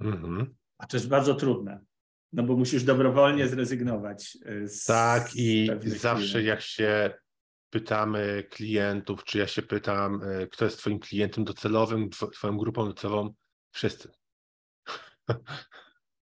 Mhm. 0.01 0.55
A 0.79 0.87
to 0.87 0.97
jest 0.97 1.09
bardzo 1.09 1.35
trudne. 1.35 1.81
No 2.35 2.43
bo 2.43 2.57
musisz 2.57 2.85
dobrowolnie 2.85 3.49
zrezygnować. 3.49 4.39
E, 4.45 4.69
z 4.69 4.85
tak, 4.85 5.37
i 5.37 5.71
zawsze 5.87 6.43
jak 6.43 6.61
się 6.61 7.15
pytamy 7.71 8.45
klientów, 8.51 9.25
czy 9.25 9.39
ja 9.39 9.47
się 9.47 9.63
pytam, 9.63 10.21
e, 10.23 10.47
kto 10.47 10.65
jest 10.65 10.79
Twoim 10.79 10.99
klientem 10.99 11.45
docelowym, 11.45 12.11
Twoją 12.11 12.59
grupą 12.59 12.87
docelową, 12.87 13.35
wszyscy. 13.73 14.09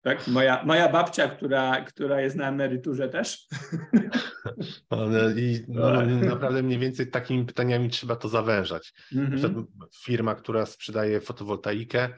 Tak, 0.02 0.28
moja, 0.28 0.64
moja 0.66 0.90
babcia, 0.90 1.30
która, 1.30 1.82
która 1.82 2.22
jest 2.22 2.36
na 2.36 2.48
emeryturze 2.50 3.10
też. 3.10 3.48
I 5.38 5.60
no, 5.68 6.06
naprawdę 6.06 6.64
mniej 6.64 6.80
więcej 6.80 7.12
takimi 7.12 7.46
pytaniami 7.46 7.90
trzeba 7.90 8.16
to 8.16 8.30
zawężać. 8.30 8.94
-hmm. 9.14 9.66
Firma, 10.04 10.36
która 10.36 10.66
sprzedaje 10.66 11.22
fotowoltaikę, 11.22 12.10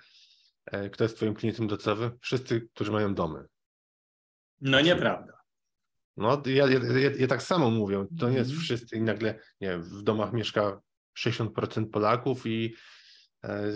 e, 0.65 0.89
kto 0.89 1.03
jest 1.03 1.15
twoim 1.15 1.33
klientem 1.33 1.67
docowym? 1.67 2.11
Wszyscy, 2.21 2.61
którzy 2.61 2.91
mają 2.91 3.15
domy. 3.15 3.45
No 4.61 4.81
nieprawda. 4.81 5.33
No, 6.17 6.41
ja, 6.45 6.67
ja, 6.67 6.79
ja, 6.99 7.11
ja 7.19 7.27
tak 7.27 7.43
samo 7.43 7.71
mówię. 7.71 8.05
To 8.19 8.29
nie 8.29 8.37
jest 8.37 8.49
Mhm. 8.49 8.63
wszyscy 8.63 8.97
i 8.97 9.01
nagle 9.01 9.39
nie, 9.61 9.67
wiem, 9.69 9.83
w 9.83 10.01
domach 10.03 10.33
mieszka 10.33 10.81
60% 11.19 11.89
Polaków 11.89 12.45
i 12.45 12.75
e, 13.43 13.71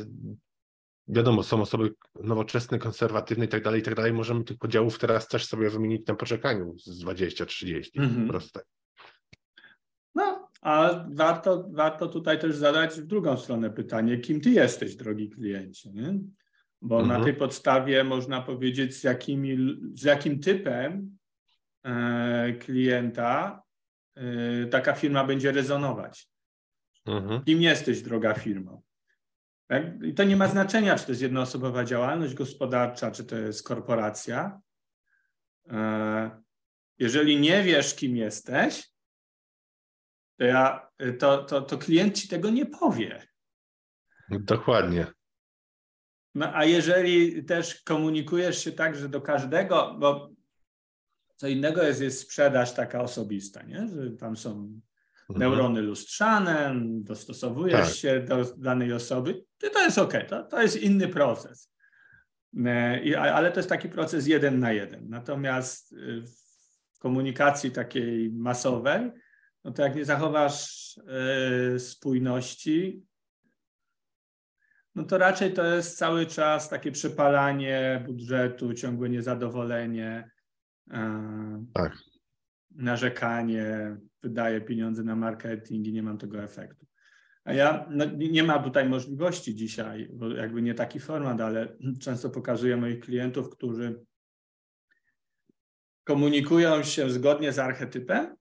wiadomo, 1.08 1.44
są 1.44 1.62
osoby 1.62 1.94
nowoczesne, 2.24 2.80
konserwatywne 2.80 3.46
i 3.46 3.48
tak 3.48 3.64
dalej, 3.64 3.80
i 3.80 3.84
tak 3.84 3.96
dalej. 3.96 4.14
Możemy 4.14 4.44
tych 4.44 4.58
podziałów 4.58 5.00
teraz 5.00 5.28
też 5.28 5.46
sobie 5.46 5.70
wymienić 5.70 6.08
na 6.08 6.16
poczekaniu 6.16 6.78
z 6.80 7.04
20-30. 7.04 7.90
Mhm. 7.96 8.28
Proste. 8.28 8.62
No, 10.16 10.50
a 10.62 11.06
warto, 11.14 11.68
warto 11.72 12.08
tutaj 12.08 12.40
też 12.40 12.56
zadać 12.56 13.02
w 13.02 13.06
drugą 13.06 13.38
stronę 13.38 13.70
pytanie, 13.70 14.18
kim 14.18 14.42
ty 14.42 14.50
jesteś, 14.50 14.96
drogi 14.96 15.30
kliencie, 15.30 15.92
nie? 15.92 16.20
Bo 16.82 17.00
Mhm. 17.00 17.20
na 17.20 17.26
tej 17.26 17.34
podstawie 17.34 18.04
można 18.04 18.42
powiedzieć, 18.42 18.96
z, 18.96 19.04
jakimi, 19.04 19.78
z 19.94 20.04
jakim 20.04 20.40
typem 20.40 21.18
e, 21.84 22.54
klienta 22.54 23.64
e, 24.16 24.66
taka 24.66 24.94
firma 24.94 25.24
będzie 25.24 25.52
rezonować. 25.52 26.30
Mhm. 27.06 27.44
Kim 27.44 27.62
jesteś, 27.62 28.02
droga 28.02 28.34
firmo? 28.34 28.82
Tak? 29.68 30.04
I 30.04 30.14
to 30.14 30.24
nie 30.24 30.36
ma 30.36 30.48
znaczenia, 30.48 30.98
czy 30.98 31.06
to 31.06 31.12
jest 31.12 31.22
jednoosobowa 31.22 31.84
działalność 31.86 32.34
gospodarcza, 32.34 33.12
czy 33.12 33.24
to 33.24 33.36
jest 33.36 33.68
korporacja. 33.68 34.62
E, 35.70 36.42
Jeżeli 37.00 37.40
nie 37.40 37.64
wiesz, 37.64 37.96
kim 37.96 38.16
jesteś, 38.18 38.90
to, 40.38 40.46
ja, 40.46 40.90
to, 41.20 41.44
to, 41.44 41.62
to 41.62 41.78
klient 41.78 42.18
ci 42.20 42.28
tego 42.28 42.50
nie 42.50 42.66
powie. 42.66 43.28
Dokładnie. 44.30 45.08
No 46.36 46.56
a 46.56 46.66
jeżeli 46.66 47.44
też 47.46 47.82
komunikujesz 47.84 48.64
się 48.64 48.72
tak, 48.72 48.96
że 48.96 49.10
do 49.10 49.22
każdego, 49.22 49.96
bo 50.00 50.30
co 51.36 51.48
innego 51.48 51.84
jest, 51.84 52.02
jest 52.02 52.20
sprzedaż 52.20 52.74
taka 52.74 53.02
osobista, 53.02 53.64
nie? 53.64 53.88
że 53.88 54.12
tam 54.12 54.38
są 54.38 54.80
Mhm. 55.30 55.40
neurony 55.52 55.82
lustrzane, 55.82 56.74
dostosowujesz 56.86 57.88
Tak. 57.88 57.96
się 57.96 58.20
do 58.20 58.46
danej 58.58 58.94
osoby, 58.94 59.44
to, 59.74 59.84
jest 59.84 59.98
ok, 59.98 60.14
to, 60.30 60.44
to 60.44 60.62
jest 60.62 60.82
inny 60.82 61.08
proces. 61.08 61.72
E, 62.66 63.20
Ale 63.22 63.52
to 63.52 63.60
jest 63.60 63.70
taki 63.70 63.90
proces 63.90 64.28
jeden 64.28 64.60
na 64.60 64.72
jeden. 64.72 65.10
Natomiast 65.10 65.92
y, 65.94 66.24
w 66.96 67.00
komunikacji 67.00 67.72
takiej 67.72 68.32
masowej, 68.32 69.12
no 69.64 69.72
to 69.72 69.82
jak 69.82 69.96
nie 69.96 70.06
zachowasz 70.06 70.98
e, 71.76 71.80
spójności, 71.80 73.04
no 74.96 75.04
to 75.04 75.18
raczej 75.18 75.54
to 75.54 75.66
jest 75.66 75.98
cały 75.98 76.26
czas 76.26 76.70
takie 76.70 76.92
przepalanie 76.92 78.04
budżetu, 78.08 78.74
ciągłe 78.74 79.10
niezadowolenie, 79.10 80.32
e, 80.92 81.66
Tak. 81.74 81.94
narzekanie, 82.72 83.98
wydaję 84.24 84.62
pieniądze 84.62 85.04
na 85.04 85.16
marketing 85.16 85.88
i 85.88 85.94
nie 85.94 86.04
mam 86.04 86.18
tego 86.18 86.44
efektu. 86.44 86.86
A 87.44 87.54
ja 87.54 87.86
no, 87.89 88.06
nie 88.06 88.32
nie 88.32 88.44
ma 88.44 88.60
tutaj 88.64 88.89
możliwości 88.89 89.56
dzisiaj, 89.56 90.10
bo 90.14 90.30
jakby 90.30 90.62
nie 90.62 90.74
taki 90.74 91.00
format, 91.00 91.42
ale 91.42 91.78
często 92.00 92.30
pokazuję 92.30 92.78
moich 92.78 93.00
klientów, 93.00 93.50
którzy 93.50 94.06
komunikują 96.04 96.84
się 96.84 97.10
zgodnie 97.10 97.52
z 97.54 97.60
archetypem, 97.60 98.36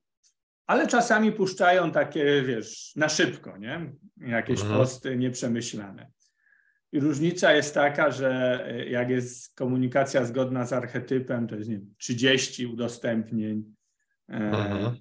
ale 0.67 0.87
czasami 0.87 1.33
puszczają 1.33 1.93
takie, 1.93 2.43
wiesz, 2.43 2.93
na 2.97 3.09
szybko, 3.09 3.57
nie? 3.57 3.93
Jakieś 4.17 4.61
Mhm. 4.61 4.79
posty 4.79 5.17
nieprzemyślane. 5.17 6.11
I 6.93 7.01
różnica 7.01 7.53
jest 7.53 7.75
taka, 7.75 8.11
że 8.11 8.61
y, 8.71 8.89
jak 8.89 9.11
jest 9.11 9.57
komunikacja 9.57 10.25
zgodna 10.25 10.67
z 10.67 10.73
archetypem, 10.73 11.49
to 11.49 11.57
jest 11.57 11.69
nie 11.69 11.79
wiem, 11.79 11.95
30 11.99 12.67
udostępnień, 12.67 13.75
e, 14.29 14.35
Mhm. 14.35 14.97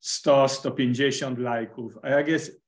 100, 0.00 0.48
150 0.48 1.38
lajków, 1.38 1.98
a 2.02 2.08
jak 2.08 2.28
jest 2.28 2.62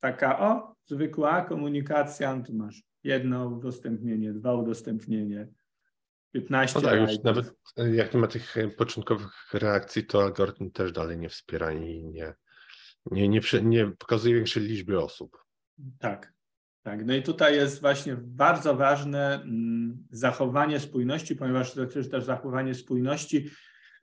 taka, 0.00 0.38
o, 0.38 0.74
zwykła 0.86 1.44
komunikacja, 1.44 2.36
no 2.36 2.44
to 2.44 2.52
masz 2.52 2.82
jedno 3.04 3.48
udostępnienie, 3.48 4.32
dwa 4.32 4.54
udostępnienie, 4.54 5.48
15 6.32 6.80
No 6.80 6.88
tak, 6.88 7.00
już 7.00 7.22
nawet 7.22 7.54
e, 7.76 7.94
jak 7.94 8.14
nie 8.14 8.20
ma 8.20 8.26
tych 8.26 8.56
e, 8.56 8.68
początkowych 8.68 9.54
reakcji, 9.54 10.06
to 10.06 10.22
algorytm 10.22 10.70
też 10.70 10.92
dalej 10.92 11.18
nie 11.18 11.28
wspiera 11.28 11.72
i 11.72 12.04
nie, 12.04 12.34
nie, 13.10 13.28
nie, 13.28 13.40
nie 13.62 13.86
pokazuje 13.86 14.34
większej 14.34 14.62
liczby 14.62 15.00
osób. 15.00 15.44
Tak, 15.98 16.32
tak. 16.82 17.06
No 17.06 17.14
i 17.14 17.22
tutaj 17.22 17.54
jest 17.56 17.80
właśnie 17.80 18.16
bardzo 18.20 18.74
ważne 18.76 19.34
mm, 19.34 20.06
zachowanie 20.10 20.80
spójności, 20.80 21.36
ponieważ 21.36 21.72
to 21.74 21.86
też, 21.86 22.08
też 22.10 22.24
zachowanie 22.24 22.74
spójności. 22.74 23.50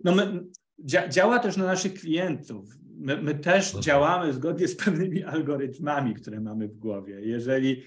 No 0.03 0.15
my, 0.15 0.43
dzia, 0.79 1.07
działa 1.07 1.39
też 1.39 1.57
na 1.57 1.65
naszych 1.65 1.93
klientów. 1.93 2.69
My, 2.99 3.21
my 3.21 3.35
też 3.35 3.65
Mhm. 3.65 3.83
działamy 3.83 4.33
zgodnie 4.33 4.67
z 4.67 4.75
pewnymi 4.77 5.23
algorytmami, 5.23 6.13
które 6.15 6.39
mamy 6.41 6.67
w 6.67 6.77
głowie. 6.77 7.21
Jeżeli 7.21 7.83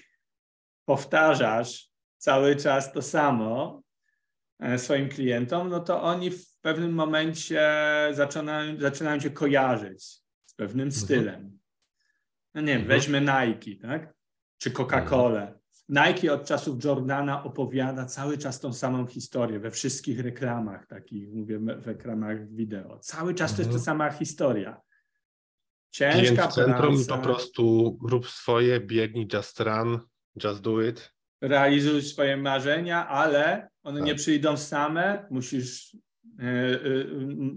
powtarzasz 0.85 1.89
cały 2.17 2.55
czas 2.55 2.93
to 2.93 3.01
samo 3.01 3.81
e, 4.59 4.77
swoim 4.79 5.09
klientom, 5.09 5.69
no 5.69 5.79
to 5.79 6.03
oni 6.03 6.31
w 6.31 6.57
pewnym 6.61 6.93
momencie 6.93 7.61
zaczynają, 8.11 8.79
zaczynają 8.79 9.19
cię 9.19 9.29
kojarzyć 9.29 10.03
z 10.45 10.53
pewnym 10.55 10.91
stylem. 10.91 11.59
No 12.53 12.61
nie 12.61 12.67
wiem, 12.67 12.81
Mhm. 12.81 12.87
weźmy 12.99 13.21
Nike, 13.21 13.87
tak? 13.87 14.13
Czy 14.61 14.71
Coca-Colę. 14.71 15.53
Nike 15.89 16.33
od 16.33 16.45
czasów 16.45 16.83
Jordana 16.85 17.43
opowiada 17.43 18.05
cały 18.05 18.37
czas 18.37 18.59
tą 18.59 18.73
samą 18.73 19.07
historię 19.07 19.59
we 19.59 19.71
wszystkich 19.71 20.19
reklamach, 20.19 20.85
takich 20.87 21.33
mówię 21.33 21.59
w 21.59 21.87
reklamach 21.87 22.47
wideo. 22.49 22.99
Cały 22.99 23.33
czas 23.33 23.55
to 23.55 23.61
jest 23.61 23.71
ta 23.71 23.77
Mhm. 23.77 23.83
sama 23.85 24.09
historia. 24.11 24.81
Klient 25.97 26.15
Ciężka 26.27 26.47
w 26.47 26.53
centrum 26.53 26.95
praca, 26.95 27.17
po 27.17 27.23
prostu 27.23 27.97
rób 28.09 28.27
swoje, 28.29 28.79
biegnij, 28.79 29.27
just 29.33 29.59
run, 29.59 29.99
just 30.43 30.61
do 30.61 30.81
it. 30.81 31.11
realizuj 31.41 32.01
swoje 32.01 32.37
marzenia, 32.37 33.07
ale 33.07 33.69
one 33.83 33.99
Tak. 33.99 34.07
nie 34.07 34.15
przyjdą 34.15 34.57
same, 34.57 35.27
musisz 35.31 35.93
y, 35.93 35.97
y, 36.43 37.07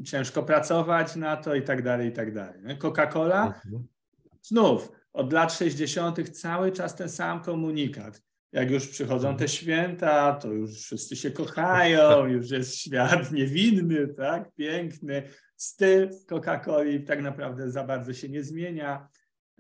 y, 0.01 0.03
ciężko 0.05 0.43
pracować 0.43 1.17
na 1.17 1.37
to 1.37 1.55
i 1.55 1.63
tak 1.63 1.83
dalej, 1.83 2.09
i 2.09 2.13
tak 2.13 2.35
dalej. 2.35 2.79
Coca-Cola 2.79 3.47
Mhm. 3.47 3.87
Znów 4.43 4.93
od 5.15 5.33
lat 5.33 5.53
60. 5.53 6.31
cały 6.31 6.73
czas 6.73 6.97
ten 6.97 7.09
sam 7.09 7.43
komunikat. 7.43 8.23
Jak 8.53 8.71
już 8.71 8.89
przychodzą 8.89 9.37
te 9.37 9.49
święta, 9.49 10.33
to 10.33 10.53
już 10.53 10.71
wszyscy 10.71 11.17
się 11.17 11.31
kochają, 11.31 12.27
już 12.37 12.51
jest 12.51 12.77
świat 12.77 13.33
niewinny, 13.33 14.09
tak? 14.09 14.55
Piękny. 14.55 15.23
Styl 15.57 16.09
Coca-Coli 16.27 17.07
tak 17.07 17.23
naprawdę 17.23 17.71
za 17.71 17.85
bardzo 17.85 18.15
się 18.15 18.29
nie 18.29 18.43
zmienia. 18.43 19.09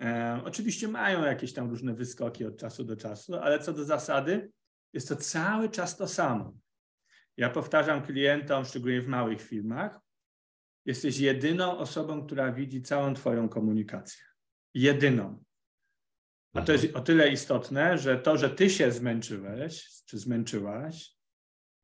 E, 0.00 0.40
oczywiście 0.44 0.88
mają 0.88 1.24
jakieś 1.24 1.52
tam 1.52 1.70
różne 1.70 1.94
wyskoki 1.94 2.44
od 2.44 2.56
czasu 2.56 2.84
do 2.84 2.96
czasu, 2.96 3.34
ale 3.34 3.58
co 3.58 3.72
do 3.72 3.84
zasady, 3.84 4.50
jest 4.92 5.08
to 5.08 5.16
cały 5.16 5.68
czas 5.68 5.96
to 5.96 6.08
samo. 6.08 6.54
Ja 7.36 7.50
powtarzam 7.50 8.02
klientom, 8.02 8.64
szczególnie 8.64 9.00
w 9.00 9.08
małych 9.08 9.42
firmach, 9.42 10.00
jesteś 10.86 11.18
jedyną 11.18 11.78
osobą, 11.78 12.26
która 12.26 12.52
widzi 12.52 12.82
całą 12.82 13.14
Twoją 13.14 13.48
komunikację. 13.48 14.33
Jedyną. 14.74 15.44
A 16.54 16.62
to 16.62 16.72
jest 16.72 16.96
o 16.96 17.00
tyle 17.00 17.32
istotne, 17.32 17.98
że 17.98 18.18
to, 18.18 18.36
że 18.36 18.50
ty 18.50 18.70
się 18.70 18.92
zmęczyłeś, 18.92 19.88
czy 20.06 20.18
zmęczyłaś 20.18 21.16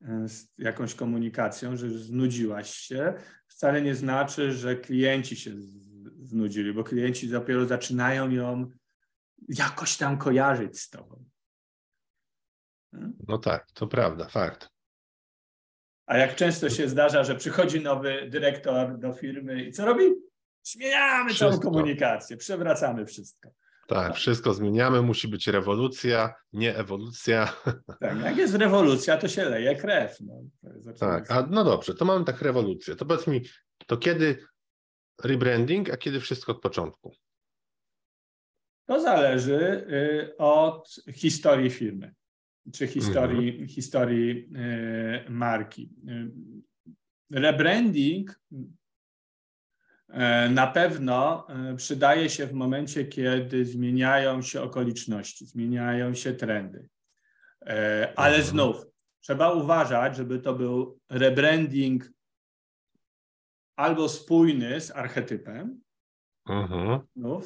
e, 0.02 0.28
z 0.28 0.48
jakąś 0.58 0.94
komunikacją, 0.94 1.76
że 1.76 1.90
znudziłaś 1.90 2.70
się, 2.70 3.14
wcale 3.46 3.82
nie 3.82 3.94
znaczy, 3.94 4.52
że 4.52 4.76
klienci 4.76 5.36
się 5.36 5.50
znudzili, 6.22 6.72
bo 6.72 6.84
klienci 6.84 7.28
dopiero 7.28 7.66
zaczynają 7.66 8.30
ją 8.30 8.70
jakoś 9.48 9.96
tam 9.96 10.18
kojarzyć 10.18 10.80
z 10.80 10.90
tobą. 10.90 11.24
No 13.28 13.38
tak, 13.38 13.72
to 13.72 13.86
prawda, 13.86 14.28
fakt. 14.28 14.70
A 16.06 16.16
jak 16.16 16.36
często 16.36 16.70
się 16.70 16.88
zdarza, 16.88 17.24
że 17.24 17.34
przychodzi 17.34 17.80
nowy 17.80 18.28
dyrektor 18.30 18.98
do 18.98 19.12
firmy 19.12 19.64
i 19.64 19.72
co 19.72 19.86
robi? 19.86 20.04
Zmieniamy 20.62 21.34
całą 21.34 21.58
komunikację, 21.58 22.36
przewracamy 22.36 23.06
wszystko. 23.06 23.50
Tak, 23.88 24.14
wszystko 24.14 24.54
zmieniamy, 24.54 25.02
musi 25.02 25.28
być 25.28 25.46
rewolucja, 25.46 26.34
nie 26.52 26.76
ewolucja. 26.76 27.56
Tak, 28.00 28.20
jak 28.20 28.36
jest 28.36 28.54
rewolucja, 28.54 29.16
to 29.16 29.28
się 29.28 29.44
leje 29.44 29.76
krew. 29.76 30.20
No, 30.20 30.42
Tak, 30.98 31.30
a 31.30 31.46
no 31.50 31.64
dobrze, 31.64 31.94
to 31.94 32.04
mamy 32.04 32.24
tak 32.24 32.42
rewolucję. 32.42 32.96
To 32.96 33.06
powiedz 33.06 33.26
mi, 33.26 33.42
to 33.86 33.96
kiedy 33.96 34.38
rebranding, 35.24 35.90
a 35.90 35.96
kiedy 35.96 36.20
wszystko 36.20 36.52
od 36.52 36.60
początku? 36.60 37.14
To 38.86 39.00
zależy 39.00 39.86
y, 39.90 40.36
od 40.38 40.96
historii 41.12 41.70
firmy, 41.70 42.14
czy 42.72 42.86
historii, 42.86 43.68
historii 43.68 44.50
y, 45.26 45.30
marki. 45.30 45.90
Y, 46.08 46.30
Rebranding 47.30 48.40
na 50.50 50.66
pewno 50.66 51.46
y, 51.72 51.76
przydaje 51.76 52.30
się 52.30 52.46
w 52.46 52.52
momencie, 52.52 53.04
kiedy 53.04 53.64
zmieniają 53.64 54.42
się 54.42 54.62
okoliczności, 54.62 55.46
zmieniają 55.46 56.14
się 56.14 56.34
trendy. 56.34 56.88
E, 57.66 58.12
ale 58.16 58.36
mhm. 58.36 58.44
znów 58.44 58.86
trzeba 59.20 59.52
uważać, 59.52 60.16
żeby 60.16 60.38
to 60.38 60.54
był 60.54 60.98
rebranding 61.10 62.10
albo 63.76 64.08
spójny 64.08 64.80
z 64.80 64.90
archetypem, 64.90 65.80
mhm. 66.48 67.00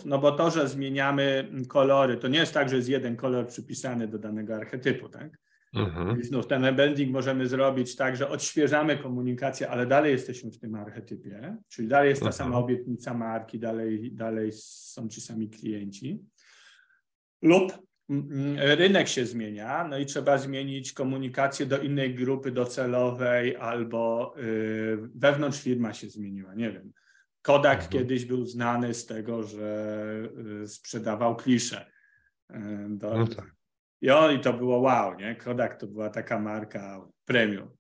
no 0.05 0.19
bo 0.19 0.33
to, 0.33 0.51
że 0.51 0.69
zmieniamy 0.69 1.53
kolory, 1.69 2.17
to 2.17 2.29
nie 2.29 2.39
jest 2.39 2.55
tak, 2.55 2.69
że 2.69 2.77
jest 2.77 2.89
jeden 2.89 3.17
kolor 3.17 3.47
przypisany 3.47 4.09
do 4.09 4.19
danego 4.19 4.55
archetypu, 4.57 5.09
tak? 5.09 5.39
Mhm. 5.75 6.25
Znów 6.25 6.47
ten 6.47 6.65
rebranding 6.65 7.13
możemy 7.13 7.47
zrobić 7.47 7.97
tak, 7.97 8.17
że 8.17 8.29
odświeżamy 8.29 8.99
komunikację, 8.99 9.71
ale 9.71 9.87
dalej 9.87 10.13
jesteśmy 10.13 10.51
w 10.51 10.59
tym 10.59 10.75
archetypie, 10.75 11.57
czyli 11.69 11.89
dalej 11.89 12.09
jest 12.09 12.23
ta 12.23 12.27
mhm. 12.27 12.45
sama 12.45 12.59
obietnica 12.59 13.15
marki, 13.15 13.59
dalej, 13.59 14.13
dalej 14.13 14.51
są 14.55 15.09
ci 15.09 15.21
sami 15.21 15.51
klienci. 15.51 16.25
Lub 17.43 17.73
rynek 18.57 19.09
się 19.09 19.27
zmienia, 19.27 19.89
no 19.89 19.99
i 19.99 20.07
trzeba 20.07 20.39
zmienić 20.39 20.93
komunikację 20.93 21.67
do 21.67 21.79
innej 21.79 22.15
grupy 22.15 22.51
docelowej 22.51 23.57
albo 23.57 24.35
y, 24.39 24.99
wewnątrz 25.15 25.63
firma 25.63 25.93
się 25.93 26.09
zmieniła, 26.09 26.55
nie 26.55 26.73
wiem. 26.73 26.93
Kodak 27.43 27.75
mhm. 27.75 27.93
kiedyś 27.93 28.25
był 28.25 28.47
znany 28.47 28.95
z 28.95 29.07
tego, 29.07 29.43
że 29.43 30.29
y, 30.63 30.69
sprzedawał 30.69 31.37
klisze. 31.37 31.87
Y, 32.51 32.57
do, 32.89 33.19
no 33.19 33.27
tak. 33.27 33.55
I, 34.05 34.11
on, 34.11 34.33
I 34.33 34.41
to 34.41 34.53
było 34.53 34.79
wow, 34.79 35.15
nie? 35.15 35.35
Kodak 35.37 35.81
to 35.81 35.87
była 35.87 36.11
taka 36.11 36.39
marka 36.39 37.07
premium. 37.25 37.71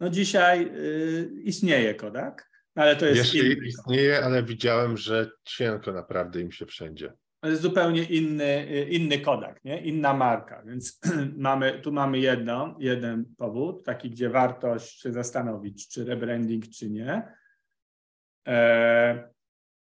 No 0.00 0.10
dzisiaj 0.10 0.70
y, 0.76 1.30
istnieje 1.42 1.94
Kodak, 1.94 2.50
ale 2.74 2.96
to 2.96 3.06
jest... 3.06 3.34
Jeszcze 3.34 3.48
istnieje, 3.48 4.24
ale 4.24 4.42
widziałem, 4.42 4.96
że 4.96 5.30
cienko 5.44 5.92
naprawdę 5.92 6.40
im 6.40 6.52
się 6.52 6.66
wszędzie. 6.66 7.12
To 7.40 7.48
jest 7.48 7.62
zupełnie 7.62 8.02
inny, 8.02 8.66
inny 8.90 9.18
Kodak, 9.18 9.64
nie? 9.64 9.80
inna 9.80 10.14
marka, 10.14 10.62
więc 10.66 11.00
mamy, 11.36 11.80
tu 11.82 11.92
mamy 11.92 12.18
jedno, 12.18 12.76
jeden 12.80 13.34
powód, 13.36 13.84
taki, 13.84 14.10
gdzie 14.10 14.30
warto 14.30 14.78
się 14.78 15.12
zastanowić, 15.12 15.88
czy 15.88 16.04
rebranding, 16.04 16.68
czy 16.68 16.90
nie. 16.90 17.22
E, 18.48 19.30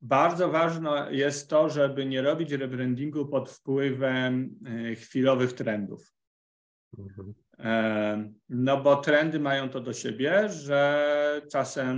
bardzo 0.05 0.49
ważne 0.49 1.07
jest 1.11 1.49
to, 1.49 1.69
żeby 1.69 2.05
nie 2.05 2.21
robić 2.21 2.51
rebrandingu 2.51 3.25
pod 3.25 3.51
wpływem 3.51 4.59
e, 4.65 4.95
chwilowych 4.95 5.53
trendów. 5.53 6.13
Mhm. 6.97 7.33
E, 7.59 8.33
no 8.49 8.81
bo 8.81 8.95
trendy 8.95 9.39
mają 9.39 9.69
to 9.69 9.79
do 9.79 9.93
siebie, 9.93 10.49
że 10.49 11.41
czasem 11.51 11.97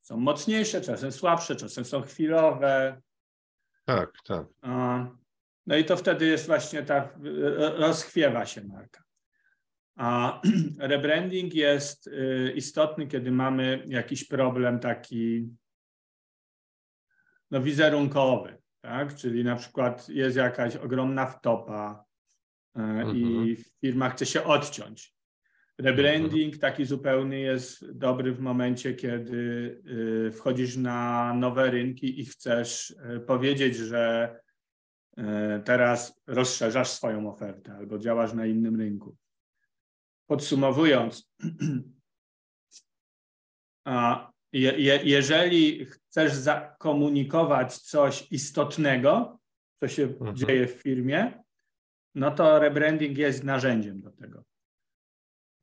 są 0.00 0.16
mocniejsze, 0.16 0.80
czasem 0.80 1.12
słabsze, 1.12 1.56
czasem 1.56 1.84
są 1.84 2.02
chwilowe. 2.02 3.02
Tak, 3.84 4.12
tak. 4.24 4.46
No 5.66 5.76
i 5.76 5.84
to 5.84 5.96
wtedy 5.96 6.26
jest 6.26 6.46
właśnie 6.46 6.82
tak, 6.82 7.18
rozchwiewa 7.76 8.46
się 8.46 8.64
marka. 8.64 9.02
A 9.96 10.40
rebranding 10.78 11.54
jest 11.54 12.06
y, 12.06 12.52
istotny, 12.56 13.06
kiedy 13.06 13.30
mamy 13.32 13.84
jakiś 13.86 14.24
problem 14.24 14.78
taki 14.78 15.48
no, 17.52 17.62
wizerunkowy, 17.62 18.58
tak? 18.80 19.14
Czyli 19.14 19.44
na 19.44 19.56
przykład 19.56 20.08
jest 20.08 20.36
jakaś 20.36 20.76
ogromna 20.76 21.26
wtopa 21.26 22.04
mhm. 22.74 23.16
i 23.16 23.56
firma 23.80 24.10
chce 24.10 24.26
się 24.26 24.44
odciąć. 24.44 25.14
Rebranding 25.78 26.58
taki 26.58 26.84
zupełny 26.84 27.40
jest 27.40 27.92
dobry 27.92 28.32
w 28.32 28.40
momencie, 28.40 28.94
kiedy 28.94 29.36
y, 30.26 30.32
wchodzisz 30.32 30.76
na 30.76 31.34
nowe 31.34 31.70
rynki 31.70 32.20
i 32.20 32.24
chcesz 32.24 32.90
y, 32.90 33.20
powiedzieć, 33.20 33.76
że 33.76 34.36
teraz 35.64 36.22
rozszerzasz 36.26 36.90
swoją 36.90 37.32
ofertę 37.32 37.74
albo 37.74 37.98
działasz 37.98 38.32
na 38.32 38.46
innym 38.46 38.76
rynku. 38.76 39.16
Podsumowując, 40.26 41.32
je, 44.52 44.72
je, 44.78 45.00
jeżeli 45.04 45.86
chcesz 45.86 46.32
zakomunikować 46.32 47.78
coś 47.78 48.32
istotnego, 48.32 49.38
co 49.80 49.88
się 49.88 50.02
mhm. 50.02 50.36
dzieje 50.36 50.66
w 50.66 50.72
firmie, 50.72 51.42
no 52.14 52.30
to 52.30 52.58
rebranding 52.58 53.18
jest 53.18 53.44
narzędziem 53.44 54.00
do 54.00 54.10
tego. 54.10 54.44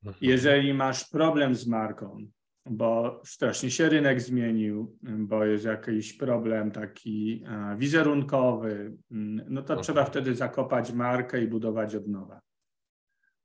Mhm. 0.03 0.17
Jeżeli 0.21 0.73
masz 0.73 1.09
problem 1.09 1.55
z 1.55 1.67
marką, 1.67 2.27
bo 2.65 3.21
strasznie 3.25 3.71
się 3.71 3.89
rynek 3.89 4.21
zmienił, 4.21 4.97
bo 5.01 5.45
jest 5.45 5.65
jakiś 5.65 6.13
problem 6.13 6.71
taki 6.71 7.45
wizerunkowy, 7.77 8.97
mm, 9.11 9.45
no 9.49 9.61
to 9.61 9.73
mhm. 9.73 9.83
trzeba 9.83 10.05
wtedy 10.05 10.35
zakopać 10.35 10.91
markę 10.91 11.43
i 11.43 11.47
budować 11.47 11.95
od 11.95 12.07
nowa. 12.07 12.41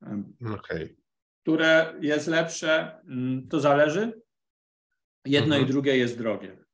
Okej. 0.03 0.85
Okay 0.85 1.05
które 1.45 1.95
jest 2.01 2.27
lepsze, 2.27 3.01
mm, 3.09 3.49
to 3.49 3.61
zależy. 3.61 4.21
Jedno 5.25 5.55
mhm. 5.55 5.63
i 5.65 5.73
drugie 5.73 5.97
jest 5.97 6.19
drogie. 6.19 6.65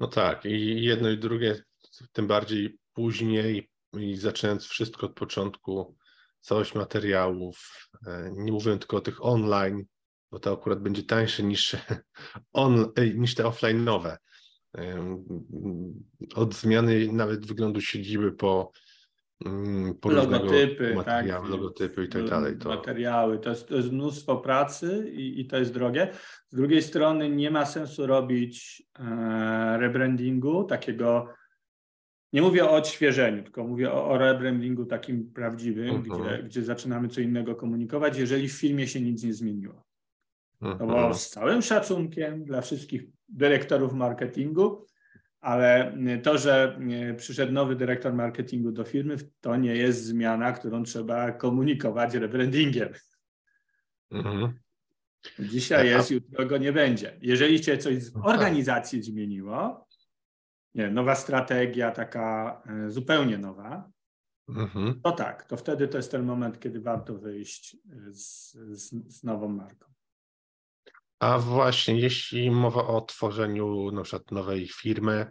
No 0.00 0.08
tak, 0.08 0.44
i 0.44 0.84
jedno 0.84 1.10
i 1.10 1.18
drugie, 1.18 1.62
tym 2.12 2.26
bardziej 2.26 2.78
później 2.92 3.70
i 3.98 4.16
zaczynając 4.16 4.66
wszystko 4.66 5.06
od 5.06 5.14
początku, 5.14 5.96
całość 6.40 6.74
materiałów, 6.74 7.88
e, 8.06 8.30
nie 8.36 8.52
mówię 8.52 8.78
tylko 8.78 8.96
o 8.96 9.00
tych 9.00 9.24
online, 9.24 9.84
bo 10.30 10.38
to 10.38 10.52
akurat 10.52 10.82
będzie 10.82 11.02
tańsze 11.02 11.42
niż, 11.42 11.76
on, 12.52 12.92
e, 12.96 13.06
niż 13.08 13.34
te 13.34 13.42
offline'owe. 13.42 14.16
Od 16.34 16.54
zmiany 16.54 17.12
nawet 17.12 17.46
wyglądu 17.46 17.80
siedziby 17.80 18.32
po 18.32 18.72
Mm, 19.40 19.94
logotypy, 20.04 20.96
tak, 21.04 21.26
logotypy 21.48 22.04
i 22.04 22.08
tak 22.08 22.28
dalej. 22.28 22.58
To... 22.58 22.68
Materiały, 22.68 23.38
to 23.38 23.50
jest, 23.50 23.68
to 23.68 23.76
jest 23.76 23.92
mnóstwo 23.92 24.36
pracy 24.36 25.10
i, 25.12 25.40
i, 25.40 25.46
to 25.46 25.58
jest 25.58 25.74
drogie. 25.74 26.10
Z 26.48 26.56
drugiej 26.56 26.82
strony 26.82 27.30
nie 27.30 27.50
ma 27.50 27.66
sensu 27.66 28.06
robić 28.06 28.82
e, 28.98 29.78
rebrandingu 29.78 30.64
takiego, 30.64 31.28
nie 32.32 32.42
mówię 32.42 32.64
o 32.64 32.70
odświeżeniu, 32.70 33.42
tylko 33.42 33.64
mówię 33.64 33.92
o, 33.92 34.08
o 34.08 34.18
rebrandingu 34.18 34.86
takim 34.86 35.32
prawdziwym, 35.32 35.94
uh 35.94 36.02
-huh. 36.02 36.20
gdzie, 36.20 36.42
gdzie 36.42 36.62
zaczynamy 36.62 37.08
co 37.08 37.20
innego 37.20 37.54
komunikować, 37.54 38.18
jeżeli 38.18 38.48
w 38.48 38.58
filmie 38.60 38.88
się 38.88 39.00
nic 39.00 39.24
nie 39.24 39.34
zmieniło. 39.34 39.84
Uh 40.62 40.68
-huh. 40.68 40.76
No 40.80 40.86
bo 40.86 40.94
mhm. 40.94 41.14
z 41.14 41.30
całym 41.30 41.62
szacunkiem 41.62 42.44
dla 42.44 42.60
wszystkich 42.60 43.02
dyrektorów 43.28 43.92
marketingu, 43.92 44.86
ale 45.44 45.98
to, 46.22 46.38
że 46.38 46.78
przyszedł 47.16 47.52
nowy 47.52 47.76
dyrektor 47.76 48.14
marketingu 48.14 48.72
do 48.72 48.84
firmy, 48.84 49.16
to 49.40 49.56
nie 49.56 49.76
jest 49.76 50.04
zmiana, 50.04 50.52
którą 50.52 50.82
trzeba 50.82 51.32
komunikować 51.32 52.14
rebrandingiem. 52.14 52.88
Mhm. 54.10 54.58
Dzisiaj 55.38 55.86
jest, 55.86 56.10
jutro 56.10 56.46
go 56.46 56.58
nie 56.58 56.72
będzie. 56.72 57.18
Jeżeli 57.20 57.64
się 57.64 57.78
coś 57.78 57.96
w 57.96 58.14
no 58.14 58.22
tak. 58.22 58.30
organizacji 58.30 59.02
zmieniło, 59.02 59.88
nie, 60.74 60.90
nowa 60.90 61.14
strategia, 61.14 61.90
taka 61.90 62.62
e, 62.66 62.90
zupełnie 62.90 63.38
nowa, 63.38 63.90
mhm. 64.48 65.00
to 65.02 65.12
tak, 65.12 65.44
to 65.44 65.56
wtedy 65.56 65.88
to 65.88 65.96
jest 65.96 66.10
ten 66.10 66.22
moment, 66.22 66.60
kiedy 66.60 66.80
warto 66.80 67.14
wyjść 67.14 67.76
z, 68.10 68.52
z, 68.52 69.14
z 69.18 69.24
nową 69.24 69.48
marką. 69.48 69.93
A 71.24 71.38
właśnie, 71.38 72.00
jeśli 72.00 72.50
mowa 72.50 72.86
o 72.86 73.00
tworzeniu 73.00 73.90
na 73.90 74.02
przykład 74.02 74.30
nowej 74.30 74.68
firmy, 74.68 75.26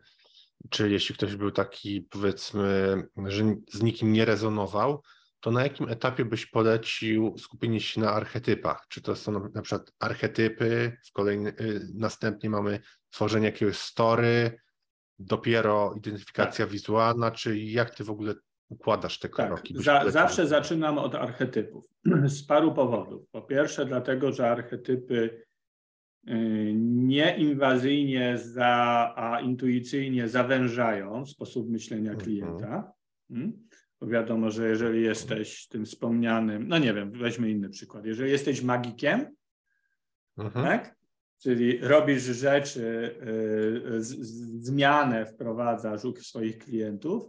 czy 0.69 0.89
jeśli 0.89 1.15
ktoś 1.15 1.35
był 1.35 1.51
taki, 1.51 2.01
powiedzmy, 2.01 2.97
że 3.25 3.55
z 3.71 3.81
nikim 3.81 4.13
nie 4.13 4.25
rezonował, 4.25 5.03
to 5.39 5.51
na 5.51 5.63
jakim 5.63 5.89
etapie 5.89 6.25
byś 6.25 6.45
polecił 6.45 7.35
skupienie 7.37 7.79
się 7.79 8.01
na 8.01 8.11
archetypach? 8.11 8.85
Czy 8.89 9.01
to 9.01 9.15
są 9.15 9.49
na 9.53 9.61
przykład 9.61 9.91
archetypy, 9.99 10.97
w 11.05 11.11
kolejny, 11.11 11.49
y, 11.49 11.87
następnie 11.95 12.49
mamy 12.49 12.79
tworzenie 13.09 13.45
jakiegoś 13.45 13.77
story, 13.77 14.59
dopiero 15.19 15.93
identyfikacja 15.97 16.65
tak. 16.65 16.71
wizualna, 16.71 17.31
czy 17.31 17.59
jak 17.59 17.95
ty 17.95 18.03
w 18.03 18.09
ogóle 18.09 18.33
układasz 18.69 19.19
te 19.19 19.29
tak, 19.29 19.47
kroki? 19.47 19.75
Za, 19.77 20.11
zawsze 20.11 20.47
zaczynam 20.47 20.97
od 20.97 21.15
archetypów 21.15 21.85
z 22.25 22.45
paru 22.45 22.73
powodów. 22.73 23.29
Po 23.31 23.41
pierwsze, 23.41 23.85
dlatego, 23.85 24.31
że 24.31 24.51
archetypy 24.51 25.43
nieinwazyjnie, 26.76 28.38
za, 28.38 29.13
a 29.15 29.41
intuicyjnie 29.41 30.30
zawężają 30.30 31.26
sposób 31.26 31.69
myślenia 31.69 32.11
mhm. 32.11 32.19
klienta. 32.19 32.93
Hmm? 33.28 33.67
Bo 33.99 34.07
wiadomo, 34.07 34.51
że 34.51 34.69
jeżeli 34.69 35.01
jesteś 35.01 35.67
tym 35.67 35.86
wspomnianym, 35.86 36.67
no 36.67 36.78
nie 36.78 36.93
wiem, 36.93 37.11
weźmy 37.11 37.51
inny 37.51 37.69
przykład. 37.69 38.05
Jeżeli 38.05 38.32
jesteś 38.32 38.61
magikiem, 38.61 39.36
mhm. 40.38 40.65
tak? 40.65 40.95
czyli 41.43 41.78
robisz 41.78 42.24
rzeczy, 42.24 43.15
y, 43.97 44.03
z, 44.03 44.09
z, 44.09 44.65
zmianę 44.65 45.26
wprowadzasz 45.26 46.05
u 46.05 46.15
swoich 46.15 46.57
klientów, 46.57 47.24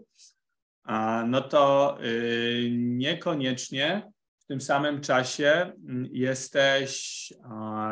a, 0.82 1.24
no 1.28 1.40
to 1.40 1.98
y, 2.04 2.70
niekoniecznie 2.72 4.12
w 4.38 4.46
tym 4.46 4.60
samym 4.60 5.00
czasie 5.00 5.72
mm, 5.88 6.08
jesteś, 6.12 7.32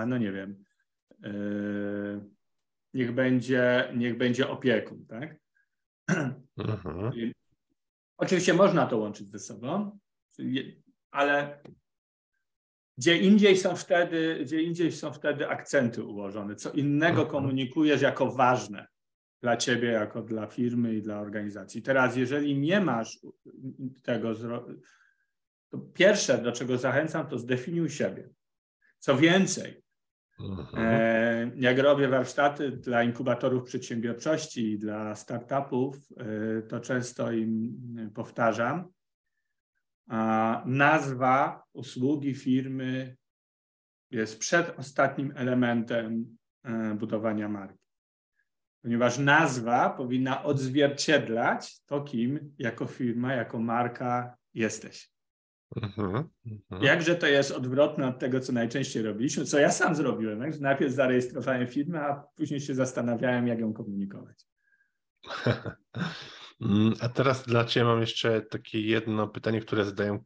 no 0.07 0.19
nie 0.19 0.33
wiem, 0.33 0.65
niech 2.95 3.13
będzie, 3.13 3.93
niech 3.97 4.17
będzie 4.17 4.49
opiekun, 4.49 5.07
tak? 5.07 5.37
Mhm. 6.59 7.33
Oczywiście 8.17 8.55
można 8.55 8.87
to 8.87 8.99
łączyć 8.99 9.31
ze 9.31 9.39
sobą, 9.39 9.99
ale 11.11 11.63
gdzie 12.99 13.19
indziej 13.19 13.57
są 13.57 13.77
wtedy, 13.77 14.39
gdzie 14.43 14.63
indziej 14.63 14.93
są 14.93 15.13
wtedy 15.13 15.49
akcenty 15.49 16.05
ułożone, 16.05 16.55
co 16.55 16.73
innego 16.73 17.23
mhm. 17.23 17.29
komunikujesz 17.29 18.03
jako 18.03 18.33
ważne 18.33 18.87
dla 19.43 19.57
ciebie, 19.57 19.89
jako 19.89 20.23
dla 20.23 20.47
firmy 20.47 20.95
i 20.95 21.03
dla 21.03 21.21
organizacji. 21.21 21.83
Teraz, 21.83 22.17
jeżeli 22.17 22.59
nie 22.59 22.81
masz 22.81 23.19
tego, 24.03 24.35
to 25.71 25.79
pierwsze, 25.79 26.39
do 26.39 26.53
czego 26.53 26.79
zachęcam, 26.79 27.27
to 27.27 27.39
zdefiniuj 27.39 27.91
siebie. 27.91 28.29
Co 28.99 29.17
więcej, 29.17 29.82
jak 31.57 31.79
robię 31.79 32.09
warsztaty 32.09 32.71
dla 32.71 33.03
inkubatorów 33.03 33.65
przedsiębiorczości 33.65 34.73
i 34.73 34.79
dla 34.79 35.15
startupów, 35.15 35.97
e, 36.17 36.63
to 36.63 36.81
często 36.81 37.33
im 37.33 38.11
powtarzam, 38.15 38.89
nazwa 40.65 41.63
usługi 41.73 42.35
firmy 42.35 43.17
jest 44.11 44.39
przedostatnim 44.39 45.33
elementem 45.37 46.37
e, 46.65 46.95
budowania 46.95 47.49
marki. 47.49 47.83
Ponieważ 48.83 49.19
nazwa 49.19 49.91
powinna 49.91 50.43
odzwierciedlać 50.43 51.81
to, 51.87 52.01
kim 52.01 52.55
jako 52.59 52.87
firma, 52.87 53.35
jako 53.35 53.59
marka 53.59 54.37
jesteś. 54.55 55.12
Mhm, 55.77 56.29
mhm. 56.47 56.83
Jakże 56.83 57.17
to 57.17 57.27
jest 57.27 57.51
odwrotne 57.51 58.09
od 58.09 58.19
tego, 58.19 58.41
co 58.41 58.53
najczęściej 58.53 59.03
robiliśmy, 59.03 59.45
co 59.45 59.59
ja 59.59 59.71
sam 59.71 59.95
zrobiłem. 59.95 60.41
Tak? 60.41 60.61
Najpierw 60.61 60.93
zarejestrowałem 60.93 61.67
firmę, 61.67 62.01
a 62.01 62.25
później 62.37 62.61
się 62.61 62.75
zastanawiałem, 62.75 63.47
jak 63.47 63.59
ją 63.59 63.73
komunikować. 63.73 64.47
Mm, 66.63 66.95
a 67.01 67.09
teraz 67.09 67.43
dla 67.47 67.65
Ciebie 67.65 67.87
mam 67.87 68.01
jeszcze 68.01 68.43
takie 68.43 68.81
jedno 68.81 69.29
pytanie, 69.29 69.61
które 69.61 69.85
zadaję 69.85 70.25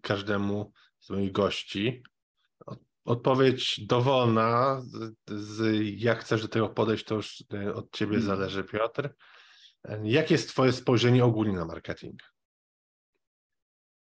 każdemu 0.00 0.72
z 1.00 1.10
moich 1.10 1.32
gości. 1.32 2.02
Odpowiedź 3.04 3.86
dowolna, 3.86 4.82
z, 5.26 5.78
jak 5.96 6.18
chcesz 6.18 6.42
do 6.42 6.48
tego 6.48 6.68
podejść, 6.68 7.04
to 7.04 7.14
już 7.14 7.44
e, 7.54 7.74
od 7.74 7.92
Ciebie 7.92 8.16
hmm. 8.18 8.26
zależy, 8.26 8.64
Piotr. 8.64 9.14
Jakie 10.02 10.34
jest 10.34 10.48
Twoje 10.48 10.72
spojrzenie 10.72 11.24
ogólnie 11.24 11.52
na 11.52 11.64
marketing? 11.64 12.33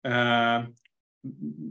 E, 0.07 0.67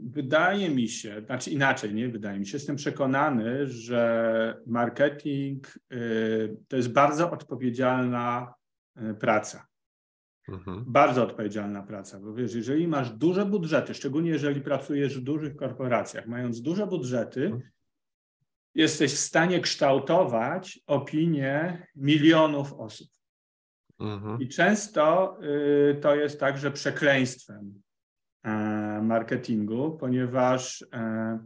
wydaje 0.06 0.70
mi 0.70 0.88
się, 0.88 1.22
znaczy 1.26 1.50
inaczej, 1.50 1.94
nie 1.94 2.08
wydaje 2.08 2.38
mi 2.38 2.46
się, 2.46 2.56
jestem 2.56 2.76
przekonany, 2.76 3.66
że 3.66 4.60
marketing 4.66 5.78
y, 5.92 6.56
to 6.68 6.76
jest 6.76 6.92
bardzo 6.92 7.30
odpowiedzialna 7.30 8.54
y, 8.96 9.14
praca. 9.14 9.66
Mhm. 10.48 10.84
Bardzo 10.86 11.22
odpowiedzialna 11.22 11.82
praca, 11.82 12.20
bo 12.20 12.34
wiesz, 12.34 12.54
jeżeli 12.54 12.88
masz 12.88 13.10
duże 13.10 13.46
budżety, 13.46 13.94
szczególnie 13.94 14.30
jeżeli 14.30 14.60
pracujesz 14.60 15.20
w 15.20 15.24
dużych 15.24 15.56
korporacjach, 15.56 16.26
mając 16.26 16.62
duże 16.62 16.86
budżety, 16.86 17.44
mhm. 17.44 17.62
jesteś 18.74 19.12
w 19.14 19.18
stanie 19.18 19.60
kształtować 19.60 20.80
opinię 20.86 21.86
milionów 21.96 22.72
osób. 22.72 23.08
Mhm. 24.00 24.40
I 24.40 24.48
często 24.48 25.36
y, 25.42 25.98
to 26.00 26.14
jest 26.14 26.40
także 26.40 26.70
przekleństwem 26.70 27.82
marketingu, 29.02 29.96
ponieważ 30.00 30.84
e, 30.92 31.38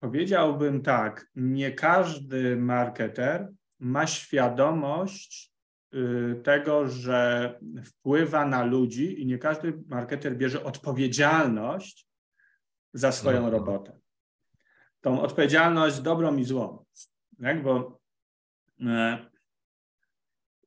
powiedziałbym 0.00 0.82
tak, 0.82 1.30
nie 1.34 1.72
każdy 1.72 2.56
marketer 2.56 3.48
ma 3.78 4.06
świadomość 4.06 5.52
Y, 5.94 6.40
tego, 6.44 6.88
że 6.88 7.54
wpływa 7.84 8.44
na 8.44 8.64
ludzi 8.64 9.22
i 9.22 9.26
nie 9.26 9.38
każdy 9.38 9.82
marketer 9.86 10.36
bierze 10.36 10.64
odpowiedzialność 10.64 12.08
za 12.92 13.12
swoją 13.12 13.36
mhm. 13.36 13.54
robotę. 13.54 13.98
Tą 15.00 15.20
odpowiedzialność 15.20 16.00
dobrą 16.00 16.36
i 16.36 16.44
złą. 16.44 16.84
Tak? 17.42 17.62
Bo 17.62 18.00
e, 18.80 19.26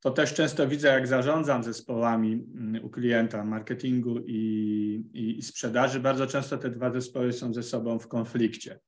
to 0.02 0.12
też 0.12 0.34
często 0.34 0.68
widzę, 0.68 0.88
jak 0.88 1.08
zarządzam 1.08 1.64
zespołami 1.64 2.32
mm, 2.34 2.84
u 2.84 2.90
klienta 2.90 3.44
marketingu 3.44 4.20
i, 4.20 4.40
i, 5.14 5.38
i 5.38 5.42
sprzedaży. 5.42 6.00
Bardzo 6.00 6.28
często 6.28 6.58
te 6.58 6.70
dwa 6.70 6.92
zespoły 6.92 7.34
są 7.34 7.54
ze 7.54 7.64
sobą 7.64 8.00
w 8.00 8.08
konflikcie. 8.08 8.80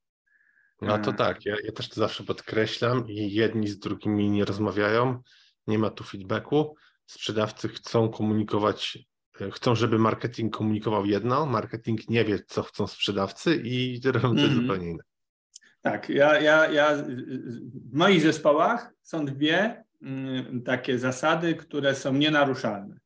No 0.81 0.97
to 0.97 1.11
e. 1.11 1.13
tak, 1.13 1.45
ja, 1.45 1.55
ja 1.63 1.71
też 1.71 1.89
to 1.89 1.95
zawsze 1.95 2.23
podkreślam 2.23 3.07
i 3.07 3.33
jedni 3.33 3.67
z 3.67 3.79
drugimi 3.79 4.29
nie 4.29 4.45
rozmawiają 4.45 5.21
nie 5.67 5.79
ma 5.79 5.89
tu 5.89 6.03
feedbacku. 6.03 6.75
Sprzedawcy 7.05 7.69
chcą 7.69 8.09
komunikować, 8.09 8.97
e, 9.41 9.51
chcą, 9.51 9.75
żeby 9.75 9.99
marketing 9.99 10.57
komunikował 10.57 11.05
jedno, 11.05 11.45
marketing 11.45 12.09
nie 12.09 12.25
wie, 12.25 12.39
co 12.47 12.63
chcą 12.63 12.87
sprzedawcy 12.87 13.55
i 13.55 14.01
robią 14.05 14.35
coś 14.35 14.45
mm. 14.45 14.61
zupełnie 14.61 14.89
inne. 14.89 15.03
Tak, 15.81 16.09
ja, 16.09 16.39
ja, 16.39 16.71
ja 16.71 16.97
w 17.91 17.93
moich 17.93 18.21
zespołach 18.21 18.93
są 19.01 19.25
dwie 19.25 19.82
takie 20.65 20.99
zasady, 20.99 21.55
które 21.55 21.95
są 21.95 22.13
nienaruszalne. 22.13 22.99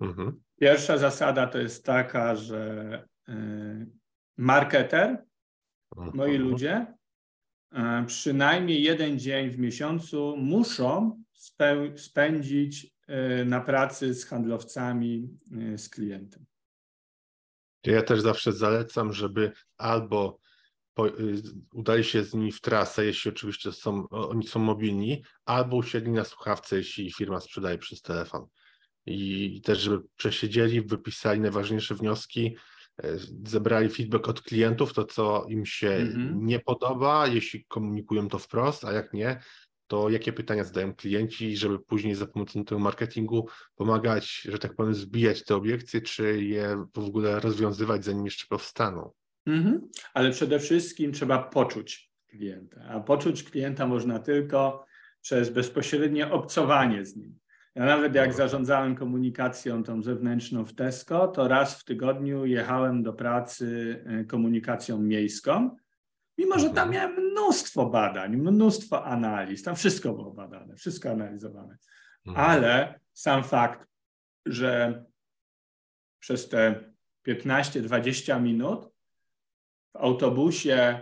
Mhm. 0.00 0.40
Pierwsza 0.60 0.98
zasada 0.98 1.46
to 1.46 1.58
jest 1.58 1.84
taka, 1.84 2.36
że 2.36 3.04
y, 3.28 3.32
marketer, 4.36 5.24
mhm. 5.96 6.16
moi 6.16 6.36
ludzie, 6.36 6.86
e, 7.72 8.04
przynajmniej 8.06 8.82
jeden 8.82 9.18
dzień 9.18 9.50
w 9.50 9.58
miesiącu 9.58 10.36
muszą 10.36 11.22
spędzić 11.96 12.94
e, 13.06 13.44
na 13.44 13.60
pracy 13.60 14.14
z 14.14 14.24
handlowcami, 14.24 15.28
z 15.76 15.88
klientem. 15.88 16.44
Ja 17.84 18.02
też 18.02 18.20
zawsze 18.20 18.52
zalecam, 18.52 19.12
żeby 19.12 19.52
albo 19.76 20.38
po, 20.96 21.08
y, 21.08 21.42
udali 21.72 22.04
się 22.04 22.24
z 22.24 22.34
nimi 22.34 22.52
w 22.52 22.60
trasę, 22.60 23.04
jeśli 23.04 23.30
oczywiście 23.30 23.72
są, 23.72 24.08
oni 24.08 24.46
są 24.46 24.60
mobilni, 24.60 25.22
albo 25.44 25.76
usiedli 25.76 26.12
na 26.12 26.24
słuchawce, 26.24 26.76
jeśli 26.76 27.12
firma 27.12 27.40
sprzedaje 27.40 27.78
przez 27.78 28.02
telefon. 28.02 28.46
I 29.06 29.60
też, 29.64 29.78
żeby 29.78 30.02
przesiedzieli, 30.16 30.82
wypisali 30.82 31.40
najważniejsze 31.40 31.94
wnioski, 31.94 32.56
e, 33.02 33.18
zebrali 33.44 33.88
feedback 33.88 34.28
od 34.28 34.42
klientów, 34.42 34.92
to 34.92 35.04
co 35.04 35.46
im 35.48 35.66
się 35.66 35.90
mm 35.90 36.12
-hmm. 36.12 36.42
nie 36.42 36.60
podoba, 36.60 37.26
jeśli 37.26 37.64
komunikują 37.64 38.28
to 38.28 38.38
wprost, 38.38 38.84
a 38.84 38.92
jak 38.92 39.12
nie, 39.12 39.40
to 39.86 40.10
jakie 40.10 40.32
pytania 40.32 40.64
zadają 40.64 40.94
klienci, 40.94 41.56
żeby 41.56 41.78
później 41.78 42.14
za 42.14 42.26
pomocą 42.26 42.64
tego 42.64 42.78
marketingu 42.78 43.48
pomagać, 43.74 44.40
że 44.48 44.58
tak 44.58 44.74
powiem, 44.74 44.94
zbijać 44.94 45.44
te 45.44 45.56
obiekcje, 45.56 46.00
czy 46.00 46.42
je 46.42 46.86
w 46.94 46.98
ogóle 46.98 47.40
rozwiązywać, 47.40 48.04
zanim 48.04 48.24
jeszcze 48.24 48.46
powstaną. 48.48 49.12
Mhm. 49.46 49.88
Ale 50.14 50.30
przede 50.30 50.58
wszystkim 50.58 51.12
trzeba 51.12 51.38
poczuć 51.38 52.10
klienta, 52.26 52.80
a 52.88 53.00
poczuć 53.00 53.42
klienta 53.42 53.86
można 53.86 54.18
tylko 54.18 54.86
przez 55.20 55.50
bezpośrednie 55.50 56.30
obcowanie 56.30 57.04
z 57.04 57.16
nim. 57.16 57.38
Ja 57.74 57.84
nawet 57.84 58.14
jak 58.14 58.34
zarządzałem 58.34 58.94
komunikacją 58.94 59.82
tą 59.82 60.02
zewnętrzną 60.02 60.64
w 60.64 60.74
Tesco, 60.74 61.28
to 61.28 61.48
raz 61.48 61.80
w 61.80 61.84
tygodniu 61.84 62.46
jechałem 62.46 63.02
do 63.02 63.12
pracy 63.12 64.02
e, 64.06 64.24
komunikacją 64.24 64.98
miejską 64.98 65.76
Mimo, 66.38 66.58
że 66.58 66.70
tam 66.70 66.88
mhm. 66.88 66.90
miałem 66.90 67.30
mnóstwo 67.30 67.86
badań, 67.86 68.36
mnóstwo 68.36 69.04
analiz, 69.04 69.62
tam 69.62 69.76
wszystko 69.76 70.12
było 70.12 70.30
badane, 70.30 70.76
wszystko 70.76 71.10
analizowane. 71.10 71.76
Mhm. 72.26 72.50
Ale 72.50 73.00
sam 73.12 73.44
fakt, 73.44 73.88
że 74.46 75.04
przez 76.18 76.48
te 76.48 76.92
15-20 77.28 78.42
minut 78.42 78.95
w 79.96 80.00
autobusie 80.00 81.00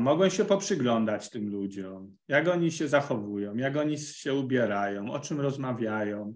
mogłem 0.00 0.30
się 0.30 0.44
poprzyglądać 0.44 1.30
tym 1.30 1.50
ludziom, 1.50 2.16
jak 2.28 2.48
oni 2.48 2.72
się 2.72 2.88
zachowują, 2.88 3.56
jak 3.56 3.76
oni 3.76 3.98
się 3.98 4.34
ubierają, 4.34 5.10
o 5.12 5.20
czym 5.20 5.40
rozmawiają. 5.40 6.34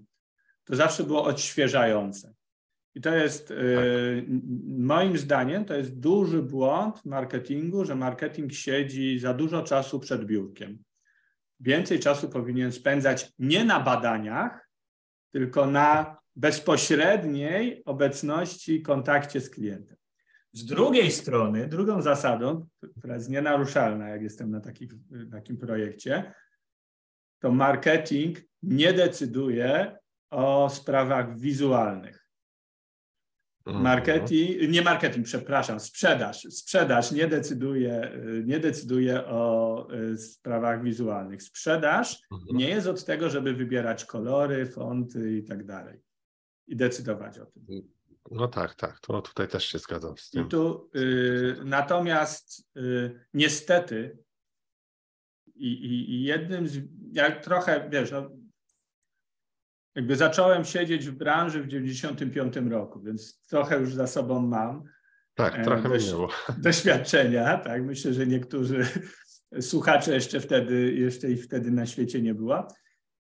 To 0.65 0.77
zawsze 0.77 1.05
było 1.05 1.25
odświeżające. 1.25 2.35
I 2.95 3.01
to 3.01 3.15
jest 3.15 3.49
tak. 3.49 3.59
y, 3.59 4.27
moim 4.69 5.19
zdaniem 5.19 5.65
to 5.65 5.75
jest 5.75 5.99
duży 5.99 6.43
błąd 6.43 7.05
marketingu, 7.05 7.85
że 7.85 7.95
marketing 7.95 8.53
siedzi 8.53 9.19
za 9.19 9.35
dużo 9.35 9.63
czasu 9.63 10.01
przed 10.01 10.25
biurkiem. 10.25 10.79
Więcej 11.61 12.01
czasu 12.01 12.29
powinien 12.29 12.73
spędzać 12.73 13.33
nie 13.39 13.65
na 13.65 13.81
badaniach, 13.81 14.69
tylko 15.31 15.67
na 15.67 16.17
bezpośredniej 16.37 17.83
obecności, 17.85 18.83
kontakcie 18.83 19.41
z 19.41 19.51
klientem. 19.51 19.97
Z 20.53 20.65
drugiej 20.65 21.11
strony, 21.11 21.67
drugą 21.67 22.03
zasadą, 22.03 22.67
która 22.99 23.15
jest 23.15 23.31
nienaruszalna, 23.31 24.09
jak 24.09 24.23
jestem 24.23 24.51
na 24.51 24.61
takich, 24.61 24.91
takim 25.31 25.57
projekcie, 25.57 26.35
to 27.39 27.53
marketing 27.53 28.39
nie 28.63 28.93
decyduje 28.93 29.99
o 30.31 30.69
sprawach 30.71 31.39
wizualnych. 31.39 32.27
Mhm. 33.67 33.85
Marketing, 33.85 34.71
nie 34.71 34.83
marketing, 34.83 35.27
przepraszam, 35.27 35.81
sprzedaż. 35.81 36.43
Sprzedaż 36.51 37.13
nie 37.13 37.27
decyduje, 37.27 38.13
nie 38.45 38.61
decyduje 38.61 39.27
o 39.27 39.89
y, 39.95 40.19
sprawach 40.19 40.83
wizualnych. 40.83 41.43
Sprzedaż 41.43 42.23
mhm. 42.33 42.57
nie 42.57 42.69
jest 42.69 42.87
od 42.87 43.05
tego, 43.05 43.31
żeby 43.31 43.55
wybierać 43.55 44.05
kolory, 44.05 44.67
fonty 44.67 45.37
i 45.37 45.45
tak 45.45 45.67
dalej 45.67 46.01
i 46.67 46.77
decydować 46.77 47.39
o 47.39 47.47
tym. 47.47 47.65
No 48.31 48.49
tak, 48.49 48.75
tak, 48.75 49.01
to 49.01 49.23
tutaj 49.23 49.49
też 49.49 49.65
się 49.65 49.79
zgadzam 49.79 50.19
z 50.19 50.31
tym. 50.31 50.47
I 50.47 50.49
tu, 50.49 50.91
y, 50.97 51.57
natomiast 51.65 52.69
y, 52.77 53.21
niestety 53.35 54.19
i, 55.55 55.73
i, 55.73 56.11
i 56.15 56.23
jednym 56.23 56.69
z, 56.69 56.79
jak 57.13 57.45
trochę, 57.45 57.89
wiesz, 57.91 58.11
no, 58.11 58.31
jakby 59.95 60.17
zacząłem 60.17 60.65
siedzieć 60.65 61.09
w 61.09 61.13
branży 61.13 61.63
w 61.63 61.69
95 61.69 62.57
roku, 62.57 63.01
więc 63.01 63.47
trochę 63.47 63.79
już 63.81 63.95
za 63.95 64.07
sobą 64.07 64.47
mam 64.47 64.85
Tak, 65.35 65.59
e, 65.59 65.65
trochę 65.65 65.89
dość- 65.89 66.07
minęło. 66.07 66.29
doświadczenia, 66.59 67.59
tak, 67.59 67.83
myślę, 67.85 68.13
że 68.15 68.27
niektórzy 68.27 68.87
słuchacze 69.61 70.15
jeszcze 70.15 70.41
wtedy, 70.41 70.93
jeszcze 70.93 71.31
ich 71.31 71.45
wtedy 71.45 71.71
na 71.71 71.87
świecie 71.87 72.23
nie 72.23 72.35
było. 72.35 72.69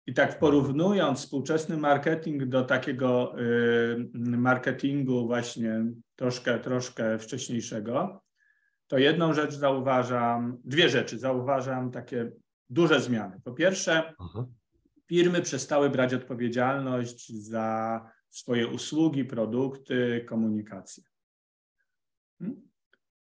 I 0.08 0.14
tak 0.14 0.40
porównując 0.40 1.20
współczesny 1.20 1.78
marketing 1.78 2.46
do 2.46 2.64
takiego 2.64 3.36
y, 3.42 4.10
marketingu 4.38 5.28
właśnie 5.28 5.86
troszkę, 6.16 6.60
troszkę 6.60 7.20
wcześniejszego, 7.20 8.24
to 8.88 8.98
jedną 8.98 9.34
rzecz 9.34 9.54
zauważam, 9.54 10.58
dwie 10.64 10.90
rzeczy 10.90 11.20
zauważam 11.20 11.92
takie 11.92 12.32
duże 12.70 13.02
zmiany. 13.02 13.42
Po 13.44 13.52
pierwsze, 13.52 14.14
Mhm. 14.20 14.46
firmy 15.08 15.42
przestały 15.42 15.90
brać 15.90 16.14
odpowiedzialność 16.14 17.34
za 17.34 18.02
swoje 18.30 18.68
usługi, 18.68 19.26
produkty, 19.26 20.26
komunikację. 20.30 21.04
Hmm? 22.40 22.62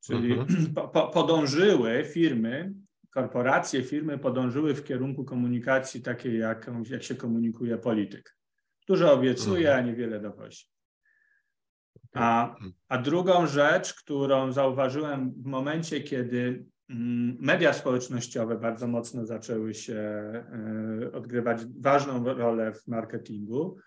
Czyli 0.05 0.35
po, 0.75 0.87
po, 0.87 1.07
podążyły 1.07 2.03
firmy, 2.03 2.73
korporacje, 3.13 3.83
firmy 3.83 4.17
podążyły 4.17 4.75
w 4.75 4.83
kierunku 4.83 5.25
komunikacji 5.25 6.01
takiej, 6.01 6.39
jak, 6.39 6.71
jak 6.89 7.03
się 7.03 7.15
komunikuje 7.15 7.77
polityk. 7.77 8.37
Dużo 8.87 9.13
obiecuje, 9.13 9.75
a 9.75 9.81
niewiele 9.81 10.19
dowozi. 10.19 10.65
A, 12.13 12.55
a 12.87 12.97
drugą 12.97 13.47
rzecz, 13.47 13.93
którą 13.93 14.51
zauważyłem 14.51 15.31
w 15.31 15.45
momencie, 15.45 16.01
kiedy 16.01 16.65
mm, 16.89 17.37
media 17.39 17.73
społecznościowe 17.73 18.57
bardzo 18.57 18.87
mocno 18.87 19.25
zaczęły 19.25 19.73
się 19.73 19.93
e, 19.93 21.11
odgrywać 21.13 21.61
ważną 21.79 22.23
rolę 22.23 22.73
w 22.73 22.87
marketingu, 22.87 23.77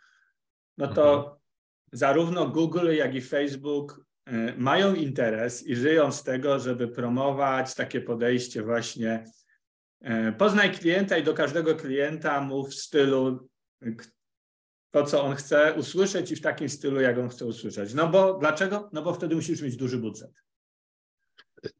no 0.79 0.89
to 0.89 1.37
zarówno 1.93 2.49
Google, 2.49 2.95
jak 2.95 3.15
i 3.15 3.21
Facebook 3.21 4.06
mają 4.57 4.95
interes 4.95 5.67
i 5.67 5.77
żyją 5.77 6.13
z 6.13 6.23
tego, 6.23 6.59
żeby 6.59 6.89
promować 6.89 7.75
takie 7.75 8.01
podejście 8.01 8.63
właśnie 8.63 9.25
e, 10.01 10.33
poznaj 10.33 10.73
klienta 10.73 11.17
i 11.17 11.23
do 11.23 11.35
każdego 11.35 11.75
klienta 11.75 12.41
mów 12.41 12.71
w 12.71 12.75
stylu 12.75 13.49
to, 14.91 15.05
co 15.05 15.25
on 15.25 15.37
chce 15.37 15.75
usłyszeć 15.75 16.31
i 16.31 16.37
w 16.37 16.41
takim 16.41 16.69
stylu, 16.69 17.01
jak 17.01 17.19
on 17.19 17.29
chce 17.29 17.47
usłyszeć. 17.47 17.95
No 17.95 18.09
bo 18.09 18.39
dlaczego? 18.39 18.91
No 18.93 19.03
bo 19.03 19.15
wtedy 19.15 19.35
musisz 19.35 19.63
mieć 19.63 19.77
duży 19.77 19.99
budżet. 19.99 20.31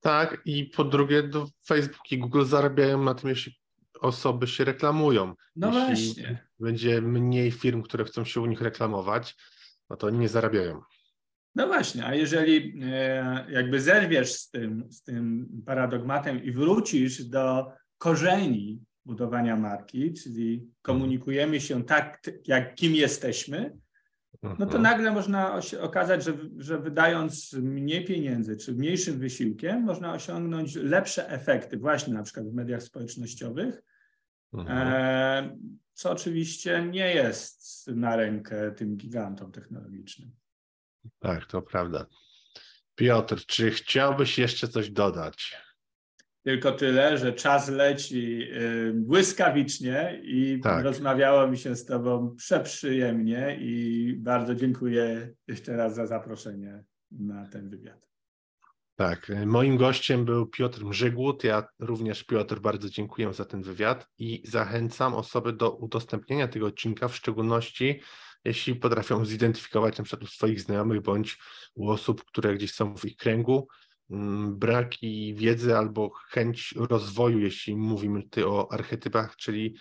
Tak, 0.01 0.43
i 0.45 0.65
po 0.65 0.85
drugie, 0.85 1.23
do 1.23 1.49
Facebook 1.67 2.13
i 2.13 2.19
Google 2.19 2.45
zarabiają 2.45 3.03
na 3.03 3.15
tym, 3.15 3.29
jeśli 3.29 3.53
osoby 4.01 4.47
się 4.47 4.65
reklamują. 4.65 5.35
No 5.57 5.89
Jeśli 5.89 6.07
właśnie. 6.07 6.47
będzie 6.61 7.01
mniej 7.01 7.51
firm, 7.51 7.83
które 7.83 8.05
chcą 8.05 8.25
się 8.25 8.41
u 8.41 8.47
nich 8.47 8.61
reklamować, 8.61 9.37
no 9.91 9.97
to 9.97 10.07
oni 10.07 10.19
nie 10.19 10.29
zarabiają. 10.29 10.83
No 11.57 11.67
właśnie, 11.67 12.07
a 12.07 12.15
jeżeli 12.15 12.81
e, 12.83 13.47
jakby 13.51 13.81
zerwiesz 13.81 14.33
z 14.33 14.51
tym, 14.51 14.85
z 14.91 15.03
tym 15.03 15.49
paradogmatem 15.67 16.45
i 16.45 16.53
wrócisz 16.53 17.25
do 17.25 17.73
korzeni 17.99 18.81
budowania 19.05 19.57
marki, 19.57 20.13
czyli 20.13 20.67
komunikujemy 20.83 21.61
się 21.61 21.85
tak, 21.85 22.21
jak 22.47 22.75
kim 22.75 22.95
jesteśmy, 22.95 23.77
no 24.43 24.57
to 24.57 24.65
Mhm. 24.65 24.83
nagle 24.83 25.13
można 25.13 25.61
okazać, 25.81 26.25
że, 26.25 26.33
że 26.59 26.79
wydając 26.79 27.53
mniej 27.53 28.05
pieniędzy 28.05 28.57
czy 28.57 28.73
mniejszym 28.73 29.19
wysiłkiem, 29.19 29.83
można 29.83 30.13
osiągnąć 30.13 30.75
lepsze 30.75 31.29
efekty 31.31 31.79
właśnie 31.79 32.15
na 32.15 32.23
przykład 32.23 32.47
w 32.49 32.55
mediach 32.55 32.83
społecznościowych, 32.83 33.83
Mhm. 34.53 34.79
e, 34.79 35.59
co 35.93 36.11
oczywiście 36.11 36.89
nie 36.91 37.15
jest 37.15 37.87
na 37.89 38.17
rękę 38.17 38.73
tym 38.73 38.97
gigantom 38.97 39.53
technologicznym. 39.53 40.31
Tak, 41.19 41.47
to 41.47 41.63
prawda. 41.63 42.07
Piotr, 42.95 43.47
czy 43.47 43.71
chciałbyś 43.71 44.39
jeszcze 44.39 44.69
coś 44.69 44.91
dodać? 44.91 45.57
Tylko 46.43 46.73
tyle, 46.73 47.19
że 47.19 47.33
czas 47.33 47.69
leci 47.69 48.49
błyskawicznie 48.95 50.21
i 50.25 50.61
Tak. 50.63 50.85
rozmawiało 50.85 51.47
mi 51.47 51.59
się 51.59 51.77
z 51.77 51.85
Tobą 51.85 52.35
przeprzyjemnie 52.37 53.59
i 53.61 54.15
bardzo 54.19 54.55
dziękuję 54.55 55.35
jeszcze 55.49 55.77
raz 55.77 55.95
za 55.95 56.07
zaproszenie 56.07 56.85
na 57.11 57.47
ten 57.47 57.69
wywiad. 57.69 58.07
Tak, 58.97 59.33
moim 59.47 59.77
gościem 59.77 60.25
był 60.25 60.47
Piotr 60.47 60.85
Mrzygłód. 60.85 61.45
Ja 61.45 61.69
również, 61.79 62.25
Piotr, 62.25 62.61
bardzo 62.61 62.89
dziękuję 62.89 63.33
za 63.33 63.45
ten 63.45 63.63
wywiad 63.63 64.09
i 64.19 64.43
zachęcam 64.45 65.15
osoby 65.15 65.53
do 65.53 65.71
udostępnienia 65.71 66.49
tego 66.49 66.67
odcinka, 66.67 67.09
w 67.09 67.17
szczególności 67.17 68.01
jeśli 68.47 68.75
potrafią 68.75 69.25
zidentyfikować 69.25 69.99
na 69.99 70.05
przykład 70.05 70.31
u 70.31 70.33
swoich 70.33 70.61
znajomych 70.61 71.03
bądź 71.03 71.39
u 71.75 71.91
osób, 71.91 72.25
które 72.25 72.55
gdzieś 72.55 72.75
są 72.75 72.97
w 72.97 73.05
ich 73.05 73.17
kręgu, 73.17 73.69
mm, 74.11 74.59
braki 74.59 75.35
wiedzy 75.35 75.77
albo 75.77 76.11
chęć 76.11 76.75
rozwoju, 76.77 77.39
jeśli 77.39 77.77
mówimy 77.77 78.23
tutaj 78.23 78.45
o 78.45 78.73
archetypach, 78.73 79.37
czyli 79.37 79.77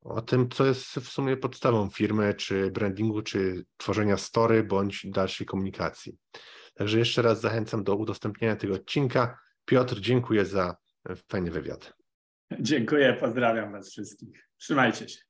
o 0.00 0.22
tym, 0.22 0.48
co 0.48 0.66
jest 0.66 0.94
w 0.94 1.08
sumie 1.08 1.36
podstawą 1.36 1.90
firmy, 1.90 2.34
czy 2.34 2.70
brandingu, 2.70 3.22
czy 3.22 3.64
tworzenia 3.76 4.16
story, 4.16 4.64
bądź 4.64 5.06
dalszej 5.06 5.46
komunikacji. 5.46 6.16
Także 6.74 6.98
jeszcze 6.98 7.22
raz 7.22 7.40
zachęcam 7.40 7.84
do 7.84 7.96
udostępnienia 7.96 8.56
tego 8.56 8.74
odcinka. 8.74 9.38
Piotr, 9.64 10.00
dziękuję 10.00 10.44
za 10.44 10.76
fajny 11.28 11.50
wywiad. 11.50 11.94
Dziękuję, 12.60 13.16
pozdrawiam 13.20 13.72
Was 13.72 13.90
wszystkich. 13.90 14.48
Trzymajcie 14.56 15.08
się. 15.08 15.29